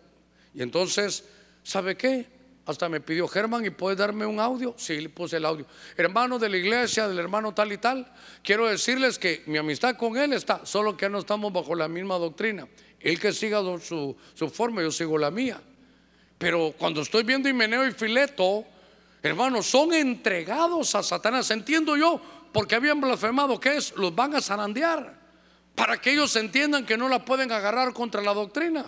Y 0.53 0.61
entonces, 0.61 1.23
¿sabe 1.63 1.95
qué? 1.95 2.27
Hasta 2.65 2.89
me 2.89 2.99
pidió 2.99 3.27
Germán, 3.27 3.63
¿y 3.63 3.69
puedes 3.69 3.97
darme 3.97 4.25
un 4.25 4.39
audio? 4.39 4.73
Sí, 4.75 4.99
le 4.99 5.09
puse 5.09 5.37
el 5.37 5.45
audio. 5.45 5.65
Hermano 5.95 6.39
de 6.39 6.49
la 6.49 6.57
iglesia, 6.57 7.07
del 7.07 7.19
hermano 7.19 7.53
tal 7.53 7.71
y 7.71 7.77
tal, 7.77 8.11
quiero 8.43 8.67
decirles 8.67 9.19
que 9.19 9.43
mi 9.45 9.57
amistad 9.57 9.95
con 9.95 10.17
él 10.17 10.33
está, 10.33 10.65
solo 10.65 10.97
que 10.97 11.07
no 11.07 11.19
estamos 11.19 11.53
bajo 11.53 11.75
la 11.75 11.87
misma 11.87 12.17
doctrina. 12.17 12.67
Él 12.99 13.19
que 13.19 13.31
siga 13.31 13.61
su, 13.79 14.17
su 14.33 14.49
forma, 14.49 14.81
yo 14.81 14.91
sigo 14.91 15.17
la 15.17 15.29
mía. 15.29 15.61
Pero 16.37 16.73
cuando 16.77 17.01
estoy 17.01 17.23
viendo 17.23 17.47
Himeneo 17.47 17.87
y 17.87 17.91
Fileto, 17.91 18.65
hermanos, 19.23 19.65
son 19.65 19.93
entregados 19.93 20.95
a 20.95 21.03
Satanás. 21.03 21.49
Entiendo 21.51 21.95
yo, 21.95 22.21
porque 22.51 22.75
habían 22.75 22.99
blasfemado, 23.01 23.59
¿qué 23.59 23.77
es? 23.77 23.95
Los 23.95 24.13
van 24.13 24.35
a 24.35 24.41
zarandear 24.41 25.25
para 25.75 25.99
que 25.99 26.11
ellos 26.11 26.35
entiendan 26.35 26.85
que 26.85 26.97
no 26.97 27.09
la 27.09 27.23
pueden 27.23 27.51
agarrar 27.51 27.93
contra 27.93 28.21
la 28.21 28.33
doctrina. 28.33 28.85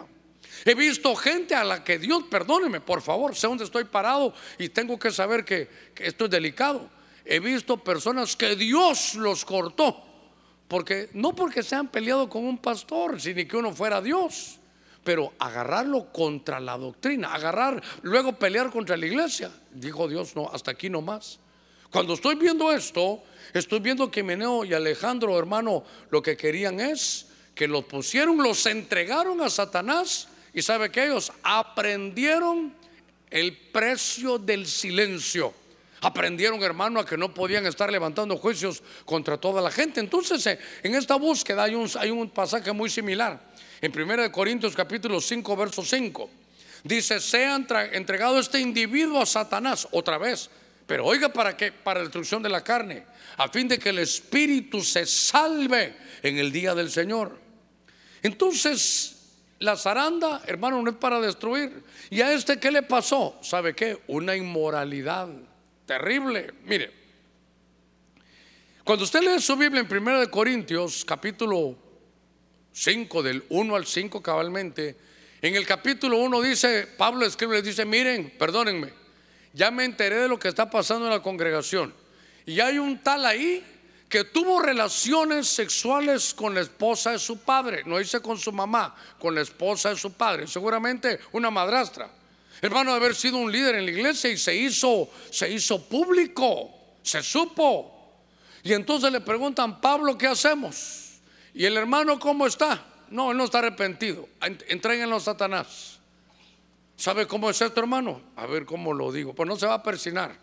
He 0.65 0.73
visto 0.73 1.15
gente 1.15 1.53
a 1.53 1.63
la 1.63 1.83
que 1.83 1.99
Dios, 1.99 2.23
perdóneme, 2.29 2.81
por 2.81 3.01
favor, 3.01 3.35
sé 3.35 3.47
dónde 3.47 3.65
estoy 3.65 3.83
parado 3.83 4.33
y 4.57 4.69
tengo 4.69 4.97
que 4.97 5.11
saber 5.11 5.45
que, 5.45 5.69
esto 5.97 6.25
es 6.25 6.31
delicado. 6.31 6.89
He 7.25 7.39
visto 7.39 7.77
personas 7.77 8.35
que 8.35 8.55
Dios 8.55 9.15
los 9.15 9.43
cortó, 9.43 10.03
porque 10.67 11.09
no 11.13 11.35
porque 11.35 11.61
se 11.61 11.75
han 11.75 11.89
peleado 11.89 12.29
con 12.29 12.45
un 12.45 12.57
pastor, 12.57 13.19
sino 13.19 13.45
que 13.47 13.57
uno 13.57 13.73
fuera 13.73 14.01
Dios 14.01 14.56
pero 15.07 15.31
agarrarlo 15.39 16.11
contra 16.11 16.59
la 16.59 16.77
doctrina, 16.77 17.33
agarrar, 17.33 17.81
luego 18.01 18.33
pelear 18.33 18.69
contra 18.69 18.97
la 18.97 19.05
iglesia. 19.05 19.49
Dijo 19.71 20.05
Dios, 20.05 20.35
no, 20.35 20.49
hasta 20.51 20.71
aquí 20.71 20.89
no 20.89 21.01
más. 21.01 21.39
Cuando 21.89 22.15
estoy 22.15 22.35
viendo 22.35 22.73
esto, 22.73 23.23
estoy 23.53 23.79
viendo 23.79 24.11
que 24.11 24.21
Meneo 24.21 24.65
y 24.65 24.73
Alejandro, 24.73 25.39
hermano, 25.39 25.85
lo 26.09 26.21
que 26.21 26.35
querían 26.35 26.81
es 26.81 27.27
que 27.55 27.69
los 27.69 27.85
pusieron, 27.85 28.35
los 28.43 28.65
entregaron 28.65 29.39
a 29.39 29.49
Satanás 29.49 30.27
y 30.53 30.61
sabe 30.61 30.91
que 30.91 31.05
ellos 31.05 31.31
aprendieron 31.41 32.73
el 33.29 33.55
precio 33.55 34.37
del 34.37 34.67
silencio. 34.67 35.53
Aprendieron, 36.01 36.61
hermano, 36.63 36.99
a 36.99 37.05
que 37.05 37.15
no 37.15 37.33
podían 37.33 37.65
estar 37.65 37.89
levantando 37.89 38.35
juicios 38.35 38.83
contra 39.05 39.37
toda 39.37 39.61
la 39.61 39.71
gente. 39.71 40.01
Entonces, 40.01 40.45
eh, 40.47 40.59
en 40.83 40.95
esta 40.95 41.15
búsqueda 41.15 41.63
hay 41.63 41.75
un, 41.75 41.89
hay 41.97 42.11
un 42.11 42.29
pasaje 42.29 42.73
muy 42.73 42.89
similar. 42.89 43.46
En 43.81 43.91
1 43.91 44.31
Corintios 44.31 44.75
capítulo 44.75 45.21
5, 45.21 45.55
verso 45.55 45.83
5. 45.83 46.29
Dice, 46.83 47.19
sea 47.19 47.55
entregado 47.55 48.39
este 48.39 48.59
individuo 48.59 49.21
a 49.21 49.25
Satanás 49.25 49.87
otra 49.91 50.17
vez. 50.17 50.49
Pero 50.85 51.05
oiga, 51.05 51.29
¿para 51.29 51.57
qué? 51.57 51.71
Para 51.71 52.01
destrucción 52.01 52.41
de 52.41 52.49
la 52.49 52.63
carne. 52.63 53.03
A 53.37 53.49
fin 53.49 53.67
de 53.67 53.77
que 53.77 53.89
el 53.89 53.99
espíritu 53.99 54.81
se 54.81 55.05
salve 55.05 55.95
en 56.23 56.37
el 56.37 56.51
día 56.51 56.73
del 56.73 56.89
Señor. 56.89 57.37
Entonces, 58.23 59.13
La 59.59 59.75
zaranda, 59.75 60.43
hermano, 60.45 60.81
no 60.83 60.91
es 60.91 60.97
para 60.97 61.19
destruir. 61.19 61.83
¿Y 62.11 62.21
a 62.21 62.31
este 62.31 62.59
qué 62.59 62.69
le 62.69 62.83
pasó? 62.83 63.39
¿Sabe 63.41 63.73
qué? 63.73 64.03
Una 64.07 64.35
inmoralidad 64.35 65.29
terrible. 65.85 66.53
Mire, 66.63 66.93
cuando 68.83 69.03
usted 69.03 69.21
lee 69.21 69.41
su 69.41 69.55
Biblia 69.55 69.81
en 69.81 69.91
1 69.91 70.29
Corintios, 70.29 71.03
capítulo 71.03 71.75
5, 72.79 73.23
del 73.23 73.43
1 73.49 73.75
al 73.75 73.87
5 73.87 74.21
cabalmente, 74.21 74.95
en 75.41 75.55
el 75.55 75.65
capítulo 75.65 76.19
1 76.19 76.41
dice, 76.41 76.85
Pablo 76.85 77.25
escribe, 77.25 77.55
les 77.55 77.63
dice, 77.63 77.85
miren, 77.85 78.31
perdónenme, 78.37 78.93
ya 79.51 79.71
me 79.71 79.83
enteré 79.83 80.17
de 80.17 80.27
lo 80.27 80.37
que 80.37 80.47
está 80.47 80.69
pasando 80.69 81.05
en 81.05 81.11
la 81.11 81.23
congregación. 81.23 81.91
Y 82.45 82.59
hay 82.59 82.77
un 82.77 83.01
tal 83.01 83.25
ahí 83.25 83.65
que 84.07 84.25
tuvo 84.25 84.59
relaciones 84.59 85.47
sexuales 85.47 86.35
con 86.35 86.53
la 86.53 86.61
esposa 86.61 87.13
de 87.13 87.19
su 87.19 87.39
padre, 87.39 87.81
no 87.83 87.97
dice 87.97 88.21
con 88.21 88.37
su 88.37 88.51
mamá, 88.51 88.95
con 89.17 89.33
la 89.33 89.41
esposa 89.41 89.89
de 89.89 89.95
su 89.95 90.13
padre, 90.13 90.45
seguramente 90.45 91.19
una 91.31 91.49
madrastra. 91.49 92.11
Hermano, 92.61 92.91
de 92.91 92.97
haber 92.97 93.15
sido 93.15 93.37
un 93.37 93.51
líder 93.51 93.73
en 93.73 93.85
la 93.85 93.91
iglesia 93.91 94.29
y 94.29 94.37
se 94.37 94.55
hizo, 94.55 95.09
se 95.31 95.49
hizo 95.49 95.83
público, 95.89 96.69
se 97.01 97.23
supo. 97.23 98.21
Y 98.61 98.73
entonces 98.73 99.11
le 99.11 99.21
preguntan, 99.21 99.81
Pablo, 99.81 100.15
¿qué 100.15 100.27
hacemos? 100.27 101.06
Y 101.57 101.65
el 101.65 101.75
hermano, 101.75 102.19
¿cómo 102.19 102.45
está? 102.45 102.85
No, 103.09 103.31
él 103.31 103.37
no 103.37 103.45
está 103.45 103.57
arrepentido. 103.57 104.29
Entréguenlo 104.67 105.15
a 105.15 105.19
Satanás. 105.19 105.97
¿Sabe 106.95 107.25
cómo 107.25 107.49
es 107.49 107.59
esto, 107.59 107.79
hermano? 107.79 108.21
A 108.35 108.45
ver 108.45 108.63
cómo 108.63 108.93
lo 108.93 109.11
digo. 109.11 109.33
Pues 109.33 109.49
no 109.49 109.55
se 109.55 109.65
va 109.65 109.73
a 109.73 109.81
persinar. 109.81 110.37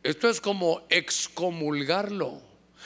Esto 0.00 0.28
es 0.28 0.40
como 0.40 0.86
excomulgarlo. 0.90 2.40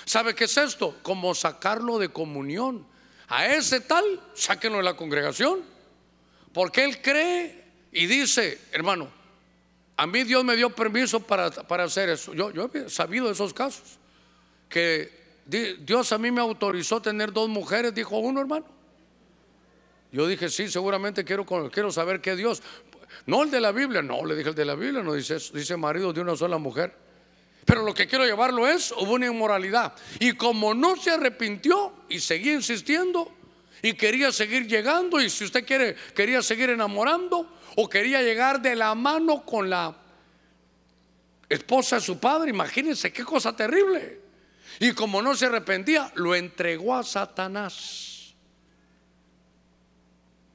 ¿Sabe 0.07 0.35
qué 0.35 0.45
es 0.45 0.57
esto? 0.57 0.99
Como 1.03 1.35
sacarlo 1.35 1.99
de 1.99 2.09
comunión. 2.09 2.87
A 3.29 3.45
ese 3.45 3.83
tal, 3.83 4.03
sáquenlo 4.33 4.79
de 4.79 4.85
la 4.85 4.97
congregación. 4.97 5.61
Porque 6.55 6.85
él 6.85 7.03
cree 7.03 7.67
y 7.93 8.07
dice, 8.07 8.59
hermano, 8.73 9.11
a 9.95 10.07
mí 10.07 10.25
Dios 10.25 10.43
me 10.43 10.57
dio 10.57 10.71
permiso 10.71 11.21
para, 11.21 11.51
para 11.51 11.85
hacer 11.85 12.09
eso. 12.09 12.33
Yo, 12.33 12.51
yo 12.51 12.71
he 12.73 12.89
sabido 12.89 13.31
esos 13.31 13.53
casos. 13.53 13.99
Que 14.71 15.18
Dios 15.49 16.12
a 16.12 16.18
mí 16.18 16.30
me 16.30 16.42
autorizó 16.42 17.01
tener 17.01 17.32
dos 17.32 17.49
mujeres, 17.49 17.94
dijo 17.94 18.18
uno, 18.18 18.40
hermano. 18.40 18.66
Yo 20.12 20.26
dije, 20.26 20.51
sí, 20.51 20.68
seguramente 20.68 21.24
quiero, 21.24 21.46
quiero 21.70 21.90
saber 21.90 22.20
qué 22.20 22.36
Dios. 22.36 22.62
No 23.24 23.42
el 23.42 23.51
de 23.51 23.61
la 23.61 23.72
Biblia, 23.72 24.03
no, 24.03 24.24
le 24.26 24.36
dije 24.36 24.51
el 24.51 24.55
de 24.55 24.64
la 24.66 24.74
Biblia, 24.74 25.03
no 25.03 25.14
dice 25.14 25.38
dice 25.55 25.76
marido 25.76 26.12
de 26.12 26.20
una 26.20 26.36
sola 26.36 26.59
mujer. 26.59 26.94
Pero 27.64 27.82
lo 27.82 27.94
que 27.94 28.07
quiero 28.07 28.24
llevarlo 28.24 28.66
es, 28.66 28.92
hubo 28.92 29.12
una 29.12 29.26
inmoralidad. 29.26 29.94
Y 30.20 30.32
como 30.32 30.74
no 30.74 30.96
se 30.96 31.11
arrepintió 31.11 31.92
y 32.09 32.20
seguía 32.20 32.53
insistiendo 32.53 33.32
y 33.82 33.94
quería 33.94 34.32
seguir 34.32 34.66
llegando, 34.66 35.20
y 35.20 35.30
si 35.30 35.44
usted 35.44 35.64
quiere, 35.66 35.96
quería 36.14 36.42
seguir 36.42 36.70
enamorando 36.70 37.57
o 37.76 37.88
quería 37.88 38.22
llegar 38.22 38.61
de 38.61 38.74
la 38.74 38.94
mano 38.94 39.44
con 39.44 39.70
la 39.70 39.96
esposa 41.49 41.96
de 41.96 42.03
su 42.03 42.18
padre, 42.18 42.51
imagínense 42.51 43.12
qué 43.12 43.24
cosa 43.24 43.55
terrible. 43.57 44.28
Y 44.81 44.93
como 44.93 45.22
no 45.22 45.35
se 45.35 45.47
arrepentía, 45.47 46.12
lo 46.14 46.35
entregó 46.35 46.95
a 46.95 47.03
Satanás. 47.03 48.35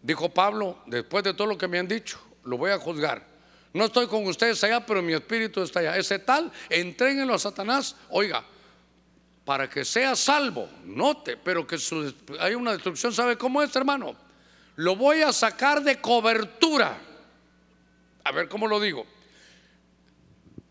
Dijo 0.01 0.29
Pablo, 0.29 0.79
después 0.85 1.23
de 1.23 1.33
todo 1.33 1.47
lo 1.47 1.57
que 1.57 1.67
me 1.67 1.79
han 1.79 1.87
dicho, 1.87 2.19
lo 2.43 2.57
voy 2.57 2.71
a 2.71 2.79
juzgar. 2.79 3.25
No 3.73 3.85
estoy 3.85 4.07
con 4.07 4.25
ustedes 4.27 4.63
allá, 4.63 4.85
pero 4.85 5.01
mi 5.01 5.13
espíritu 5.13 5.61
está 5.61 5.79
allá. 5.79 5.97
Ese 5.97 6.19
tal, 6.19 6.51
entréguenlo 6.69 7.33
a 7.33 7.39
Satanás. 7.39 7.95
Oiga, 8.09 8.43
para 9.45 9.69
que 9.69 9.83
sea 9.83 10.15
salvo, 10.15 10.69
note, 10.85 11.37
pero 11.37 11.65
que 11.65 11.77
hay 12.39 12.53
una 12.53 12.73
destrucción. 12.73 13.11
¿Sabe 13.11 13.37
cómo 13.37 13.61
es, 13.61 13.75
hermano? 13.75 14.15
Lo 14.75 14.95
voy 14.95 15.21
a 15.21 15.33
sacar 15.33 15.83
de 15.83 15.99
cobertura. 15.99 16.97
A 18.23 18.31
ver 18.31 18.47
cómo 18.47 18.67
lo 18.67 18.79
digo. 18.79 19.05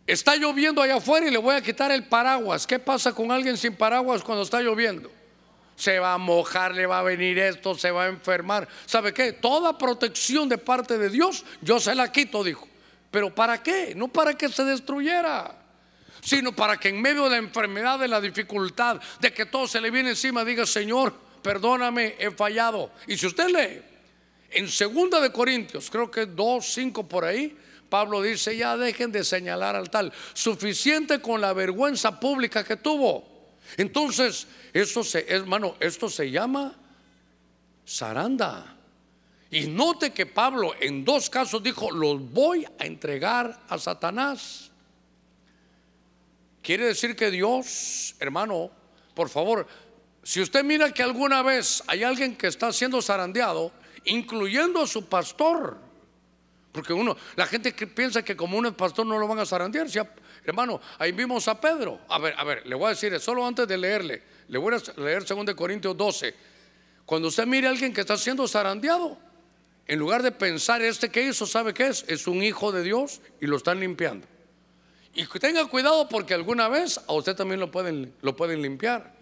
Está 0.06 0.36
lloviendo 0.36 0.82
allá 0.82 0.96
afuera 0.96 1.26
y 1.26 1.30
le 1.30 1.38
voy 1.38 1.54
a 1.54 1.60
quitar 1.60 1.92
el 1.92 2.04
paraguas. 2.04 2.66
¿Qué 2.66 2.78
pasa 2.78 3.12
con 3.12 3.30
alguien 3.30 3.56
sin 3.56 3.76
paraguas 3.76 4.22
cuando 4.22 4.42
está 4.42 4.60
lloviendo? 4.60 5.10
Se 5.76 5.98
va 5.98 6.14
a 6.14 6.18
mojar, 6.18 6.74
le 6.74 6.86
va 6.86 6.98
a 6.98 7.02
venir 7.02 7.38
esto, 7.38 7.76
se 7.76 7.90
va 7.90 8.04
a 8.04 8.08
enfermar. 8.08 8.68
¿Sabe 8.86 9.14
qué? 9.14 9.32
Toda 9.32 9.78
protección 9.78 10.48
de 10.48 10.58
parte 10.58 10.98
de 10.98 11.08
Dios, 11.08 11.44
yo 11.60 11.78
se 11.78 11.94
la 11.94 12.10
quito, 12.10 12.42
dijo. 12.42 12.68
Pero 13.10 13.34
¿para 13.34 13.62
qué? 13.62 13.94
No 13.94 14.08
para 14.08 14.34
que 14.34 14.48
se 14.48 14.64
destruyera, 14.64 15.54
sino 16.20 16.52
para 16.52 16.78
que 16.78 16.88
en 16.88 17.00
medio 17.00 17.24
de 17.24 17.30
la 17.30 17.36
enfermedad, 17.36 17.98
de 17.98 18.08
la 18.08 18.20
dificultad, 18.20 19.00
de 19.20 19.32
que 19.32 19.46
todo 19.46 19.68
se 19.68 19.80
le 19.80 19.90
viene 19.90 20.10
encima, 20.10 20.44
diga, 20.44 20.66
Señor, 20.66 21.14
perdóname, 21.42 22.16
he 22.18 22.30
fallado. 22.30 22.90
Y 23.06 23.16
si 23.16 23.26
usted 23.26 23.48
lee 23.48 23.82
en 24.50 24.68
segunda 24.68 25.20
de 25.20 25.30
Corintios, 25.30 25.90
creo 25.90 26.10
que 26.10 26.26
2, 26.26 26.64
5 26.64 27.08
por 27.08 27.24
ahí, 27.24 27.56
Pablo 27.92 28.22
dice, 28.22 28.56
ya 28.56 28.74
dejen 28.78 29.12
de 29.12 29.22
señalar 29.22 29.76
al 29.76 29.90
tal, 29.90 30.14
suficiente 30.32 31.20
con 31.20 31.42
la 31.42 31.52
vergüenza 31.52 32.18
pública 32.18 32.64
que 32.64 32.76
tuvo. 32.76 33.22
Entonces, 33.76 34.46
eso 34.72 35.04
se, 35.04 35.26
hermano, 35.28 35.76
esto 35.78 36.08
se 36.08 36.30
llama 36.30 36.74
zaranda. 37.86 38.78
Y 39.50 39.66
note 39.66 40.10
que 40.10 40.24
Pablo 40.24 40.72
en 40.80 41.04
dos 41.04 41.28
casos 41.28 41.62
dijo, 41.62 41.90
los 41.90 42.32
voy 42.32 42.64
a 42.78 42.86
entregar 42.86 43.60
a 43.68 43.76
Satanás. 43.76 44.70
Quiere 46.62 46.86
decir 46.86 47.14
que 47.14 47.30
Dios, 47.30 48.14
hermano, 48.20 48.70
por 49.12 49.28
favor, 49.28 49.66
si 50.22 50.40
usted 50.40 50.64
mira 50.64 50.94
que 50.94 51.02
alguna 51.02 51.42
vez 51.42 51.82
hay 51.88 52.04
alguien 52.04 52.36
que 52.36 52.46
está 52.46 52.72
siendo 52.72 53.02
zarandeado, 53.02 53.70
incluyendo 54.06 54.80
a 54.80 54.86
su 54.86 55.04
pastor, 55.04 55.91
porque 56.72 56.94
uno, 56.94 57.16
la 57.36 57.46
gente 57.46 57.74
que 57.74 57.86
piensa 57.86 58.24
que 58.24 58.34
como 58.34 58.56
uno 58.56 58.70
es 58.70 58.74
pastor 58.74 59.06
no 59.06 59.18
lo 59.18 59.28
van 59.28 59.38
a 59.38 59.46
zarandear. 59.46 59.86
hermano, 60.42 60.80
ahí 60.98 61.12
vimos 61.12 61.46
a 61.46 61.60
Pedro. 61.60 62.00
A 62.08 62.18
ver, 62.18 62.34
a 62.36 62.44
ver, 62.44 62.66
le 62.66 62.74
voy 62.74 62.86
a 62.86 62.88
decir, 62.90 63.18
solo 63.20 63.46
antes 63.46 63.68
de 63.68 63.76
leerle, 63.76 64.22
le 64.48 64.58
voy 64.58 64.74
a 64.74 65.00
leer 65.00 65.24
2 65.24 65.54
Corintios 65.54 65.96
12. 65.96 66.34
Cuando 67.04 67.28
usted 67.28 67.46
mire 67.46 67.66
a 67.66 67.70
alguien 67.70 67.92
que 67.92 68.00
está 68.00 68.16
siendo 68.16 68.48
zarandeado, 68.48 69.18
en 69.86 69.98
lugar 69.98 70.22
de 70.22 70.32
pensar, 70.32 70.80
este 70.80 71.10
que 71.10 71.22
hizo, 71.22 71.46
¿sabe 71.46 71.74
qué 71.74 71.88
es? 71.88 72.04
Es 72.08 72.26
un 72.26 72.42
hijo 72.42 72.72
de 72.72 72.82
Dios 72.82 73.20
y 73.40 73.46
lo 73.46 73.58
están 73.58 73.78
limpiando. 73.78 74.26
Y 75.14 75.26
tenga 75.26 75.66
cuidado 75.66 76.08
porque 76.08 76.32
alguna 76.32 76.68
vez 76.68 76.98
a 77.06 77.12
usted 77.12 77.36
también 77.36 77.60
lo 77.60 77.70
pueden, 77.70 78.14
lo 78.22 78.34
pueden 78.34 78.62
limpiar. 78.62 79.12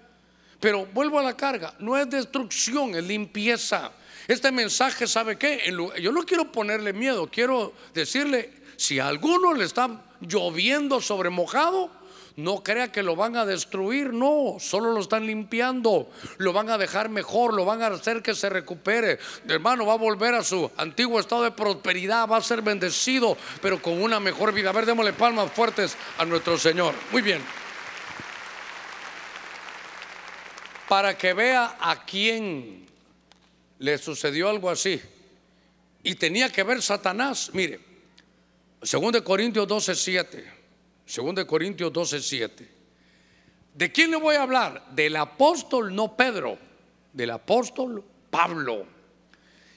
Pero 0.61 0.87
vuelvo 0.87 1.19
a 1.19 1.23
la 1.23 1.37
carga, 1.37 1.75
no 1.81 1.97
es 1.97 2.09
destrucción, 2.09 2.95
es 2.95 3.03
limpieza. 3.03 3.91
Este 4.31 4.53
mensaje, 4.53 5.09
¿sabe 5.09 5.37
qué? 5.37 5.75
Yo 6.01 6.13
no 6.13 6.23
quiero 6.23 6.53
ponerle 6.53 6.93
miedo, 6.93 7.29
quiero 7.33 7.73
decirle, 7.93 8.53
si 8.77 9.01
a 9.01 9.09
alguno 9.09 9.55
le 9.55 9.65
está 9.65 10.05
lloviendo 10.21 11.01
sobre 11.01 11.31
mojado, 11.31 11.91
no 12.37 12.63
crea 12.63 12.93
que 12.93 13.03
lo 13.03 13.17
van 13.17 13.35
a 13.35 13.45
destruir, 13.45 14.13
no, 14.13 14.59
solo 14.61 14.93
lo 14.93 15.01
están 15.01 15.27
limpiando, 15.27 16.09
lo 16.39 16.53
van 16.53 16.71
a 16.71 16.79
dejar 16.79 17.09
mejor, 17.09 17.55
lo 17.55 17.65
van 17.65 17.83
a 17.83 17.89
hacer 17.89 18.23
que 18.23 18.37
se 18.37 18.49
recupere. 18.49 19.19
hermano 19.49 19.85
va 19.85 19.95
a 19.95 19.99
volver 19.99 20.35
a 20.35 20.45
su 20.45 20.71
antiguo 20.77 21.19
estado 21.19 21.43
de 21.43 21.51
prosperidad, 21.51 22.29
va 22.29 22.37
a 22.37 22.41
ser 22.41 22.63
bendecido, 22.63 23.37
pero 23.61 23.83
con 23.83 24.01
una 24.01 24.21
mejor 24.21 24.53
vida. 24.53 24.71
A 24.71 24.73
ver, 24.73 24.87
démosle 24.87 25.13
palmas 25.13 25.51
fuertes 25.51 25.97
a 26.19 26.25
nuestro 26.25 26.57
Señor. 26.57 26.95
Muy 27.11 27.23
bien. 27.23 27.43
Para 30.89 31.19
que 31.19 31.35
vea 31.35 31.79
a 31.81 32.05
quién 32.05 32.90
le 33.81 33.99
sucedió 33.99 34.49
algo 34.49 34.71
así. 34.71 35.01
Y 36.03 36.15
tenía 36.15 36.51
que 36.51 36.63
ver 36.63 36.81
Satanás. 36.81 37.51
Mire, 37.53 37.81
2 38.81 39.23
Corintios 39.23 39.67
12, 39.67 39.95
7. 39.95 40.53
Según 41.05 41.35
de 41.35 41.47
Corintios 41.47 41.93
12, 41.93 42.21
7. 42.21 42.69
¿De 43.75 43.93
quién 43.93 44.11
le 44.11 44.17
voy 44.17 44.37
a 44.37 44.43
hablar? 44.43 44.87
Del 44.93 45.17
apóstol, 45.17 45.95
no 45.95 46.17
Pedro, 46.17 46.59
del 47.13 47.31
apóstol 47.31 48.05
Pablo. 48.31 48.87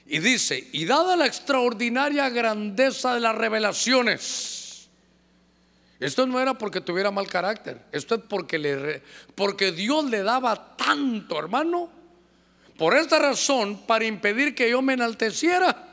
Y 0.06 0.18
dice, 0.18 0.68
y 0.72 0.84
dada 0.84 1.16
la 1.16 1.26
extraordinaria 1.26 2.28
grandeza 2.28 3.14
de 3.14 3.20
las 3.20 3.34
revelaciones, 3.34 4.88
esto 5.98 6.26
no 6.26 6.40
era 6.40 6.54
porque 6.54 6.82
tuviera 6.82 7.10
mal 7.10 7.26
carácter, 7.26 7.80
esto 7.90 8.16
es 8.16 8.20
porque, 8.28 8.58
le, 8.58 9.02
porque 9.34 9.72
Dios 9.72 10.04
le 10.10 10.22
daba 10.22 10.76
tanto, 10.76 11.38
hermano. 11.38 12.03
Por 12.76 12.96
esta 12.96 13.18
razón, 13.18 13.86
para 13.86 14.04
impedir 14.04 14.54
que 14.54 14.70
yo 14.70 14.82
me 14.82 14.94
enalteciera, 14.94 15.88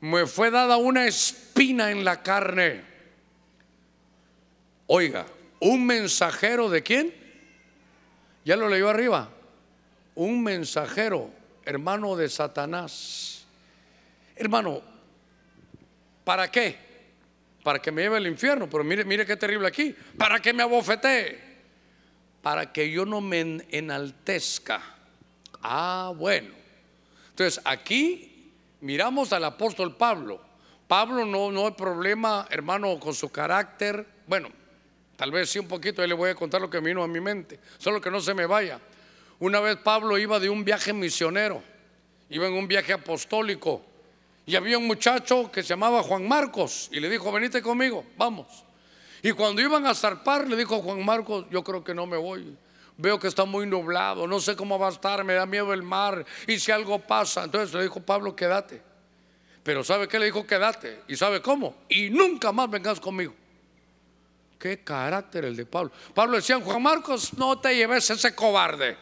me 0.00 0.26
fue 0.26 0.50
dada 0.50 0.76
una 0.76 1.06
espina 1.06 1.90
en 1.90 2.04
la 2.04 2.22
carne 2.22 2.92
Oiga, 4.94 5.24
un 5.58 5.86
mensajero 5.86 6.68
de 6.68 6.82
quién? 6.82 7.14
Ya 8.44 8.56
lo 8.56 8.68
leyó 8.68 8.90
arriba. 8.90 9.30
Un 10.14 10.42
mensajero, 10.42 11.30
hermano 11.64 12.14
de 12.14 12.28
Satanás. 12.28 13.46
Hermano, 14.36 14.82
¿para 16.24 16.50
qué? 16.50 16.76
Para 17.62 17.80
que 17.80 17.90
me 17.90 18.02
lleve 18.02 18.18
al 18.18 18.26
infierno. 18.26 18.68
Pero 18.68 18.84
mire, 18.84 19.02
mire 19.06 19.24
qué 19.24 19.36
terrible 19.36 19.66
aquí. 19.66 19.96
Para 20.18 20.40
que 20.40 20.52
me 20.52 20.62
abofetee. 20.62 21.40
Para 22.42 22.70
que 22.70 22.90
yo 22.90 23.06
no 23.06 23.22
me 23.22 23.64
enaltezca. 23.70 24.82
Ah, 25.62 26.12
bueno. 26.16 26.50
Entonces 27.30 27.60
aquí 27.64 28.52
miramos 28.80 29.32
al 29.32 29.44
apóstol 29.44 29.96
Pablo. 29.96 30.40
Pablo 30.86 31.24
no, 31.24 31.50
no 31.50 31.66
hay 31.66 31.72
problema, 31.72 32.46
hermano, 32.50 32.98
con 32.98 33.14
su 33.14 33.30
carácter. 33.30 34.06
Bueno, 34.26 34.50
tal 35.16 35.30
vez 35.30 35.50
sí 35.50 35.58
un 35.58 35.68
poquito, 35.68 36.02
ahí 36.02 36.08
le 36.08 36.14
voy 36.14 36.30
a 36.30 36.34
contar 36.34 36.60
lo 36.60 36.68
que 36.68 36.80
vino 36.80 37.02
a 37.02 37.08
mi 37.08 37.20
mente. 37.20 37.58
Solo 37.78 38.00
que 38.00 38.10
no 38.10 38.20
se 38.20 38.34
me 38.34 38.44
vaya. 38.44 38.80
Una 39.38 39.60
vez 39.60 39.76
Pablo 39.78 40.18
iba 40.18 40.38
de 40.38 40.50
un 40.50 40.64
viaje 40.64 40.92
misionero, 40.92 41.62
iba 42.28 42.46
en 42.46 42.52
un 42.52 42.68
viaje 42.68 42.92
apostólico. 42.92 43.84
Y 44.44 44.56
había 44.56 44.76
un 44.76 44.86
muchacho 44.86 45.50
que 45.50 45.62
se 45.62 45.70
llamaba 45.70 46.02
Juan 46.02 46.26
Marcos 46.26 46.90
y 46.92 47.00
le 47.00 47.08
dijo, 47.08 47.30
venite 47.32 47.62
conmigo, 47.62 48.04
vamos. 48.16 48.64
Y 49.22 49.32
cuando 49.32 49.62
iban 49.62 49.86
a 49.86 49.94
zarpar, 49.94 50.48
le 50.48 50.56
dijo 50.56 50.80
Juan 50.80 51.04
Marcos, 51.04 51.46
yo 51.50 51.62
creo 51.62 51.82
que 51.84 51.94
no 51.94 52.06
me 52.06 52.16
voy. 52.16 52.56
Veo 52.96 53.18
que 53.18 53.28
está 53.28 53.44
muy 53.44 53.66
nublado, 53.66 54.26
no 54.26 54.38
sé 54.38 54.54
cómo 54.54 54.78
va 54.78 54.88
a 54.88 54.90
estar, 54.90 55.24
me 55.24 55.34
da 55.34 55.46
miedo 55.46 55.72
el 55.72 55.82
mar 55.82 56.24
y 56.46 56.58
si 56.58 56.70
algo 56.70 56.98
pasa. 56.98 57.44
Entonces 57.44 57.74
le 57.74 57.82
dijo 57.82 58.00
Pablo, 58.00 58.36
quédate. 58.36 58.82
Pero 59.62 59.84
¿sabe 59.84 60.08
qué 60.08 60.18
le 60.18 60.26
dijo? 60.26 60.46
Quédate. 60.46 61.02
¿Y 61.08 61.16
sabe 61.16 61.40
cómo? 61.40 61.76
Y 61.88 62.10
nunca 62.10 62.52
más 62.52 62.68
vengas 62.68 63.00
conmigo. 63.00 63.34
Qué 64.58 64.82
carácter 64.82 65.44
el 65.44 65.56
de 65.56 65.66
Pablo. 65.66 65.90
Pablo 66.14 66.36
decía, 66.36 66.60
Juan 66.60 66.82
Marcos, 66.82 67.34
no 67.34 67.58
te 67.58 67.74
lleves 67.74 68.10
ese 68.10 68.34
cobarde. 68.34 68.96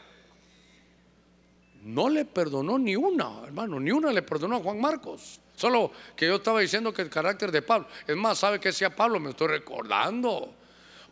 No 1.82 2.09
le 2.09 2.26
perdonó 2.26 2.78
ni 2.78 2.95
una, 2.95 3.43
hermano, 3.45 3.80
ni 3.80 3.91
una 3.91 4.12
le 4.12 4.22
perdonó 4.22 4.57
a 4.57 4.61
Juan 4.61 4.80
Marcos. 4.80 5.41
Solo 5.55 5.93
que 6.16 6.26
yo 6.26 6.36
estaba 6.36 6.61
diciendo 6.61 6.93
que 6.93 7.03
el 7.03 7.11
carácter 7.11 7.51
de 7.53 7.62
Pablo. 7.62 7.86
Es 8.07 8.16
más, 8.16 8.38
¿sabe 8.38 8.61
qué 8.61 8.68
decía 8.68 8.95
Pablo? 8.95 9.20
Me 9.20 9.30
estoy 9.30 9.49
recordando. 9.49 10.55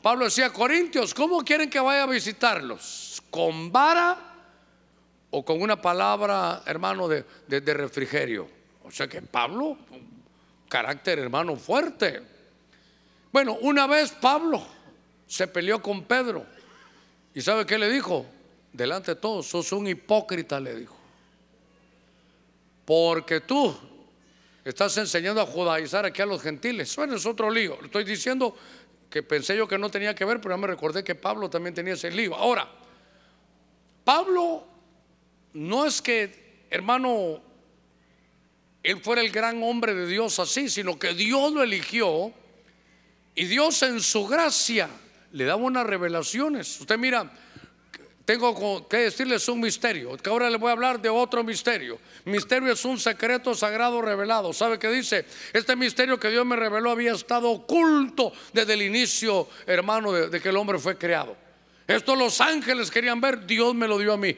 Pablo 0.03 0.27
decía, 0.27 0.53
Corintios, 0.53 1.13
¿cómo 1.13 1.45
quieren 1.45 1.69
que 1.69 1.81
vaya 1.81 2.05
a 2.05 2.07
visitarlos? 2.07 3.23
¿Con 3.31 3.73
vara 3.73 4.17
o 5.31 5.45
con 5.45 5.61
una 5.61 5.81
palabra, 5.81 6.63
hermano, 6.67 7.09
de, 7.09 7.25
refrigerio? 7.49 8.49
O 8.85 8.91
sea 8.91 9.09
que 9.09 9.21
Pablo, 9.23 9.77
carácter, 10.69 11.19
hermano, 11.19 11.57
fuerte. 11.57 12.23
Bueno, 13.33 13.59
una 13.61 13.87
vez 13.87 14.13
Pablo 14.13 14.65
se 15.27 15.49
peleó 15.49 15.83
con 15.83 16.05
Pedro. 16.05 16.47
¿Y 17.35 17.43
sabe 17.43 17.67
qué 17.67 17.77
le 17.77 17.91
dijo? 17.91 18.25
Delante 18.73 19.15
de 19.15 19.21
todos, 19.21 19.47
sos 19.47 19.73
un 19.73 19.89
hipócrita, 19.89 20.61
le 20.61 20.77
dijo. 20.77 20.97
Porque 22.85 23.41
tú 23.41 23.77
Estás 24.69 24.99
enseñando 24.99 25.41
a 25.41 25.47
judaizar 25.47 26.05
aquí 26.05 26.21
a 26.21 26.27
los 26.27 26.43
gentiles. 26.43 26.95
Bueno, 26.95 27.17
es 27.17 27.25
otro 27.25 27.51
lío. 27.51 27.79
Estoy 27.83 28.05
diciendo 28.05 28.55
que 29.11 29.23
pensé 29.23 29.57
yo 29.57 29.67
que 29.67 29.79
no 29.79 29.91
tenía 29.91 30.15
que 30.15 30.25
ver, 30.25 30.41
pero 30.41 30.55
ya 30.55 30.61
me 30.61 30.67
recordé 30.67 31.03
que 31.03 31.15
Pablo 31.15 31.49
también 31.49 31.75
tenía 31.75 31.95
ese 31.95 32.11
lío. 32.11 32.35
Ahora, 32.35 32.69
Pablo 34.05 34.67
no 35.55 35.87
es 35.87 36.03
que, 36.03 36.67
hermano, 36.71 37.43
él 38.83 39.01
fuera 39.01 39.23
el 39.23 39.31
gran 39.31 39.63
hombre 39.63 39.95
de 39.95 40.07
Dios 40.07 40.39
así, 40.39 40.69
sino 40.69 40.99
que 40.99 41.15
Dios 41.15 41.53
lo 41.53 41.63
eligió 41.63 42.33
y 43.35 43.45
Dios 43.47 43.83
en 43.83 44.01
su 44.01 44.27
gracia 44.27 44.89
le 45.33 45.45
daba 45.45 45.63
unas 45.63 45.87
revelaciones. 45.87 46.81
Usted 46.81 46.99
mira, 46.99 47.31
tengo 48.29 48.87
que 48.87 48.99
decirles 48.99 49.49
un 49.49 49.59
misterio, 49.59 50.15
que 50.19 50.29
ahora 50.29 50.51
les 50.51 50.61
voy 50.61 50.69
a 50.69 50.73
hablar 50.73 51.01
de 51.01 51.09
otro 51.09 51.43
misterio. 51.43 51.99
Misterio 52.27 52.71
es 52.71 52.85
un 52.85 53.01
secreto 53.01 53.55
sagrado 53.55 54.03
revelado. 54.03 54.53
¿Sabe 54.53 54.79
qué 54.79 54.91
dice? 54.91 55.25
Este 55.51 55.75
misterio 55.75 56.21
que 56.21 56.29
Dios 56.29 56.45
me 56.45 56.55
reveló 56.55 56.91
había 56.91 57.15
estado 57.15 57.49
oculto 57.49 58.31
desde 58.53 58.75
el 58.75 58.83
inicio, 58.83 59.49
hermano, 59.67 60.13
de, 60.13 60.43
que 60.43 60.51
el 60.51 60.59
hombre 60.59 60.79
fue 60.79 60.99
creado. 60.99 61.39
Esto 61.87 62.15
los 62.15 62.43
ángeles 62.43 62.91
querían 62.91 63.19
ver, 63.19 63.47
Dios 63.47 63.75
me 63.75 63.89
lo 63.89 63.97
dio 63.97 64.13
a 64.13 64.19
mí. 64.19 64.37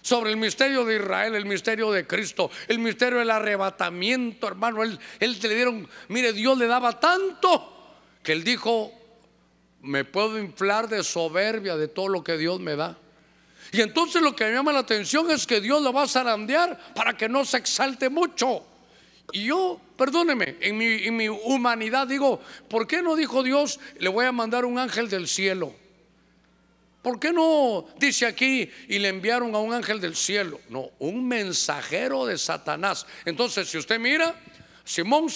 Sobre 0.00 0.30
el 0.30 0.36
misterio 0.36 0.84
de 0.84 0.94
Israel, 0.94 1.34
el 1.34 1.44
misterio 1.44 1.90
de 1.90 2.06
Cristo, 2.06 2.52
el 2.68 2.78
misterio 2.78 3.18
del 3.18 3.32
arrebatamiento, 3.32 4.46
hermano. 4.46 4.84
Él, 4.84 4.96
él 5.18 5.36
le 5.42 5.54
dieron, 5.56 5.88
mire, 6.06 6.32
Dios 6.32 6.56
le 6.56 6.68
daba 6.68 7.00
tanto 7.00 7.96
que 8.22 8.30
él 8.30 8.44
dijo, 8.44 8.92
me 9.82 10.04
puedo 10.04 10.38
inflar 10.38 10.88
de 10.88 11.02
soberbia 11.02 11.76
de 11.76 11.88
todo 11.88 12.06
lo 12.06 12.22
que 12.22 12.38
Dios 12.38 12.60
me 12.60 12.76
da. 12.76 12.96
Y 13.74 13.80
entonces 13.80 14.22
lo 14.22 14.36
que 14.36 14.44
me 14.44 14.52
llama 14.52 14.72
la 14.72 14.78
atención 14.78 15.28
es 15.32 15.48
que 15.48 15.60
Dios 15.60 15.82
lo 15.82 15.92
va 15.92 16.04
a 16.04 16.06
zarandear 16.06 16.78
para 16.94 17.16
que 17.16 17.28
no 17.28 17.44
se 17.44 17.56
exalte 17.56 18.08
mucho. 18.08 18.64
Y 19.32 19.46
yo, 19.46 19.80
perdóneme, 19.96 20.58
en 20.60 20.78
mi, 20.78 21.28
humanidad 21.28 22.06
digo, 22.06 22.40
¿por 22.68 22.86
qué 22.86 23.02
no 23.02 23.16
dijo 23.16 23.42
Dios, 23.42 23.80
le 23.98 24.08
voy 24.08 24.26
a 24.26 24.30
mandar 24.30 24.64
un 24.64 24.78
ángel 24.78 25.08
del 25.08 25.26
cielo? 25.26 25.74
¿Por 27.02 27.18
qué 27.18 27.32
no 27.32 27.84
dice 27.98 28.26
aquí 28.26 28.70
y 28.86 29.00
le 29.00 29.08
enviaron 29.08 29.52
a 29.56 29.58
un 29.58 29.74
ángel 29.74 30.00
del 30.00 30.14
cielo? 30.14 30.60
No, 30.68 30.90
un 31.00 31.26
mensajero 31.26 32.26
de 32.26 32.38
Satanás. 32.38 33.04
Entonces, 33.24 33.68
si 33.68 33.76
usted 33.76 33.98
mira, 33.98 34.36
Simón 34.84 35.26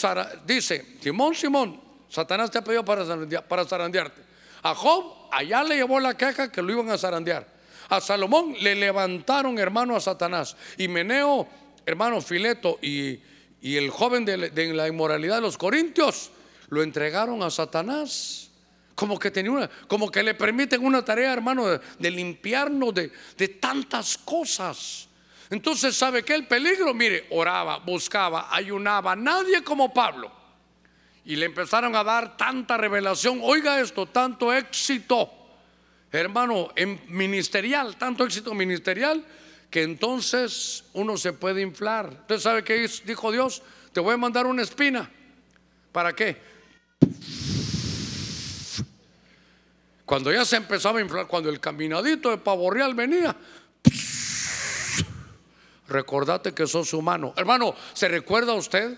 dice, 0.47 0.87
Simón, 1.01 1.35
Simón, 1.35 1.81
Satanás 2.09 2.53
te 2.53 2.59
ha 2.59 2.63
pedido 2.63 2.85
para, 2.85 3.05
para 3.49 3.65
zarandearte. 3.65 4.23
A 4.63 4.77
Job, 4.77 5.29
allá 5.33 5.65
le 5.65 5.75
llevó 5.75 5.99
la 5.99 6.17
queja 6.17 6.53
que 6.53 6.63
lo 6.63 6.71
iban 6.71 6.89
a 6.89 6.97
zarandear. 6.97 7.58
A 7.89 8.01
Salomón 8.01 8.55
le 8.61 8.75
levantaron, 8.75 9.59
hermano, 9.59 9.97
a 9.97 10.01
Satanás. 10.01 10.57
Y 10.77 10.89
Meneo, 10.89 11.49
hermano 11.87 12.21
Fileto, 12.21 12.79
y, 12.83 13.21
el 13.63 13.91
joven 13.91 14.25
de, 14.25 14.73
la 14.75 14.89
inmoralidad 14.89 15.37
de 15.37 15.41
los 15.41 15.57
corintios, 15.57 16.31
lo 16.69 16.83
entregaron 16.83 17.43
a 17.43 17.51
Satanás. 17.51 18.51
Como 18.95 19.19
que 19.19 19.31
tenía 19.31 19.53
una, 19.53 19.71
como 19.87 20.11
que 20.11 20.23
le 20.23 20.35
permiten 20.35 20.85
una 20.85 21.05
tarea, 21.05 21.33
hermano, 21.33 21.67
de, 21.99 22.11
limpiarnos 22.11 22.93
de, 22.93 23.11
de 23.37 23.49
tantas 23.49 24.19
cosas. 24.19 25.09
Entonces, 25.49 25.97
¿sabe 25.97 26.23
qué? 26.25 26.35
El 26.35 26.47
peligro, 26.47 26.93
mire, 26.93 27.27
oraba, 27.31 27.79
buscaba, 27.79 28.55
ayunaba, 28.55 29.17
nadie 29.17 29.65
como 29.65 29.95
Pablo. 29.95 30.31
Y 31.25 31.37
le 31.37 31.47
empezaron 31.47 31.97
a 31.97 32.05
dar 32.05 32.37
tanta 32.37 32.77
revelación, 32.77 33.41
oiga 33.43 33.81
esto, 33.81 34.07
tanto 34.07 34.53
éxito 34.53 35.38
hermano, 36.13 36.71
en 36.75 37.01
ministerial, 37.09 37.97
tanto 37.97 38.25
éxito 38.25 38.55
ministerial, 38.55 39.25
que 39.71 39.83
entonces 39.83 40.85
uno 40.95 41.17
se 41.17 41.33
puede 41.33 41.61
inflar. 41.61 42.09
Entonces, 42.11 42.43
¿sabe 42.43 42.65
qué 42.65 42.89
dijo 43.05 43.31
Dios? 43.31 43.63
Te 43.93 44.01
voy 44.01 44.15
a 44.15 44.17
mandar 44.17 44.47
una 44.47 44.63
espina. 44.63 45.11
¿Para 45.93 46.15
qué? 46.15 46.37
Cuando 50.05 50.33
ya 50.33 50.45
se 50.47 50.57
empezaba 50.57 50.99
a 50.99 51.03
inflar, 51.03 51.27
cuando 51.27 51.51
el 51.51 51.61
caminadito 51.61 52.31
de 52.31 52.39
pavo 52.39 52.71
real 52.71 52.95
venía, 52.95 53.37
recordate 55.87 56.55
que 56.55 56.67
sos 56.67 56.95
humano. 56.95 57.35
Hermano, 57.37 57.75
¿se 57.93 58.09
recuerda 58.09 58.55
usted 58.55 58.97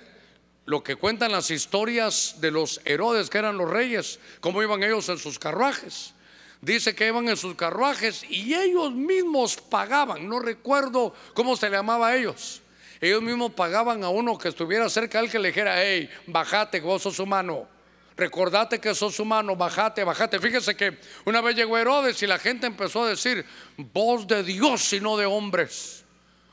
lo 0.66 0.84
que 0.84 0.94
cuentan 0.94 1.32
las 1.32 1.50
historias 1.50 2.36
de 2.40 2.52
los 2.52 2.80
Herodes 2.84 3.28
que 3.28 3.38
eran 3.38 3.56
los 3.56 3.68
reyes? 3.68 4.20
Cómo 4.40 4.62
iban 4.62 4.84
ellos 4.84 5.08
en 5.08 5.18
sus 5.18 5.40
carruajes 5.40 6.14
dice 6.60 6.94
que 6.94 7.06
iban 7.06 7.28
en 7.28 7.36
sus 7.36 7.54
carruajes 7.54 8.24
y 8.28 8.54
ellos 8.54 8.92
mismos 8.92 9.56
pagaban, 9.56 10.28
no 10.28 10.40
recuerdo 10.40 11.14
cómo 11.34 11.56
se 11.56 11.70
le 11.70 11.76
llamaba 11.76 12.08
a 12.08 12.16
ellos. 12.16 12.62
Ellos 13.00 13.22
mismos 13.22 13.52
pagaban 13.52 14.04
a 14.04 14.10
uno 14.10 14.36
que 14.36 14.48
estuviera 14.48 14.88
cerca 14.90 15.18
de 15.18 15.24
él 15.24 15.30
que 15.30 15.38
le 15.38 15.48
dijera, 15.48 15.82
hey, 15.82 16.10
bajate, 16.26 16.80
vos 16.80 17.02
sos 17.02 17.18
humano. 17.18 17.66
Recordate 18.14 18.78
que 18.78 18.94
sos 18.94 19.18
humano, 19.18 19.56
bajate, 19.56 20.04
bajate. 20.04 20.38
Fíjese 20.38 20.76
que 20.76 20.98
una 21.24 21.40
vez 21.40 21.56
llegó 21.56 21.78
Herodes 21.78 22.22
y 22.22 22.26
la 22.26 22.38
gente 22.38 22.66
empezó 22.66 23.04
a 23.04 23.08
decir, 23.08 23.46
voz 23.78 24.26
de 24.26 24.42
Dios 24.42 24.92
y 24.92 25.00
no 25.00 25.16
de 25.16 25.24
hombres. 25.24 26.04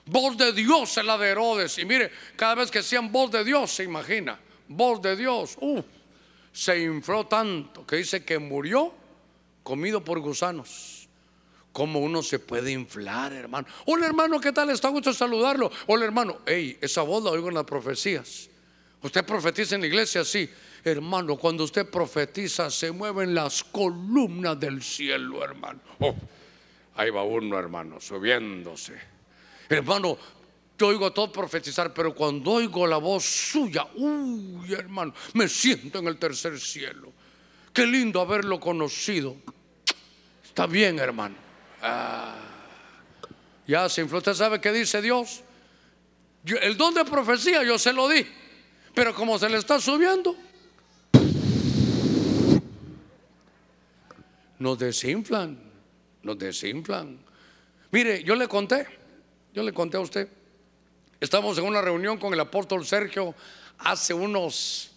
Voz 0.06 0.38
de 0.38 0.54
Dios 0.54 0.98
es 0.98 1.04
la 1.04 1.18
de 1.18 1.28
Herodes. 1.28 1.78
Y 1.80 1.84
mire, 1.84 2.10
cada 2.38 2.56
vez 2.56 2.72
que 2.72 2.80
decían 2.80 3.12
voz 3.12 3.30
de 3.30 3.44
Dios, 3.44 3.70
se 3.70 3.84
imagina, 3.84 4.40
voz 4.70 5.02
de 5.02 5.18
Dios, 5.18 5.58
uh, 5.60 5.84
se 6.54 6.80
infló 6.80 7.28
tanto 7.28 7.86
que 7.86 7.98
dice 7.98 8.24
que 8.24 8.40
murió 8.40 8.94
comido 9.68 10.02
por 10.02 10.20
gusanos. 10.22 11.10
¿Cómo 11.74 12.00
uno 12.00 12.24
se 12.24 12.40
puede 12.40 12.72
inflar, 12.72 13.34
hermano? 13.34 13.68
Hola, 13.86 14.06
hermano, 14.06 14.40
¿qué 14.40 14.54
tal? 14.54 14.70
Está 14.70 14.88
gusto 14.88 15.12
saludarlo. 15.12 15.70
Hola, 15.88 16.06
hermano. 16.06 16.38
Hey, 16.46 16.78
esa 16.80 17.02
voz 17.02 17.22
la 17.22 17.32
oigo 17.32 17.50
en 17.50 17.56
las 17.56 17.66
profecías. 17.66 18.50
Usted 19.02 19.26
profetiza 19.26 19.76
en 19.76 19.82
la 19.82 19.88
iglesia 19.88 20.22
así. 20.22 20.50
Hermano, 20.86 21.36
cuando 21.36 21.66
usted 21.66 21.86
profetiza, 21.90 22.72
se 22.72 22.94
mueven 22.94 23.36
las 23.36 23.62
columnas 23.62 24.58
del 24.58 24.82
cielo, 24.82 25.44
hermano. 25.44 25.82
Oh, 26.00 26.16
ahí 26.96 27.10
va 27.10 27.24
uno, 27.24 27.60
hermano, 27.60 28.00
subiéndose. 28.00 28.94
Hermano, 29.68 30.18
yo 30.80 30.88
oigo 30.88 31.08
a 31.08 31.14
todos 31.14 31.32
profetizar, 31.32 31.94
pero 31.94 32.16
cuando 32.16 32.52
oigo 32.52 32.88
la 32.88 32.98
voz 32.98 33.26
suya, 33.26 33.86
uy, 33.96 34.74
hermano, 34.74 35.14
me 35.34 35.50
siento 35.50 36.00
en 36.00 36.08
el 36.08 36.18
tercer 36.18 36.58
cielo. 36.58 37.12
Qué 37.74 37.86
lindo 37.86 38.22
haberlo 38.22 38.62
conocido. 38.62 39.36
Está 40.58 40.66
bien, 40.66 40.98
hermano. 40.98 41.36
Ah, 41.84 42.34
ya 43.68 43.88
se 43.90 44.02
infló. 44.02 44.18
¿Usted 44.18 44.34
sabe 44.34 44.60
qué 44.60 44.74
dice 44.74 45.04
Dios? 45.04 45.44
el 46.44 46.76
don 46.76 46.96
de 46.96 47.06
profecía 47.06 47.64
yo 47.64 47.78
se 47.78 47.94
lo 47.94 48.10
di. 48.10 48.26
Pero 48.96 49.14
como 49.14 49.38
se 49.38 49.50
le 49.50 49.60
está 49.60 49.80
subiendo, 49.80 50.36
nos 54.58 54.80
desinflan. 54.80 55.60
Nos 56.24 56.40
desinflan. 56.40 57.20
Mire, 57.92 58.24
yo 58.24 58.34
le 58.34 58.48
conté. 58.48 58.88
Yo 59.54 59.62
le 59.62 59.72
conté 59.72 59.98
a 59.98 60.00
usted. 60.00 60.28
Estamos 61.20 61.56
en 61.60 61.66
una 61.66 61.84
reunión 61.84 62.18
con 62.18 62.34
el 62.34 62.40
apóstol 62.40 62.84
Sergio 62.84 63.36
hace 63.78 64.12
unos, 64.12 64.90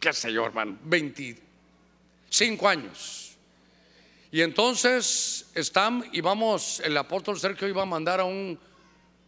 qué 0.00 0.14
sé 0.14 0.32
yo, 0.32 0.46
hermano, 0.46 0.78
25 0.84 2.66
años. 2.66 3.21
Y 4.32 4.40
entonces 4.40 5.50
están 5.54 6.08
y 6.10 6.22
vamos, 6.22 6.80
el 6.80 6.96
apóstol 6.96 7.38
Sergio 7.38 7.68
iba 7.68 7.82
a 7.82 7.86
mandar 7.86 8.18
a 8.18 8.24
un, 8.24 8.58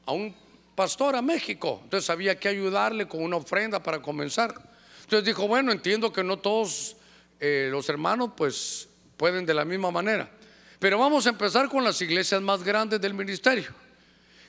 a 0.07 0.13
un 0.13 0.35
pastor 0.75 1.15
a 1.15 1.21
México. 1.21 1.81
Entonces 1.85 2.09
había 2.09 2.41
que 2.41 2.49
ayudarle 2.49 3.07
con 3.07 3.23
una 3.23 3.37
ofrenda 3.37 3.83
para 3.83 4.01
comenzar. 4.01 4.55
Entonces 5.03 5.27
dijo, 5.27 5.47
bueno, 5.47 5.73
entiendo 5.73 6.11
que 6.11 6.25
no 6.25 6.39
todos 6.39 6.97
eh, 7.39 7.69
los 7.71 7.87
hermanos 7.91 8.31
pues 8.35 8.89
pueden 9.19 9.45
de 9.45 9.53
la 9.53 9.67
misma 9.67 9.91
manera. 9.91 10.31
Pero 10.79 10.99
vamos 10.99 11.27
a 11.27 11.29
empezar 11.29 11.69
con 11.69 11.85
las 11.85 12.01
iglesias 12.01 12.41
más 12.41 12.63
grandes 12.63 12.99
del 12.99 13.13
ministerio. 13.13 13.75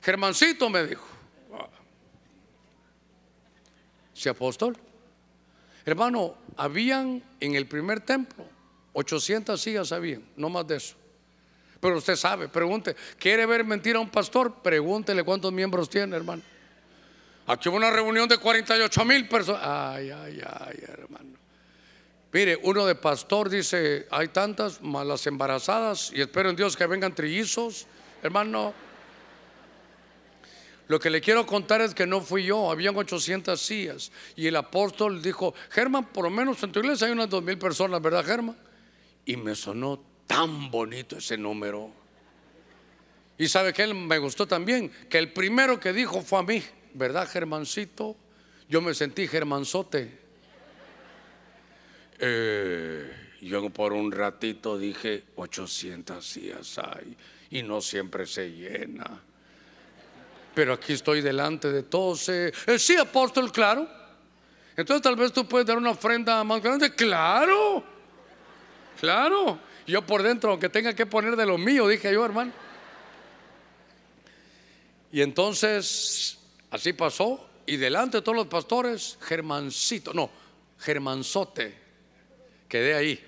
Germancito 0.02 0.70
me 0.70 0.86
dijo, 0.86 1.06
¿sí 4.14 4.30
apóstol? 4.30 4.78
Hermano, 5.84 6.34
habían 6.56 7.22
en 7.40 7.54
el 7.56 7.66
primer 7.66 8.00
templo 8.00 8.55
800 8.98 9.60
sillas 9.60 9.92
habían, 9.92 10.24
no 10.36 10.48
más 10.48 10.66
de 10.66 10.76
eso. 10.76 10.96
Pero 11.80 11.98
usted 11.98 12.16
sabe, 12.16 12.48
pregunte, 12.48 12.96
¿quiere 13.18 13.44
ver 13.44 13.62
mentira 13.62 13.98
a 13.98 14.00
un 14.00 14.08
pastor? 14.08 14.62
Pregúntele 14.62 15.22
cuántos 15.22 15.52
miembros 15.52 15.90
tiene, 15.90 16.16
hermano. 16.16 16.40
Aquí 17.46 17.68
hubo 17.68 17.76
una 17.76 17.90
reunión 17.90 18.26
de 18.26 18.38
48 18.38 19.04
mil 19.04 19.28
personas. 19.28 19.60
Ay, 19.62 20.10
ay, 20.10 20.40
ay, 20.42 20.82
hermano. 20.88 21.36
Mire, 22.32 22.58
uno 22.62 22.86
de 22.86 22.94
pastor 22.94 23.50
dice, 23.50 24.06
hay 24.10 24.28
tantas 24.28 24.80
malas 24.80 25.26
embarazadas 25.26 26.10
y 26.14 26.22
espero 26.22 26.48
en 26.48 26.56
Dios 26.56 26.74
que 26.74 26.86
vengan 26.86 27.14
trillizos. 27.14 27.86
Hermano, 28.22 28.72
lo 30.88 30.98
que 30.98 31.10
le 31.10 31.20
quiero 31.20 31.44
contar 31.44 31.82
es 31.82 31.94
que 31.94 32.06
no 32.06 32.22
fui 32.22 32.44
yo, 32.44 32.70
habían 32.70 32.96
800 32.96 33.60
sillas. 33.60 34.10
Y 34.36 34.46
el 34.46 34.56
apóstol 34.56 35.20
dijo, 35.20 35.52
Germán, 35.68 36.06
por 36.06 36.24
lo 36.24 36.30
menos 36.30 36.62
en 36.62 36.72
tu 36.72 36.80
iglesia 36.80 37.08
hay 37.08 37.12
unas 37.12 37.28
dos 37.28 37.42
mil 37.42 37.58
personas, 37.58 38.00
¿verdad, 38.00 38.24
Germán? 38.24 38.56
Y 39.26 39.36
me 39.36 39.54
sonó 39.54 40.02
tan 40.26 40.70
bonito 40.70 41.18
ese 41.18 41.36
número. 41.36 41.90
Y 43.36 43.48
sabe 43.48 43.74
que 43.74 43.82
él 43.82 43.94
me 43.94 44.18
gustó 44.18 44.46
también, 44.46 44.90
que 45.10 45.18
el 45.18 45.32
primero 45.32 45.78
que 45.78 45.92
dijo 45.92 46.22
fue 46.22 46.38
a 46.38 46.42
mí, 46.42 46.62
¿verdad, 46.94 47.28
Germancito? 47.28 48.16
Yo 48.68 48.80
me 48.80 48.94
sentí 48.94 49.28
Germanzote. 49.28 50.18
Eh, 52.18 53.12
yo 53.42 53.68
por 53.70 53.92
un 53.92 54.10
ratito 54.10 54.78
dije 54.78 55.24
800 55.36 56.26
sillas 56.26 56.78
hay 56.78 57.14
y 57.50 57.62
no 57.62 57.80
siempre 57.80 58.26
se 58.26 58.50
llena. 58.50 59.20
Pero 60.54 60.72
aquí 60.72 60.94
estoy 60.94 61.20
delante 61.20 61.70
de 61.70 61.82
todos. 61.82 62.28
Eh, 62.30 62.52
eh, 62.66 62.78
sí, 62.78 62.96
apóstol, 62.96 63.52
claro. 63.52 63.86
Entonces 64.76 65.02
tal 65.02 65.16
vez 65.16 65.32
tú 65.32 65.46
puedes 65.46 65.66
dar 65.66 65.76
una 65.76 65.90
ofrenda 65.90 66.42
más 66.44 66.62
grande. 66.62 66.94
Claro, 66.94 67.84
claro. 68.98 69.58
Yo 69.86 70.04
por 70.04 70.22
dentro, 70.22 70.50
aunque 70.50 70.68
tenga 70.68 70.94
que 70.94 71.06
poner 71.06 71.36
de 71.36 71.46
lo 71.46 71.58
mío, 71.58 71.86
dije 71.86 72.12
yo, 72.12 72.24
hermano. 72.24 72.52
Y 75.12 75.22
entonces, 75.22 76.38
así 76.70 76.92
pasó. 76.92 77.48
Y 77.66 77.76
delante 77.76 78.18
de 78.18 78.22
todos 78.22 78.36
los 78.36 78.46
pastores, 78.46 79.18
Germancito, 79.22 80.12
no, 80.12 80.30
Germanzote, 80.78 81.74
quedé 82.68 82.94
ahí. 82.94 83.24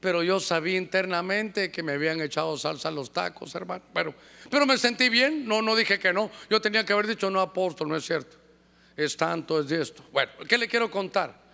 Pero 0.00 0.22
yo 0.22 0.40
sabía 0.40 0.76
internamente 0.76 1.70
que 1.70 1.82
me 1.82 1.92
habían 1.92 2.20
echado 2.20 2.56
salsa 2.56 2.88
a 2.88 2.92
los 2.92 3.12
tacos, 3.12 3.54
hermano. 3.54 3.84
Pero, 3.92 4.14
pero 4.50 4.66
me 4.66 4.78
sentí 4.78 5.08
bien, 5.08 5.46
no, 5.46 5.62
no 5.62 5.74
dije 5.74 5.98
que 5.98 6.12
no. 6.12 6.30
Yo 6.48 6.60
tenía 6.60 6.84
que 6.84 6.92
haber 6.92 7.06
dicho, 7.06 7.30
no, 7.30 7.40
apóstol, 7.40 7.88
no 7.88 7.96
es 7.96 8.04
cierto. 8.04 8.36
Es 8.96 9.16
tanto, 9.16 9.60
es 9.60 9.70
esto. 9.70 10.04
Bueno, 10.12 10.32
¿qué 10.48 10.56
le 10.56 10.68
quiero 10.68 10.90
contar? 10.90 11.45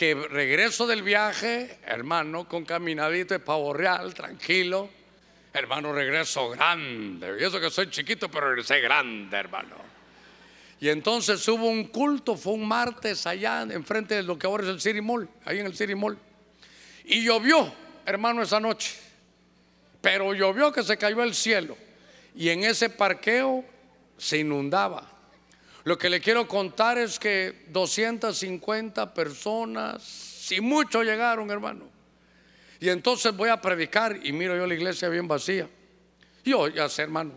Que 0.00 0.14
regreso 0.14 0.86
del 0.86 1.02
viaje, 1.02 1.78
hermano, 1.84 2.48
con 2.48 2.64
caminadito 2.64 3.34
de 3.34 3.40
pavo 3.40 3.74
real, 3.74 4.14
tranquilo. 4.14 4.88
Hermano, 5.52 5.92
regreso 5.92 6.48
grande. 6.48 7.36
Y 7.38 7.44
eso 7.44 7.60
que 7.60 7.68
soy 7.68 7.90
chiquito, 7.90 8.30
pero 8.30 8.48
regresé 8.48 8.80
grande, 8.80 9.36
hermano. 9.36 9.76
Y 10.80 10.88
entonces 10.88 11.46
hubo 11.48 11.68
un 11.68 11.88
culto, 11.88 12.34
fue 12.34 12.54
un 12.54 12.66
martes 12.66 13.26
allá 13.26 13.60
enfrente 13.60 14.14
de 14.14 14.22
lo 14.22 14.38
que 14.38 14.46
ahora 14.46 14.64
es 14.64 14.70
el 14.70 14.80
City 14.80 15.02
Mall, 15.02 15.28
ahí 15.44 15.58
en 15.58 15.66
el 15.66 15.76
City. 15.76 15.92
Y 17.04 17.22
llovió, 17.22 17.70
hermano, 18.06 18.40
esa 18.42 18.58
noche. 18.58 18.94
Pero 20.00 20.32
llovió 20.32 20.72
que 20.72 20.82
se 20.82 20.96
cayó 20.96 21.22
el 21.22 21.34
cielo. 21.34 21.76
Y 22.34 22.48
en 22.48 22.64
ese 22.64 22.88
parqueo 22.88 23.66
se 24.16 24.38
inundaba. 24.38 25.19
Lo 25.90 25.98
que 25.98 26.08
le 26.08 26.20
quiero 26.20 26.46
contar 26.46 26.98
es 26.98 27.18
que 27.18 27.64
250 27.66 29.12
personas, 29.12 30.00
si 30.04 30.60
mucho 30.60 31.02
llegaron, 31.02 31.50
hermano. 31.50 31.82
Y 32.78 32.90
entonces 32.90 33.36
voy 33.36 33.48
a 33.48 33.60
predicar 33.60 34.20
y 34.22 34.30
miro 34.30 34.56
yo 34.56 34.68
la 34.68 34.74
iglesia 34.74 35.08
bien 35.08 35.26
vacía. 35.26 35.68
Yo 36.44 36.68
ya 36.68 36.88
sé, 36.88 37.02
hermano, 37.02 37.32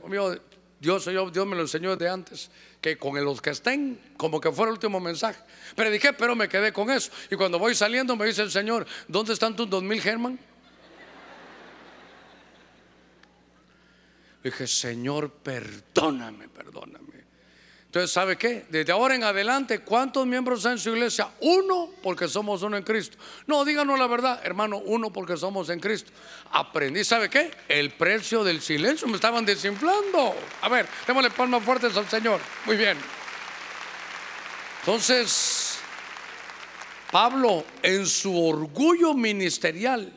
Dios, 0.79 1.09
Dios 1.33 1.47
me 1.47 1.55
lo 1.55 1.63
enseñó 1.63 1.95
desde 1.95 2.11
antes, 2.11 2.51
que 2.79 2.95
con 2.95 3.15
los 3.25 3.41
que 3.41 3.49
estén, 3.49 3.99
como 4.17 4.39
que 4.39 4.51
fuera 4.51 4.69
el 4.69 4.73
último 4.73 4.99
mensaje. 4.99 5.39
Prediqué, 5.75 6.13
pero 6.13 6.35
me 6.35 6.47
quedé 6.47 6.71
con 6.71 6.91
eso. 6.91 7.11
Y 7.31 7.35
cuando 7.35 7.57
voy 7.57 7.73
saliendo 7.73 8.15
me 8.15 8.27
dice 8.27 8.43
el 8.43 8.51
Señor, 8.51 8.85
¿dónde 9.07 9.33
están 9.33 9.55
tus 9.55 9.67
dos 9.67 9.81
mil, 9.81 9.99
Germán? 9.99 10.37
dije, 14.43 14.67
Señor, 14.67 15.31
perdóname, 15.31 16.49
perdóname. 16.49 17.12
Entonces, 17.93 18.11
¿sabe 18.11 18.37
qué? 18.37 18.65
Desde 18.69 18.91
ahora 18.91 19.13
en 19.13 19.23
adelante, 19.23 19.81
¿cuántos 19.81 20.25
miembros 20.25 20.65
hay 20.65 20.71
en 20.71 20.79
su 20.79 20.89
iglesia? 20.89 21.29
Uno, 21.41 21.91
porque 22.01 22.27
somos 22.27 22.63
uno 22.63 22.75
en 22.75 22.81
Cristo. 22.81 23.19
No, 23.45 23.63
díganos 23.63 23.99
la 23.99 24.07
verdad, 24.07 24.41
hermano, 24.43 24.79
uno 24.79 25.13
porque 25.13 25.37
somos 25.37 25.69
en 25.69 25.79
Cristo. 25.79 26.11
Aprendí, 26.49 27.03
¿sabe 27.03 27.29
qué? 27.29 27.51
El 27.67 27.91
precio 27.91 28.43
del 28.43 28.63
silencio, 28.63 29.07
me 29.07 29.13
estaban 29.13 29.45
desinflando. 29.45 30.35
A 30.63 30.69
ver, 30.69 30.87
démosle 31.05 31.29
palmas 31.29 31.63
fuertes 31.63 31.95
al 31.95 32.09
Señor. 32.09 32.39
Muy 32.65 32.77
bien. 32.77 32.97
Entonces, 34.79 35.77
Pablo, 37.11 37.63
en 37.83 38.07
su 38.07 38.43
orgullo 38.43 39.13
ministerial, 39.13 40.11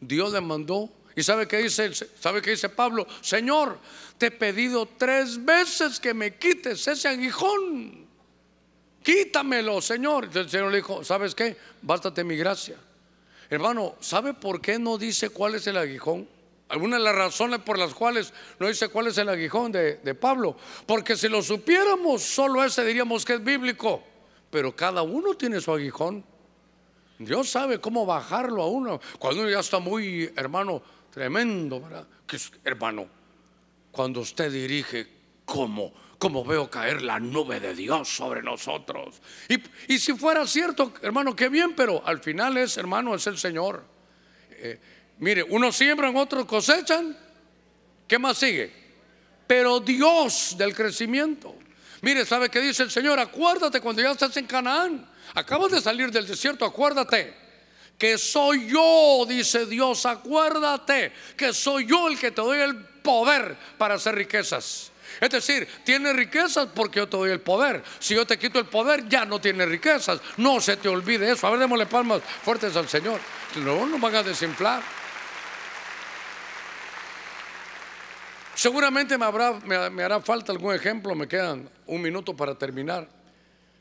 Dios 0.00 0.32
le 0.32 0.40
mandó. 0.40 0.88
¿Y 1.20 1.22
sabe 1.22 1.46
qué 1.46 1.58
dice, 1.58 1.92
sabe 2.18 2.40
qué 2.40 2.52
dice 2.52 2.70
Pablo? 2.70 3.06
Señor, 3.20 3.76
te 4.16 4.28
he 4.28 4.30
pedido 4.30 4.88
tres 4.96 5.44
veces 5.44 6.00
que 6.00 6.14
me 6.14 6.36
quites 6.36 6.88
ese 6.88 7.08
aguijón. 7.08 8.06
Quítamelo, 9.02 9.82
Señor. 9.82 10.30
El 10.32 10.48
Señor 10.48 10.70
le 10.70 10.78
dijo, 10.78 11.04
¿sabes 11.04 11.34
qué? 11.34 11.58
Bástate 11.82 12.24
mi 12.24 12.36
gracia. 12.36 12.78
Hermano, 13.50 13.96
¿sabe 14.00 14.32
por 14.32 14.62
qué 14.62 14.78
no 14.78 14.96
dice 14.96 15.28
cuál 15.28 15.56
es 15.56 15.66
el 15.66 15.76
aguijón? 15.76 16.26
Algunas 16.70 17.00
de 17.00 17.04
las 17.04 17.14
razones 17.14 17.60
por 17.60 17.78
las 17.78 17.92
cuales 17.92 18.32
no 18.58 18.66
dice 18.66 18.88
cuál 18.88 19.08
es 19.08 19.18
el 19.18 19.28
aguijón 19.28 19.72
de, 19.72 19.96
de 19.96 20.14
Pablo. 20.14 20.56
Porque 20.86 21.18
si 21.18 21.28
lo 21.28 21.42
supiéramos, 21.42 22.22
solo 22.22 22.64
ese 22.64 22.82
diríamos 22.82 23.26
que 23.26 23.34
es 23.34 23.44
bíblico. 23.44 24.02
Pero 24.50 24.74
cada 24.74 25.02
uno 25.02 25.34
tiene 25.34 25.60
su 25.60 25.70
aguijón. 25.70 26.24
Dios 27.18 27.50
sabe 27.50 27.78
cómo 27.78 28.06
bajarlo 28.06 28.62
a 28.62 28.68
uno. 28.68 28.98
Cuando 29.18 29.42
uno 29.42 29.50
ya 29.50 29.60
está 29.60 29.78
muy, 29.78 30.32
hermano, 30.36 30.82
tremendo, 31.10 31.80
¿verdad? 31.80 32.06
Hermano, 32.64 33.08
cuando 33.90 34.20
usted 34.20 34.50
dirige 34.50 35.06
como, 35.44 35.92
como 36.18 36.44
veo 36.44 36.70
caer 36.70 37.02
la 37.02 37.18
nube 37.18 37.58
de 37.60 37.74
Dios 37.74 38.08
sobre 38.08 38.42
nosotros. 38.42 39.20
Y, 39.88 39.98
si 39.98 40.12
fuera 40.14 40.46
cierto, 40.46 40.92
hermano, 41.02 41.34
qué 41.34 41.48
bien, 41.48 41.74
pero 41.74 42.06
al 42.06 42.20
final 42.20 42.56
es, 42.56 42.76
hermano, 42.76 43.14
es 43.14 43.26
el 43.26 43.36
Señor. 43.36 43.84
Eh, 44.50 44.78
mire, 45.18 45.42
unos 45.42 45.76
siembran, 45.76 46.16
otros 46.16 46.46
cosechan. 46.46 47.16
¿Qué 48.06 48.18
más 48.18 48.38
sigue? 48.38 48.72
Pero 49.46 49.80
Dios 49.80 50.54
del 50.56 50.74
crecimiento. 50.74 51.56
Mire, 52.02 52.24
¿sabe 52.24 52.48
qué 52.48 52.60
dice 52.60 52.84
el 52.84 52.90
Señor? 52.90 53.18
Acuérdate 53.18 53.80
cuando 53.80 54.00
ya 54.02 54.12
estás 54.12 54.36
en 54.36 54.46
Canaán. 54.46 55.08
Acabas 55.34 55.72
de 55.72 55.80
salir 55.80 56.10
del 56.10 56.26
desierto, 56.26 56.64
acuérdate 56.64 57.39
que 58.00 58.16
soy 58.16 58.66
yo, 58.66 59.26
dice 59.28 59.66
Dios, 59.66 60.06
acuérdate 60.06 61.12
que 61.36 61.52
soy 61.52 61.84
yo 61.84 62.08
el 62.08 62.18
que 62.18 62.30
te 62.30 62.40
doy 62.40 62.58
el 62.58 62.74
poder 62.74 63.54
para 63.76 63.96
hacer 63.96 64.14
riquezas. 64.14 64.90
Es 65.20 65.28
decir, 65.28 65.68
tiene 65.84 66.14
riquezas 66.14 66.68
porque 66.74 67.00
yo 67.00 67.08
te 67.10 67.18
doy 67.18 67.30
el 67.30 67.42
poder. 67.42 67.84
Si 67.98 68.14
yo 68.14 68.26
te 68.26 68.38
quito 68.38 68.58
el 68.58 68.64
poder, 68.64 69.06
ya 69.06 69.26
no 69.26 69.38
tiene 69.38 69.66
riquezas. 69.66 70.18
No 70.38 70.62
se 70.62 70.78
te 70.78 70.88
olvide 70.88 71.30
eso. 71.30 71.46
A 71.46 71.50
ver, 71.50 71.60
démosle 71.60 71.84
palmas 71.84 72.22
fuertes 72.42 72.74
al 72.74 72.88
Señor. 72.88 73.20
No 73.56 73.84
nos 73.84 74.00
van 74.00 74.14
a 74.14 74.22
desinflar. 74.22 74.82
Seguramente 78.54 79.18
me, 79.18 79.26
habrá, 79.26 79.52
me 79.52 80.02
hará 80.02 80.22
falta 80.22 80.52
algún 80.52 80.74
ejemplo. 80.74 81.14
Me 81.14 81.28
quedan 81.28 81.68
un 81.86 82.00
minuto 82.00 82.34
para 82.34 82.54
terminar. 82.54 83.06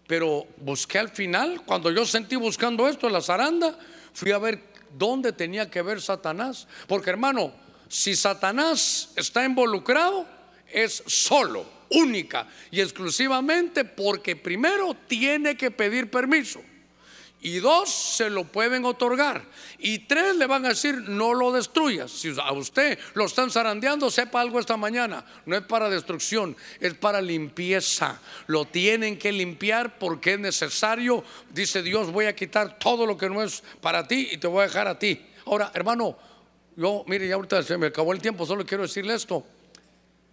Pero 0.07 0.45
busqué 0.57 0.99
al 0.99 1.09
final, 1.09 1.61
cuando 1.65 1.89
yo 1.89 2.05
sentí 2.05 2.35
buscando 2.35 2.85
esto 2.89 3.07
en 3.07 3.13
la 3.13 3.21
zaranda, 3.21 3.77
fui 4.13 4.31
a 4.31 4.37
ver 4.37 4.63
dónde 4.97 5.33
tenía 5.33 5.69
que 5.69 5.81
ver 5.81 6.01
Satanás. 6.01 6.67
Porque 6.87 7.09
hermano, 7.09 7.53
si 7.87 8.15
Satanás 8.15 9.11
está 9.15 9.43
involucrado, 9.45 10.25
es 10.71 11.03
solo 11.07 11.65
única 11.89 12.47
y 12.71 12.81
exclusivamente 12.81 13.83
porque 13.83 14.35
primero 14.35 14.95
tiene 15.07 15.57
que 15.57 15.71
pedir 15.71 16.09
permiso. 16.09 16.61
Y 17.41 17.59
dos, 17.59 17.89
se 17.89 18.29
lo 18.29 18.43
pueden 18.43 18.83
otorgar. 18.83 19.41
Y 19.77 19.99
tres, 19.99 20.35
le 20.35 20.45
van 20.45 20.65
a 20.65 20.69
decir, 20.69 20.95
no 20.95 21.33
lo 21.33 21.53
destruyas. 21.53 22.11
Si 22.11 22.33
a 22.37 22.51
usted 22.51 22.99
lo 23.13 23.25
están 23.25 23.49
zarandeando, 23.49 24.11
sepa 24.11 24.41
algo 24.41 24.59
esta 24.59 24.75
mañana. 24.75 25.25
No 25.45 25.55
es 25.55 25.61
para 25.63 25.89
destrucción, 25.89 26.57
es 26.81 26.95
para 26.95 27.21
limpieza. 27.21 28.19
Lo 28.47 28.65
tienen 28.65 29.17
que 29.17 29.31
limpiar 29.31 29.97
porque 29.97 30.33
es 30.33 30.39
necesario. 30.39 31.23
Dice 31.53 31.81
Dios, 31.81 32.11
voy 32.11 32.25
a 32.25 32.35
quitar 32.35 32.77
todo 32.77 33.05
lo 33.05 33.17
que 33.17 33.29
no 33.29 33.41
es 33.41 33.63
para 33.79 34.05
ti 34.05 34.27
y 34.31 34.37
te 34.37 34.47
voy 34.47 34.63
a 34.63 34.67
dejar 34.67 34.89
a 34.89 34.99
ti. 34.99 35.25
Ahora, 35.45 35.71
hermano, 35.73 36.17
yo, 36.75 37.05
mire, 37.07 37.25
ya 37.25 37.35
ahorita 37.35 37.63
se 37.63 37.77
me 37.77 37.87
acabó 37.87 38.11
el 38.11 38.19
tiempo, 38.19 38.45
solo 38.45 38.65
quiero 38.65 38.83
decirle 38.83 39.13
esto. 39.13 39.45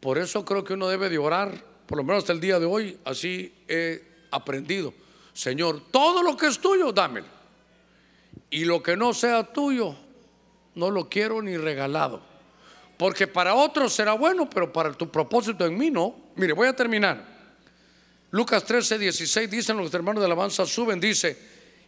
Por 0.01 0.19
eso 0.19 0.45
creo 0.45 0.65
que 0.65 0.75
uno 0.75 0.89
debe 0.89 1.09
de 1.09 1.19
orar, 1.19 1.53
por 1.87 1.99
lo 1.99 2.05
menos 2.05 2.25
hasta 2.25 2.33
el 2.33 2.41
día 2.41 2.59
de 2.59 2.67
hoy, 2.67 2.99
así 3.05 3.55
he 3.69 4.03
aprendido 4.33 5.06
Señor, 5.37 5.83
todo 5.91 6.23
lo 6.23 6.35
que 6.35 6.47
es 6.47 6.59
tuyo, 6.59 6.93
dámelo. 6.93 7.27
Y 8.49 8.65
lo 8.65 8.83
que 8.83 8.97
no 8.97 9.13
sea 9.13 9.45
tuyo, 9.45 9.95
no 10.75 10.91
lo 10.91 11.11
quiero 11.11 11.43
ni 11.43 11.59
regalado. 11.59 12.23
Porque 12.97 13.27
para 13.27 13.55
otros 13.55 13.93
será 13.93 14.15
bueno, 14.15 14.49
pero 14.49 14.73
para 14.73 14.95
tu 14.95 15.11
propósito 15.11 15.67
en 15.67 15.77
mí 15.77 15.91
no. 15.91 16.17
Mire, 16.37 16.55
voy 16.55 16.69
a 16.69 16.75
terminar. 16.75 17.23
Lucas 18.31 18.65
13, 18.65 18.99
16 18.99 19.51
dicen 19.51 19.77
los 19.77 19.93
hermanos 19.93 20.23
de 20.23 20.27
alabanza 20.27 20.65
suben, 20.65 20.99
dice, 20.99 21.39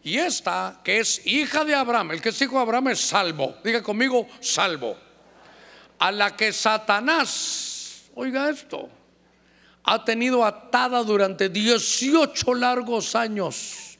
y 0.03 0.17
esta 0.17 0.81
que 0.83 0.99
es 0.99 1.25
hija 1.25 1.65
de 1.65 1.73
Abraham, 1.73 2.11
el 2.11 2.21
que 2.21 2.29
es 2.29 2.39
hijo 2.43 2.55
de 2.57 2.61
Abraham 2.61 2.89
es 2.89 3.01
salvo. 3.01 3.55
Diga 3.63 3.81
conmigo, 3.81 4.27
salvo. 4.41 4.95
A 5.97 6.11
la 6.11 6.35
que 6.35 6.53
Satanás, 6.53 8.11
oiga 8.13 8.47
esto, 8.47 8.89
ha 9.83 10.05
tenido 10.05 10.45
atada 10.45 11.03
durante 11.03 11.49
18 11.49 12.53
largos 12.55 13.15
años. 13.15 13.97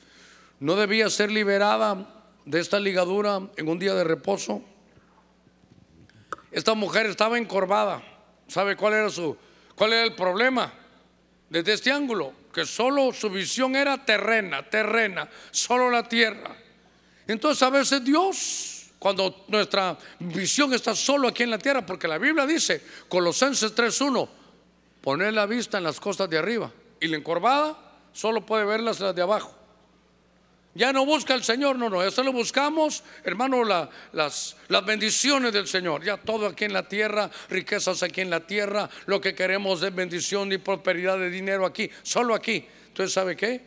¿No 0.59 0.75
debía 0.75 1.09
ser 1.09 1.31
liberada 1.31 2.23
de 2.45 2.59
esta 2.59 2.79
ligadura 2.79 3.41
en 3.55 3.67
un 3.67 3.79
día 3.79 3.93
de 3.93 4.03
reposo? 4.03 4.61
Esta 6.51 6.73
mujer 6.73 7.05
estaba 7.05 7.37
encorvada. 7.37 8.03
¿Sabe 8.47 8.75
cuál 8.75 8.93
era 8.93 9.09
su 9.09 9.37
cuál 9.75 9.93
era 9.93 10.03
el 10.03 10.15
problema? 10.15 10.73
Desde 11.49 11.73
este 11.73 11.91
ángulo, 11.91 12.33
que 12.53 12.65
solo 12.65 13.13
su 13.13 13.29
visión 13.29 13.75
era 13.75 14.03
terrena, 14.05 14.69
terrena, 14.69 15.29
solo 15.51 15.89
la 15.89 16.07
tierra. 16.07 16.55
Entonces 17.27 17.63
a 17.63 17.69
veces 17.69 18.03
Dios, 18.03 18.91
cuando 18.99 19.45
nuestra 19.47 19.97
visión 20.19 20.73
está 20.73 20.95
solo 20.95 21.27
aquí 21.27 21.43
en 21.43 21.51
la 21.51 21.57
tierra, 21.57 21.85
porque 21.85 22.07
la 22.07 22.17
Biblia 22.17 22.45
dice, 22.45 22.83
Colosenses 23.07 23.75
3.1, 23.75 24.29
poner 25.01 25.33
la 25.33 25.45
vista 25.45 25.77
en 25.77 25.83
las 25.83 25.99
costas 25.99 26.29
de 26.29 26.37
arriba 26.37 26.71
y 26.99 27.07
la 27.07 27.17
encorvada 27.17 27.77
solo 28.13 28.45
puede 28.45 28.65
verlas 28.65 28.99
las 28.99 29.15
de 29.15 29.21
abajo. 29.21 29.55
Ya 30.75 30.93
no 30.93 31.05
busca 31.05 31.33
el 31.33 31.43
Señor, 31.43 31.77
no, 31.77 31.89
no, 31.89 32.03
eso 32.03 32.23
lo 32.23 32.31
buscamos, 32.31 33.03
hermano, 33.23 33.63
las, 33.63 34.55
las 34.67 34.85
bendiciones 34.85 35.51
del 35.51 35.67
Señor. 35.67 36.03
Ya 36.03 36.17
todo 36.17 36.45
aquí 36.45 36.65
en 36.65 36.73
la 36.73 36.87
tierra, 36.87 37.29
riquezas 37.49 38.03
aquí 38.03 38.21
en 38.21 38.29
la 38.29 38.45
tierra, 38.45 38.89
lo 39.07 39.19
que 39.19 39.33
queremos 39.33 39.81
es 39.81 39.93
bendición 39.93 40.51
y 40.51 40.57
prosperidad 40.59 41.17
de 41.17 41.31
dinero 41.31 41.65
aquí, 41.65 41.89
solo 42.03 42.35
aquí. 42.35 42.65
Entonces, 42.87 43.13
¿sabe 43.13 43.35
qué? 43.35 43.65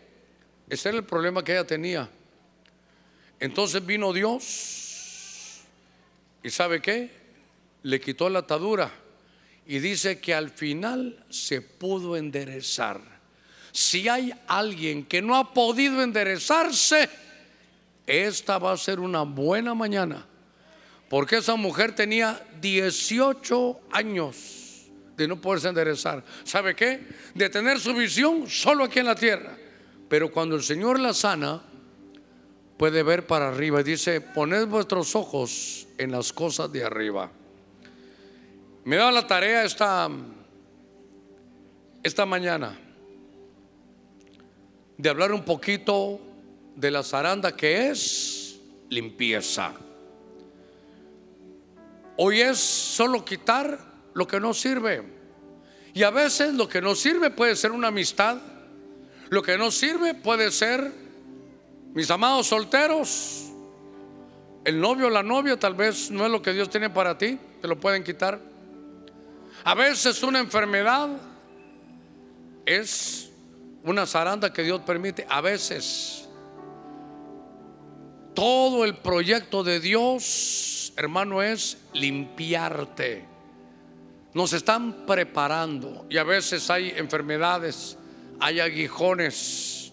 Ese 0.69 0.91
era 0.91 0.99
el 0.99 1.05
problema 1.05 1.43
que 1.43 1.53
ella 1.53 1.67
tenía. 1.67 2.09
Entonces 3.41 3.85
vino 3.85 4.13
Dios 4.13 5.63
y 6.45 6.51
¿sabe 6.51 6.81
qué? 6.81 7.11
Le 7.83 8.01
quitó 8.01 8.31
la 8.31 8.39
atadura 8.39 9.02
y 9.67 9.79
dice 9.79 10.21
que 10.21 10.35
al 10.35 10.51
final 10.51 11.25
se 11.31 11.61
pudo 11.61 12.17
enderezar. 12.17 13.01
Si 13.71 14.09
hay 14.09 14.33
alguien 14.47 15.05
que 15.05 15.23
no 15.23 15.37
ha 15.37 15.55
podido 15.55 16.03
enderezarse, 16.03 17.09
esta 18.07 18.59
va 18.59 18.73
a 18.73 18.77
ser 18.77 19.01
una 19.01 19.23
buena 19.23 19.75
mañana. 19.75 20.27
Porque 21.09 21.37
esa 21.37 21.57
mujer 21.57 21.95
tenía 21.95 22.43
18 22.61 23.81
años 23.93 24.89
de 25.17 25.29
no 25.29 25.41
poderse 25.41 25.69
enderezar. 25.69 26.25
¿Sabe 26.45 26.75
qué? 26.75 27.07
De 27.35 27.49
tener 27.49 27.79
su 27.79 27.95
visión 27.95 28.49
solo 28.49 28.85
aquí 28.85 28.99
en 28.99 29.07
la 29.07 29.15
tierra. 29.15 29.57
Pero 30.09 30.31
cuando 30.31 30.57
el 30.57 30.63
Señor 30.63 30.99
la 30.99 31.15
sana, 31.15 31.63
puede 32.77 33.03
ver 33.03 33.27
para 33.27 33.49
arriba. 33.49 33.83
Dice, 33.83 34.21
poned 34.21 34.67
vuestros 34.67 35.15
ojos 35.15 35.87
en 35.99 36.11
las 36.11 36.33
cosas 36.33 36.73
de 36.73 36.85
arriba. 36.85 37.31
Me 38.85 38.97
da 38.97 39.13
la 39.13 39.25
tarea 39.25 39.65
esta, 39.65 40.11
esta 42.03 42.27
mañana 42.27 42.77
de 44.99 45.09
hablar 45.09 45.33
un 45.33 45.45
poquito 45.45 46.21
de 46.75 46.91
la 46.91 47.05
zaranda 47.05 47.57
que 47.57 47.91
es 47.91 48.59
limpieza. 48.89 49.73
Hoy 52.17 52.41
es 52.41 52.59
solo 52.59 53.25
quitar 53.25 53.79
lo 54.15 54.27
que 54.27 54.41
no 54.41 54.53
sirve. 54.53 55.03
Y 55.95 56.03
a 56.03 56.11
veces 56.11 56.55
lo 56.55 56.69
que 56.69 56.81
no 56.81 56.97
sirve 56.97 57.31
puede 57.31 57.55
ser 57.55 57.71
una 57.71 57.89
amistad. 57.89 58.39
Lo 59.31 59.43
que 59.43 59.57
no 59.57 59.71
sirve 59.71 60.15
puede 60.15 60.51
ser, 60.51 60.93
mis 61.95 62.11
amados 62.11 62.49
solteros, 62.49 63.45
el 64.65 64.81
novio 64.81 65.07
o 65.07 65.11
la 65.11 65.23
novia 65.23 65.59
tal 65.59 65.75
vez 65.75 66.11
no 66.11 66.27
es 66.27 66.33
lo 66.33 66.43
que 66.43 66.53
Dios 66.53 66.69
tiene 66.69 66.91
para 66.91 67.17
ti, 67.17 67.39
te 67.61 67.69
lo 67.69 67.79
pueden 67.79 68.03
quitar. 68.03 68.52
A 69.65 69.75
veces 69.75 70.23
una 70.23 70.41
enfermedad 70.41 71.09
es 72.67 73.31
una 73.85 74.07
zaranda 74.07 74.53
que 74.53 74.63
Dios 74.63 74.81
permite. 74.83 75.27
A 75.29 75.41
veces 75.41 76.29
todo 78.35 78.85
el 78.85 78.97
proyecto 78.97 79.63
de 79.63 79.79
Dios, 79.79 80.93
hermano, 80.97 81.43
es 81.43 81.79
limpiarte. 81.93 83.25
Nos 84.35 84.53
están 84.53 85.07
preparando 85.07 86.07
y 86.09 86.17
a 86.17 86.25
veces 86.25 86.71
hay 86.71 86.95
enfermedades, 86.97 87.99
hay 88.41 88.61
aguijones, 88.61 89.93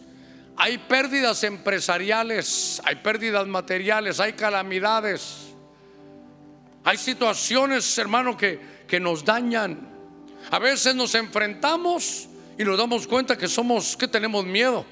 hay 0.55 0.77
pérdidas 0.77 1.43
empresariales, 1.43 2.81
hay 2.85 2.95
pérdidas 2.95 3.45
materiales, 3.47 4.19
hay 4.19 4.33
calamidades. 4.33 5.45
Hay 6.85 6.97
situaciones, 6.97 7.97
hermano, 7.97 8.37
que 8.37 8.78
que 8.89 8.99
nos 8.99 9.23
dañan. 9.23 9.87
A 10.51 10.59
veces 10.59 10.95
nos 10.95 11.13
enfrentamos 11.15 12.27
y 12.57 12.63
nos 12.63 12.77
damos 12.77 13.07
cuenta 13.07 13.37
que 13.37 13.47
somos, 13.47 13.95
que 13.95 14.07
tenemos 14.07 14.45
miedo. 14.45 14.85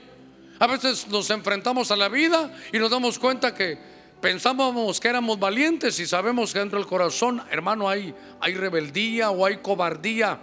A 0.60 0.68
veces 0.68 1.08
nos 1.08 1.30
enfrentamos 1.32 1.92
a 1.92 1.96
la 1.96 2.08
vida 2.08 2.56
y 2.72 2.78
nos 2.78 2.90
damos 2.90 3.20
cuenta 3.20 3.54
que 3.54 3.78
pensábamos 4.22 5.00
que 5.00 5.08
éramos 5.08 5.40
valientes 5.40 6.00
y 6.00 6.06
sabemos 6.06 6.54
que 6.54 6.60
dentro 6.60 6.80
del 6.80 6.88
corazón, 6.88 7.42
hermano, 7.52 7.90
hay, 7.90 8.14
hay 8.40 8.54
rebeldía 8.54 9.32
o 9.32 9.46
hay 9.46 9.58
cobardía. 9.58 10.40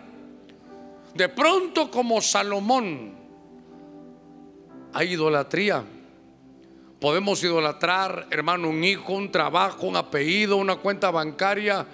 De 1.15 1.29
pronto 1.29 1.91
como 1.91 2.21
Salomón, 2.21 3.15
hay 4.93 5.13
idolatría. 5.13 5.85
Podemos 7.01 7.43
idolatrar, 7.43 8.27
hermano, 8.31 8.69
un 8.69 8.83
hijo, 8.83 9.13
un 9.13 9.31
trabajo, 9.31 9.87
un 9.87 9.97
apellido, 9.97 10.57
una 10.57 10.77
cuenta 10.77 11.11
bancaria 11.11 11.87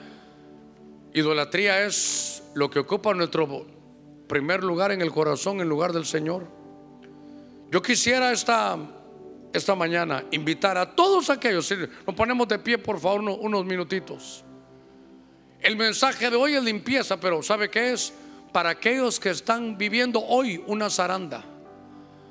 Idolatría 1.13 1.85
es 1.85 2.43
lo 2.55 2.71
que 2.71 2.79
ocupa 2.79 3.13
nuestro 3.15 3.67
primer 4.29 4.63
lugar 4.63 4.93
en 4.93 5.03
el 5.03 5.11
corazón 5.11 5.61
en 5.61 5.69
lugar 5.69 5.93
del 5.93 6.07
Señor. 6.07 6.47
Yo 7.71 7.83
quisiera 7.83 8.31
esta, 8.31 8.79
esta 9.53 9.75
mañana 9.75 10.25
invitar 10.31 10.79
a 10.79 10.95
todos 10.95 11.29
aquellos, 11.31 11.73
nos 12.07 12.15
ponemos 12.15 12.47
de 12.47 12.59
pie 12.59 12.79
por 12.79 13.01
favor 13.01 13.21
unos, 13.21 13.65
minutitos. 13.65 14.45
El 15.61 15.77
mensaje 15.77 16.31
de 16.31 16.37
hoy 16.37 16.55
es 16.55 16.63
limpieza, 16.63 17.19
pero 17.19 17.43
¿sabe 17.43 17.69
qué 17.69 17.93
es? 17.93 18.13
Para 18.53 18.71
aquellos 18.71 19.19
que 19.19 19.31
están 19.31 19.77
viviendo 19.77 20.21
hoy 20.21 20.63
una 20.67 20.89
zaranda. 20.89 21.45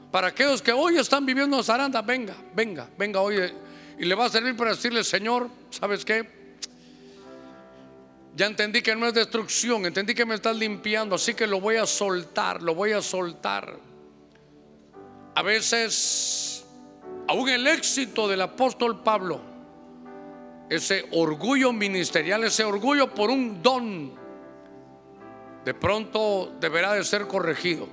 Para 0.09 0.27
aquellos 0.27 0.61
que 0.61 0.71
hoy 0.71 0.97
están 0.97 1.25
viviendo 1.25 1.57
una 1.57 1.63
zaranda, 1.63 2.01
venga, 2.01 2.35
venga, 2.55 2.87
venga 2.97 3.19
hoy. 3.19 3.53
Y 3.99 4.05
le 4.05 4.15
va 4.15 4.25
a 4.25 4.29
servir 4.29 4.55
para 4.55 4.71
decirle, 4.71 5.03
Señor, 5.03 5.49
¿sabes 5.69 6.03
qué? 6.03 6.38
Ya 8.35 8.45
entendí 8.45 8.81
que 8.81 8.95
no 8.95 9.07
es 9.07 9.13
destrucción, 9.13 9.85
entendí 9.85 10.13
que 10.13 10.25
me 10.25 10.35
estás 10.35 10.55
limpiando, 10.55 11.15
así 11.15 11.33
que 11.33 11.47
lo 11.47 11.59
voy 11.59 11.75
a 11.75 11.85
soltar, 11.85 12.61
lo 12.61 12.75
voy 12.75 12.91
a 12.91 13.01
soltar. 13.01 13.77
A 15.35 15.41
veces, 15.41 16.65
aún 17.27 17.49
el 17.49 17.67
éxito 17.67 18.27
del 18.27 18.41
apóstol 18.41 19.03
Pablo, 19.03 19.41
ese 20.69 21.07
orgullo 21.11 21.73
ministerial, 21.73 22.43
ese 22.43 22.63
orgullo 22.63 23.13
por 23.13 23.29
un 23.29 23.61
don, 23.61 24.13
de 25.65 25.73
pronto 25.73 26.53
deberá 26.59 26.93
de 26.93 27.03
ser 27.03 27.27
corregido. 27.27 27.87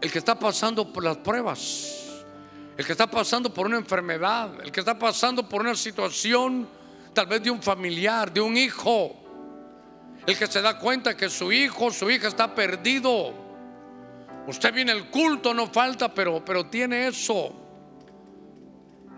El 0.00 0.10
que 0.10 0.18
está 0.18 0.38
pasando 0.38 0.92
por 0.92 1.04
las 1.04 1.18
pruebas, 1.18 2.22
el 2.76 2.86
que 2.86 2.92
está 2.92 3.10
pasando 3.10 3.52
por 3.52 3.66
una 3.66 3.76
enfermedad, 3.76 4.50
el 4.62 4.72
que 4.72 4.80
está 4.80 4.98
pasando 4.98 5.46
por 5.46 5.60
una 5.60 5.74
situación 5.74 6.66
tal 7.12 7.26
vez 7.26 7.42
de 7.42 7.50
un 7.50 7.62
familiar, 7.62 8.32
de 8.32 8.40
un 8.40 8.56
hijo, 8.56 9.16
el 10.26 10.36
que 10.36 10.46
se 10.46 10.60
da 10.60 10.78
cuenta 10.78 11.16
que 11.16 11.28
su 11.28 11.50
hijo, 11.52 11.90
su 11.90 12.10
hija 12.10 12.28
está 12.28 12.54
perdido. 12.54 13.32
Usted 14.46 14.72
viene 14.72 14.92
al 14.92 15.10
culto, 15.10 15.54
no 15.54 15.66
falta, 15.66 16.12
pero, 16.12 16.44
pero 16.44 16.66
tiene 16.66 17.06
eso. 17.06 17.54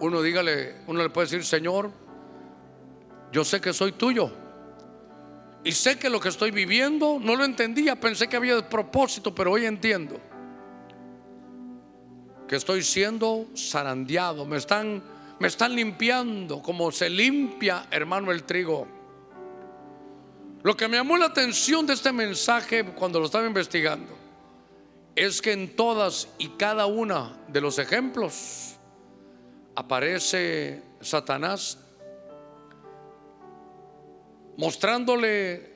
Uno 0.01 0.23
dígale, 0.23 0.83
uno 0.87 1.03
le 1.03 1.11
puede 1.11 1.27
decir, 1.27 1.45
Señor, 1.45 1.93
yo 3.31 3.45
sé 3.45 3.61
que 3.61 3.73
soy 3.73 3.93
tuyo. 3.93 4.31
Y 5.65 5.73
sé 5.73 5.99
que 5.99 6.11
lo 6.11 6.21
que 6.21 6.29
estoy 6.29 6.51
viviendo 6.51 7.19
no 7.21 7.37
lo 7.37 7.45
entendía, 7.45 7.99
pensé 8.01 8.29
que 8.29 8.37
había 8.37 8.69
propósito, 8.69 9.35
pero 9.35 9.53
hoy 9.53 9.65
entiendo 9.65 10.21
que 12.49 12.57
estoy 12.57 12.83
siendo 12.83 13.47
zarandeado, 13.57 14.45
me 14.45 14.59
están 14.59 15.03
me 15.43 15.49
están 15.49 15.75
limpiando 15.75 16.63
como 16.63 16.93
se 16.93 17.11
limpia, 17.11 17.89
hermano, 17.91 18.31
el 18.31 18.45
trigo. 18.45 18.87
Lo 20.63 20.77
que 20.77 20.87
me 20.87 20.97
llamó 20.97 21.17
la 21.17 21.27
atención 21.27 21.85
de 21.85 21.95
este 21.95 22.13
mensaje 22.13 22.85
cuando 22.85 23.19
lo 23.19 23.27
estaba 23.27 23.45
investigando 23.45 24.17
es 25.17 25.43
que 25.43 25.51
en 25.51 25.75
todas 25.75 26.29
y 26.39 26.51
cada 26.51 26.87
una 26.87 27.37
de 27.49 27.61
los 27.61 27.81
ejemplos 27.81 28.77
aparece 29.75 30.81
Satanás 31.01 31.77
mostrándole 34.57 35.75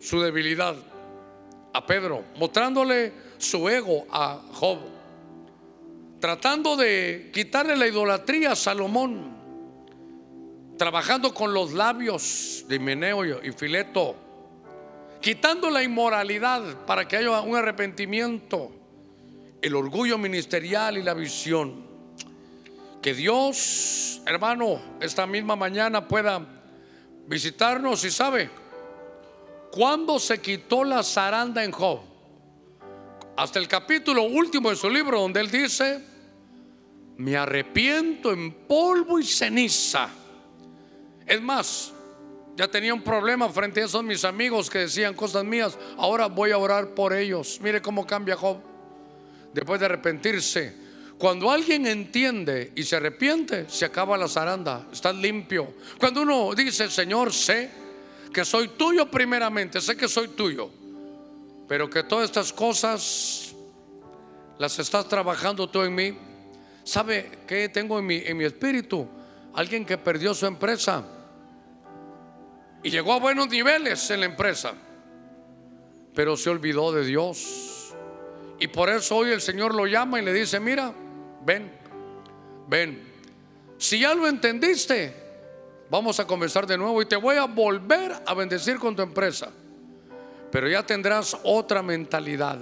su 0.00 0.20
debilidad 0.20 0.74
a 1.72 1.86
Pedro, 1.86 2.24
mostrándole 2.38 3.12
su 3.38 3.68
ego 3.68 4.04
a 4.10 4.42
Job 4.52 4.93
tratando 6.24 6.74
de 6.74 7.30
quitarle 7.34 7.76
la 7.76 7.86
idolatría 7.86 8.52
a 8.52 8.56
Salomón, 8.56 9.36
trabajando 10.78 11.34
con 11.34 11.52
los 11.52 11.74
labios 11.74 12.64
de 12.66 12.76
Himeneo 12.76 13.44
y 13.44 13.52
Fileto, 13.52 14.16
quitando 15.20 15.68
la 15.68 15.82
inmoralidad 15.82 16.86
para 16.86 17.06
que 17.06 17.18
haya 17.18 17.42
un 17.42 17.56
arrepentimiento, 17.56 18.72
el 19.60 19.74
orgullo 19.76 20.16
ministerial 20.16 20.96
y 20.96 21.02
la 21.02 21.12
visión. 21.12 21.84
Que 23.02 23.12
Dios, 23.12 24.22
hermano, 24.24 24.80
esta 25.02 25.26
misma 25.26 25.56
mañana 25.56 26.08
pueda 26.08 26.40
visitarnos 27.26 28.02
y 28.02 28.10
sabe, 28.10 28.48
cuando 29.70 30.18
se 30.18 30.40
quitó 30.40 30.84
la 30.84 31.02
zaranda 31.02 31.62
en 31.62 31.70
Job, 31.70 32.00
hasta 33.36 33.58
el 33.58 33.68
capítulo 33.68 34.22
último 34.22 34.70
de 34.70 34.76
su 34.76 34.88
libro, 34.88 35.20
donde 35.20 35.40
él 35.40 35.50
dice, 35.50 36.13
me 37.16 37.36
arrepiento 37.36 38.32
en 38.32 38.52
polvo 38.52 39.18
y 39.18 39.24
ceniza. 39.24 40.08
Es 41.26 41.40
más, 41.40 41.92
ya 42.56 42.68
tenía 42.68 42.94
un 42.94 43.02
problema 43.02 43.48
frente 43.48 43.82
a 43.82 43.86
esos 43.86 44.02
mis 44.02 44.24
amigos 44.24 44.68
que 44.68 44.80
decían 44.80 45.14
cosas 45.14 45.44
mías. 45.44 45.78
Ahora 45.96 46.26
voy 46.26 46.50
a 46.50 46.58
orar 46.58 46.94
por 46.94 47.12
ellos. 47.12 47.58
Mire 47.62 47.80
cómo 47.80 48.06
cambia 48.06 48.36
Job 48.36 48.58
después 49.52 49.80
de 49.80 49.86
arrepentirse. 49.86 50.84
Cuando 51.18 51.50
alguien 51.50 51.86
entiende 51.86 52.72
y 52.74 52.82
se 52.82 52.96
arrepiente, 52.96 53.68
se 53.68 53.84
acaba 53.84 54.18
la 54.18 54.28
zaranda, 54.28 54.88
estás 54.92 55.14
limpio. 55.14 55.74
Cuando 55.98 56.22
uno 56.22 56.52
dice, 56.54 56.90
Señor, 56.90 57.32
sé 57.32 57.70
que 58.32 58.44
soy 58.44 58.68
tuyo 58.68 59.08
primeramente, 59.08 59.80
sé 59.80 59.96
que 59.96 60.08
soy 60.08 60.28
tuyo, 60.28 60.68
pero 61.68 61.88
que 61.88 62.02
todas 62.02 62.24
estas 62.24 62.52
cosas 62.52 63.54
las 64.58 64.78
estás 64.80 65.08
trabajando 65.08 65.68
tú 65.68 65.82
en 65.82 65.94
mí 65.94 66.18
¿Sabe 66.84 67.30
qué 67.46 67.70
tengo 67.70 67.98
en 67.98 68.06
mi, 68.06 68.16
en 68.18 68.36
mi 68.36 68.44
espíritu? 68.44 69.08
Alguien 69.54 69.86
que 69.86 69.96
perdió 69.96 70.34
su 70.34 70.46
empresa 70.46 71.02
y 72.82 72.90
llegó 72.90 73.14
a 73.14 73.18
buenos 73.18 73.48
niveles 73.48 74.10
en 74.10 74.20
la 74.20 74.26
empresa, 74.26 74.74
pero 76.14 76.36
se 76.36 76.50
olvidó 76.50 76.92
de 76.92 77.04
Dios. 77.04 77.94
Y 78.60 78.68
por 78.68 78.90
eso 78.90 79.16
hoy 79.16 79.30
el 79.30 79.40
Señor 79.40 79.74
lo 79.74 79.86
llama 79.86 80.20
y 80.20 80.24
le 80.24 80.32
dice, 80.34 80.60
mira, 80.60 80.92
ven, 81.44 81.72
ven. 82.68 83.02
Si 83.78 84.00
ya 84.00 84.14
lo 84.14 84.28
entendiste, 84.28 85.14
vamos 85.88 86.20
a 86.20 86.26
comenzar 86.26 86.66
de 86.66 86.76
nuevo 86.76 87.00
y 87.00 87.06
te 87.06 87.16
voy 87.16 87.36
a 87.36 87.46
volver 87.46 88.12
a 88.26 88.34
bendecir 88.34 88.78
con 88.78 88.94
tu 88.94 89.00
empresa. 89.00 89.50
Pero 90.50 90.68
ya 90.68 90.84
tendrás 90.84 91.36
otra 91.42 91.82
mentalidad 91.82 92.58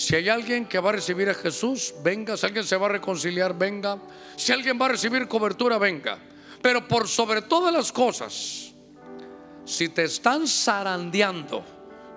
si 0.00 0.16
hay 0.16 0.30
alguien 0.30 0.64
que 0.64 0.78
va 0.78 0.88
a 0.88 0.92
recibir 0.94 1.28
a 1.28 1.34
Jesús, 1.34 1.92
venga. 2.02 2.34
Si 2.34 2.46
alguien 2.46 2.64
se 2.64 2.74
va 2.74 2.86
a 2.86 2.88
reconciliar, 2.88 3.52
venga. 3.52 3.98
Si 4.34 4.50
alguien 4.50 4.80
va 4.80 4.86
a 4.86 4.88
recibir 4.88 5.28
cobertura, 5.28 5.76
venga. 5.76 6.18
Pero 6.62 6.88
por 6.88 7.06
sobre 7.06 7.42
todas 7.42 7.70
las 7.70 7.92
cosas, 7.92 8.72
si 9.66 9.90
te 9.90 10.04
están 10.04 10.48
zarandeando, 10.48 11.62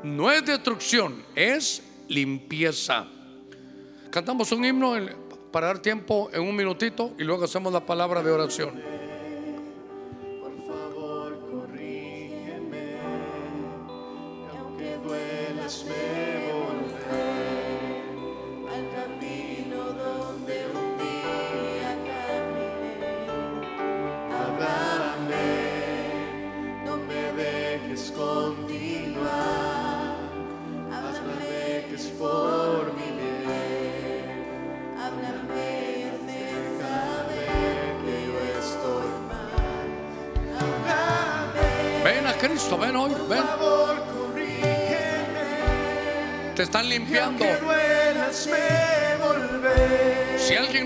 no 0.02 0.32
es 0.32 0.46
destrucción, 0.46 1.26
es 1.36 1.84
limpieza. 2.08 3.06
Cantamos 4.10 4.54
un 4.54 4.64
himno 4.64 4.96
para 5.52 5.68
dar 5.68 5.80
tiempo 5.80 6.30
en 6.32 6.42
un 6.42 6.56
minutito 6.56 7.14
y 7.20 7.26
luego 7.26 7.44
hacemos 7.44 7.74
la 7.74 7.86
palabra 7.86 8.24
de 8.24 8.32
oración. 8.32 8.93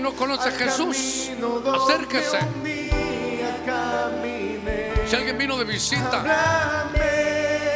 No 0.08 0.16
conoce 0.16 0.48
a 0.48 0.52
Jesús, 0.52 1.30
acérquese. 1.74 2.38
Si 5.06 5.16
alguien 5.16 5.36
vino 5.36 5.58
de 5.58 5.64
visita 5.64 6.24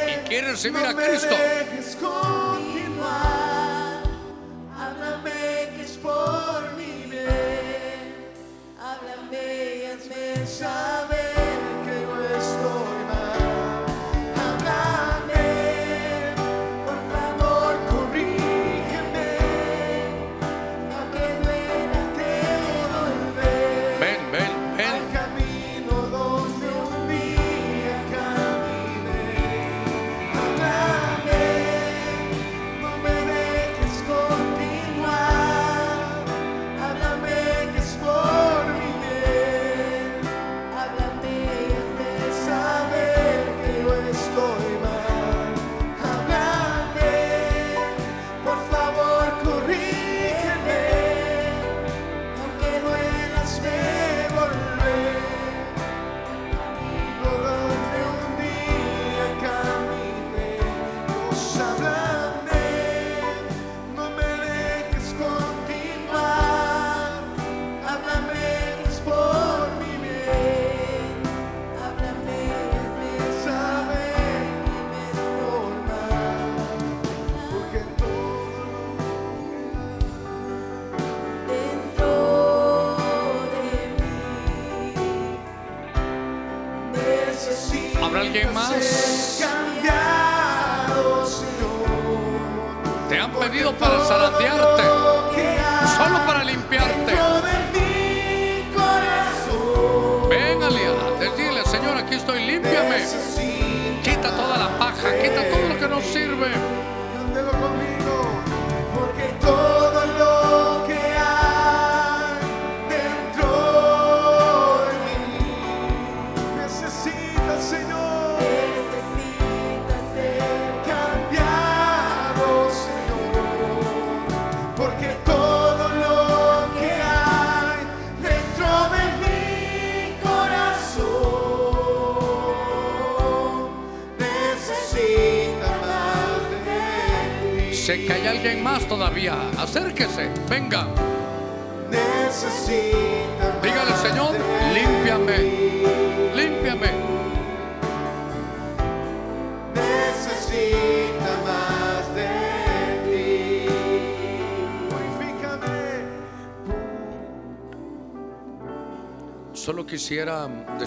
y 0.08 0.28
quiere 0.28 0.52
recibir 0.52 0.84
a 0.84 0.94
Cristo, 0.94 1.34
¿Habrá 1.34 2.56
alguien 2.56 2.98
más? 2.98 3.42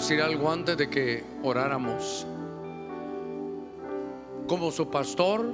Decir 0.08 0.22
algo 0.22 0.48
antes 0.52 0.76
de 0.76 0.88
que 0.88 1.24
oráramos. 1.42 2.24
Como 4.46 4.70
su 4.70 4.88
pastor, 4.88 5.52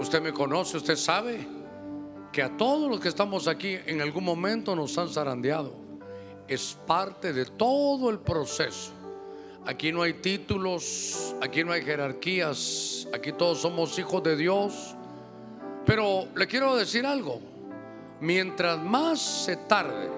usted 0.00 0.20
me 0.20 0.32
conoce, 0.32 0.78
usted 0.78 0.96
sabe 0.96 1.46
que 2.32 2.42
a 2.42 2.56
todos 2.56 2.90
los 2.90 2.98
que 2.98 3.08
estamos 3.08 3.46
aquí 3.46 3.78
en 3.86 4.00
algún 4.00 4.24
momento 4.24 4.74
nos 4.74 4.98
han 4.98 5.08
zarandeado. 5.08 5.72
Es 6.48 6.76
parte 6.88 7.32
de 7.32 7.44
todo 7.44 8.10
el 8.10 8.18
proceso. 8.18 8.90
Aquí 9.64 9.92
no 9.92 10.02
hay 10.02 10.14
títulos, 10.14 11.36
aquí 11.40 11.62
no 11.62 11.70
hay 11.70 11.82
jerarquías, 11.82 13.06
aquí 13.14 13.30
todos 13.30 13.60
somos 13.60 13.96
hijos 13.96 14.24
de 14.24 14.34
Dios. 14.34 14.96
Pero 15.84 16.26
le 16.34 16.48
quiero 16.48 16.74
decir 16.74 17.06
algo, 17.06 17.40
mientras 18.20 18.82
más 18.82 19.20
se 19.20 19.56
tarde 19.56 20.10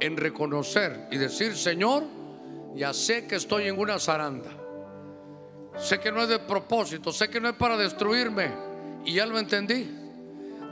en 0.00 0.16
reconocer 0.16 1.08
y 1.10 1.18
decir, 1.18 1.54
Señor, 1.56 2.23
ya 2.74 2.92
sé 2.92 3.26
que 3.26 3.36
estoy 3.36 3.68
en 3.68 3.78
una 3.78 3.98
zaranda, 3.98 4.50
sé 5.78 6.00
que 6.00 6.10
no 6.10 6.22
es 6.22 6.28
de 6.28 6.38
propósito, 6.38 7.12
sé 7.12 7.28
que 7.28 7.40
no 7.40 7.48
es 7.48 7.54
para 7.54 7.76
destruirme, 7.76 8.50
y 9.04 9.14
ya 9.14 9.26
lo 9.26 9.38
entendí. 9.38 9.90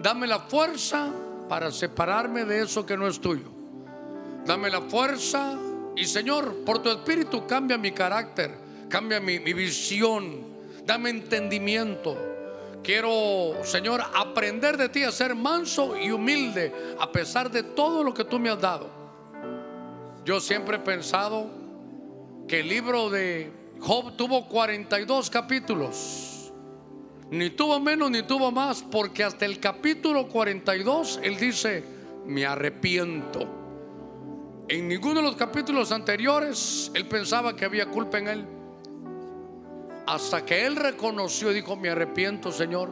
Dame 0.01 0.27
la 0.27 0.41
fuerza 0.41 1.13
para 1.49 1.71
separarme 1.71 2.45
de 2.45 2.63
eso 2.63 2.85
que 2.85 2.97
no 2.97 3.07
es 3.07 3.21
tuyo. 3.21 3.51
Dame 4.45 4.71
la 4.71 4.81
fuerza 4.83 5.57
y 5.95 6.05
Señor, 6.07 6.65
por 6.65 6.83
tu 6.83 6.91
espíritu 6.91 7.47
cambia 7.47 7.77
mi 7.79 7.93
carácter, 7.93 8.53
cambia 8.89 9.21
mi, 9.21 9.39
mi 9.39 9.53
visión, 9.53 10.45
dame 10.85 11.11
entendimiento. 11.11 12.17
Quiero, 12.83 13.63
Señor, 13.63 14.03
aprender 14.15 14.77
de 14.77 14.89
ti 14.89 15.05
a 15.05 15.13
ser 15.13 15.37
manso 15.37 15.97
y 15.97 16.11
humilde 16.11 16.73
a 16.99 17.13
pesar 17.13 17.51
de 17.51 17.63
todo 17.63 18.03
lo 18.03 18.13
que 18.13 18.25
tú 18.25 18.41
me 18.41 18.51
has 18.51 18.61
dado. 18.61 18.91
Yo 20.25 20.41
siempre 20.41 20.77
he 20.77 20.81
pensado 20.81 21.62
que 22.53 22.61
el 22.61 22.69
libro 22.69 23.09
de 23.09 23.51
Job 23.81 24.15
tuvo 24.15 24.47
42 24.47 25.31
capítulos. 25.31 26.53
Ni 27.31 27.49
tuvo 27.49 27.81
menos 27.81 28.11
ni 28.11 28.25
tuvo 28.25 28.51
más, 28.51 28.83
porque 28.83 29.25
hasta 29.25 29.47
el 29.47 29.59
capítulo 29.59 30.29
42 30.29 31.21
él 31.23 31.39
dice, 31.39 31.83
me 32.27 32.45
arrepiento. 32.45 33.49
En 34.69 34.87
ninguno 34.87 35.23
de 35.23 35.23
los 35.23 35.37
capítulos 35.37 35.93
anteriores 35.93 36.91
él 36.93 37.09
pensaba 37.09 37.57
que 37.57 37.65
había 37.65 37.87
culpa 37.87 38.19
en 38.19 38.29
él. 38.29 38.45
Hasta 40.07 40.45
que 40.45 40.67
él 40.67 40.77
reconoció 40.77 41.53
y 41.53 41.55
dijo, 41.55 41.75
me 41.75 41.89
arrepiento, 41.89 42.53
Señor. 42.53 42.91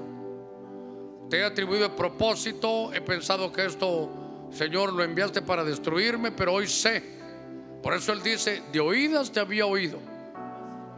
Te 1.29 1.41
he 1.41 1.45
atribuido 1.45 1.85
el 1.85 1.93
propósito, 1.93 2.95
he 2.95 3.03
pensado 3.03 3.53
que 3.53 3.67
esto, 3.67 4.09
Señor, 4.53 4.95
lo 4.95 5.05
enviaste 5.05 5.43
para 5.43 5.65
destruirme, 5.65 6.33
pero 6.33 6.55
hoy 6.55 6.67
sé. 6.67 7.20
Por 7.83 7.95
eso 7.95 8.13
él 8.13 8.23
dice, 8.23 8.63
de 8.73 8.81
oídas 8.81 9.33
te 9.33 9.41
había 9.41 9.65
oído, 9.65 9.99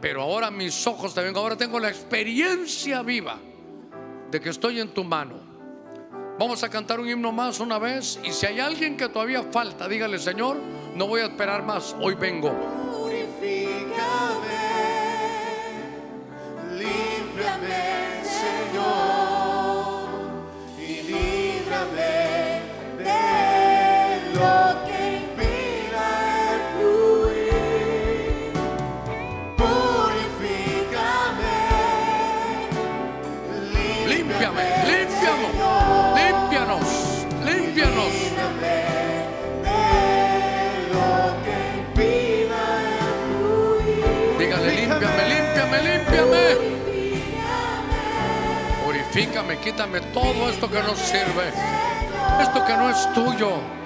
pero 0.01 0.21
ahora 0.21 0.51
mis 0.51 0.85
ojos 0.85 1.13
te 1.13 1.21
ven, 1.21 1.35
ahora 1.35 1.55
tengo 1.55 1.79
la 1.79 1.87
experiencia 1.89 3.01
viva 3.01 3.39
de 4.29 4.41
que 4.41 4.49
estoy 4.49 4.81
en 4.81 4.89
tu 4.89 5.03
mano. 5.03 5.35
Vamos 6.37 6.61
a 6.63 6.69
cantar 6.69 6.99
un 6.99 7.07
himno 7.07 7.31
más 7.31 7.59
una 7.59 7.79
vez 7.79 8.19
y 8.23 8.31
si 8.31 8.47
hay 8.47 8.59
alguien 8.59 8.97
que 8.97 9.07
todavía 9.07 9.43
falta, 9.43 9.87
dígale, 9.87 10.19
Señor, 10.19 10.57
no 10.95 11.07
voy 11.07 11.21
a 11.21 11.25
esperar 11.25 11.63
más, 11.63 11.95
hoy 12.01 12.15
vengo. 12.15 12.51
Purifícame, 12.91 13.87
límpiame, 16.71 18.12
Purifícame, 49.13 49.59
quítame 49.59 50.01
todo 50.01 50.49
esto 50.49 50.67
que 50.67 50.81
no 50.81 50.95
sirve, 50.95 51.53
esto 52.41 52.65
que 52.65 52.75
no 52.75 52.89
es 52.89 53.13
tuyo. 53.13 53.82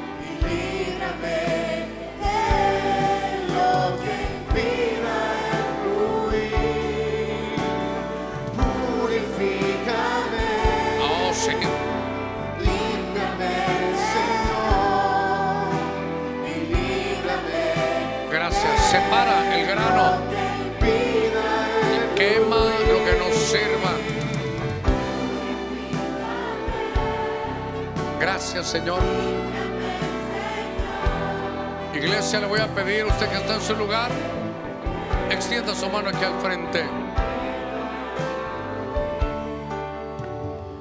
Señor. 28.47 29.01
Iglesia, 31.93 32.39
le 32.39 32.47
voy 32.47 32.61
a 32.61 32.67
pedir 32.67 33.05
usted 33.05 33.29
que 33.29 33.35
está 33.35 33.55
en 33.55 33.61
su 33.61 33.75
lugar, 33.75 34.09
extienda 35.29 35.75
su 35.75 35.89
mano 35.89 36.09
aquí 36.09 36.23
al 36.23 36.39
frente. 36.39 36.85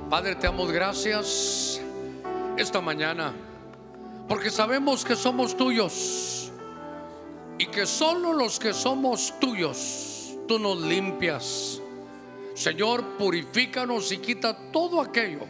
Padre, 0.08 0.36
te 0.36 0.46
damos 0.46 0.70
gracias 0.70 1.80
esta 2.56 2.80
mañana, 2.80 3.34
porque 4.28 4.50
sabemos 4.50 5.04
que 5.04 5.16
somos 5.16 5.56
tuyos 5.56 6.52
y 7.58 7.66
que 7.66 7.84
solo 7.84 8.32
los 8.32 8.60
que 8.60 8.72
somos 8.72 9.34
tuyos, 9.40 10.36
tú 10.46 10.60
nos 10.60 10.80
limpias. 10.82 11.82
Señor, 12.54 13.16
purifícanos 13.18 14.12
y 14.12 14.18
quita 14.18 14.56
todo 14.70 15.00
aquello, 15.00 15.40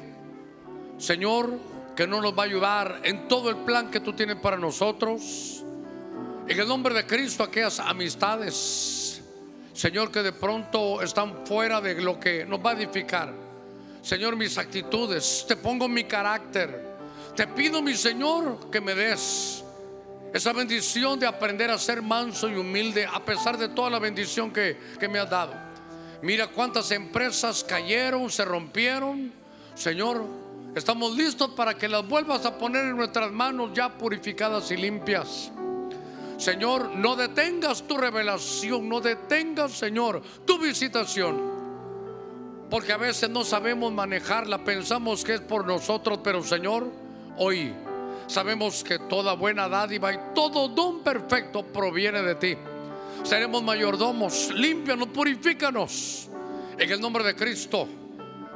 Señor, 0.97 1.76
que 1.97 2.06
no 2.06 2.20
nos 2.20 2.39
va 2.39 2.43
a 2.43 2.47
ayudar 2.47 3.01
en 3.05 3.27
todo 3.27 3.48
el 3.48 3.56
plan 3.56 3.90
que 3.90 4.01
tú 4.01 4.12
tienes 4.12 4.36
para 4.36 4.59
nosotros. 4.59 5.64
En 6.47 6.60
el 6.60 6.68
nombre 6.68 6.94
de 6.94 7.06
Cristo, 7.06 7.43
aquellas 7.43 7.81
amistades, 7.81 9.23
Señor, 9.73 10.12
que 10.12 10.23
de 10.23 10.32
pronto 10.32 11.01
están 11.01 11.47
fuera 11.47 11.81
de 11.81 12.01
lo 12.01 12.20
que 12.20 12.44
nos 12.44 12.60
va 12.60 12.73
a 12.73 12.74
edificar. 12.74 13.32
Señor, 14.02 14.36
mis 14.36 14.59
actitudes, 14.59 15.47
te 15.48 15.56
pongo 15.56 15.89
mi 15.89 16.05
carácter. 16.05 16.97
Te 17.35 17.47
pido, 17.47 17.81
mi 17.81 17.94
Señor, 17.94 18.70
que 18.70 18.81
me 18.81 18.94
des 18.94 19.64
esa 20.32 20.52
bendición 20.52 21.18
de 21.18 21.27
aprender 21.27 21.70
a 21.70 21.78
ser 21.78 22.02
manso 22.02 22.48
y 22.48 22.56
humilde 22.56 23.06
a 23.06 23.24
pesar 23.24 23.56
de 23.56 23.70
toda 23.70 23.89
la 23.89 23.98
bendición 23.98 24.52
que, 24.52 24.77
que 25.01 25.09
me 25.09 25.18
has 25.18 25.31
dado. 25.31 25.55
Mira 26.20 26.47
cuántas 26.48 26.90
empresas 26.90 27.64
cayeron, 27.64 28.31
se 28.31 28.44
rompieron. 28.44 29.32
Señor, 29.74 30.45
estamos 30.77 31.16
listos 31.16 31.51
para 31.53 31.74
que 31.74 31.89
las 31.89 32.07
vuelvas 32.07 32.44
a 32.44 32.59
poner 32.59 32.85
en 32.85 32.97
nuestras 32.97 33.32
manos 33.32 33.70
ya 33.73 33.97
purificadas 33.97 34.70
y 34.70 34.77
limpias. 34.77 35.51
Señor, 36.36 36.94
no 36.94 37.16
detengas 37.16 37.82
tu 37.85 37.97
revelación, 37.97 38.86
no 38.86 39.01
detengas, 39.01 39.73
Señor, 39.73 40.20
tu 40.44 40.59
visitación. 40.59 41.57
Porque 42.69 42.93
a 42.93 42.98
veces 42.98 43.31
no 43.31 43.43
sabemos 43.43 43.90
manejarla, 43.90 44.65
pensamos 44.65 45.24
que 45.24 45.35
es 45.35 45.40
por 45.40 45.66
nosotros, 45.66 46.20
pero 46.23 46.43
Señor, 46.43 46.86
hoy 47.39 47.73
sabemos 48.27 48.85
que 48.85 48.98
toda 48.98 49.32
buena 49.32 49.70
dádiva 49.70 50.12
y 50.12 50.19
todo 50.35 50.69
don 50.69 51.01
perfecto 51.03 51.65
proviene 51.65 52.20
de 52.20 52.35
ti. 52.35 52.55
Seremos 53.23 53.62
mayordomos, 53.62 54.51
límpianos, 54.53 55.09
purifícanos 55.09 56.28
en 56.77 56.90
el 56.90 57.01
nombre 57.01 57.24
de 57.24 57.35
Cristo, 57.35 57.89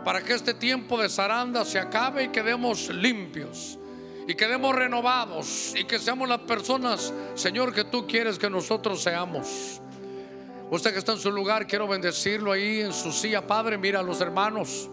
para 0.05 0.22
que 0.22 0.35
este 0.35 0.55
tiempo 0.55 1.01
de 1.01 1.09
zaranda 1.09 1.64
se 1.64 1.78
acabe 1.78 2.24
y 2.24 2.28
quedemos 2.28 2.89
limpios 2.89 3.78
y 4.27 4.35
quedemos 4.35 4.74
renovados 4.74 5.74
y 5.77 5.85
que 5.85 5.98
seamos 5.98 6.28
las 6.28 6.40
personas, 6.40 7.12
Señor, 7.35 7.74
que 7.74 7.85
tú 7.85 8.06
quieres 8.06 8.39
que 8.39 8.48
nosotros 8.48 9.02
seamos. 9.02 9.81
Usted 10.70 10.93
que 10.93 11.01
está 11.01 11.12
en 11.12 11.18
su 11.18 11.32
lugar, 11.32 11.66
quiero 11.66 11.89
bendecirlo 11.89 12.52
ahí 12.52 12.81
en 12.81 12.93
su 12.93 13.10
silla, 13.10 13.44
Padre. 13.44 13.77
Mira 13.77 13.98
a 13.98 14.02
los 14.05 14.20
hermanos, 14.20 14.89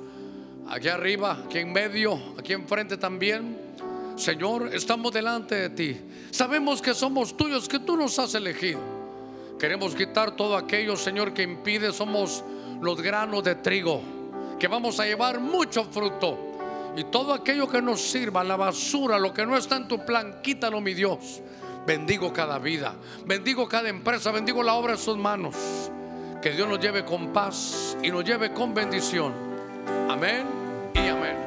aquí 0.67 0.87
arriba, 0.87 1.43
aquí 1.45 1.59
en 1.59 1.71
medio, 1.71 2.19
aquí 2.37 2.53
enfrente 2.53 2.97
también. 2.97 3.55
Señor, 4.15 4.73
estamos 4.73 5.13
delante 5.13 5.53
de 5.53 5.69
ti. 5.69 6.01
Sabemos 6.31 6.81
que 6.81 6.95
somos 6.95 7.37
tuyos, 7.37 7.69
que 7.69 7.77
tú 7.77 7.95
nos 7.95 8.17
has 8.17 8.33
elegido. 8.33 8.79
Queremos 9.59 9.93
quitar 9.93 10.35
todo 10.35 10.57
aquello, 10.57 10.95
Señor, 10.97 11.33
que 11.35 11.43
impide. 11.43 11.93
Somos 11.93 12.43
los 12.81 12.99
granos 12.99 13.43
de 13.43 13.53
trigo, 13.53 14.01
que 14.59 14.67
vamos 14.67 14.99
a 14.99 15.05
llevar 15.05 15.39
mucho 15.39 15.83
fruto. 15.85 16.37
Y 16.95 17.03
todo 17.05 17.33
aquello 17.33 17.67
que 17.67 17.81
nos 17.81 18.01
sirva, 18.01 18.43
la 18.43 18.55
basura, 18.55 19.19
lo 19.19 19.33
que 19.33 19.45
no 19.45 19.55
está 19.55 19.77
en 19.77 19.87
tu 19.87 20.03
plan, 20.03 20.39
quítalo, 20.41 20.81
mi 20.81 20.93
Dios. 20.93 21.41
Bendigo 21.85 22.33
cada 22.33 22.59
vida, 22.59 22.95
bendigo 23.25 23.67
cada 23.69 23.87
empresa, 23.87 24.31
bendigo 24.31 24.61
la 24.61 24.73
obra 24.73 24.93
de 24.93 24.97
sus 24.97 25.15
manos. 25.15 25.55
Que 26.41 26.51
Dios 26.51 26.67
nos 26.67 26.79
lleve 26.79 27.05
con 27.05 27.31
paz 27.31 27.97
y 28.03 28.09
nos 28.09 28.25
lleve 28.25 28.51
con 28.51 28.73
bendición. 28.73 29.33
Amén 30.09 30.45
y 30.93 31.07
amén. 31.07 31.46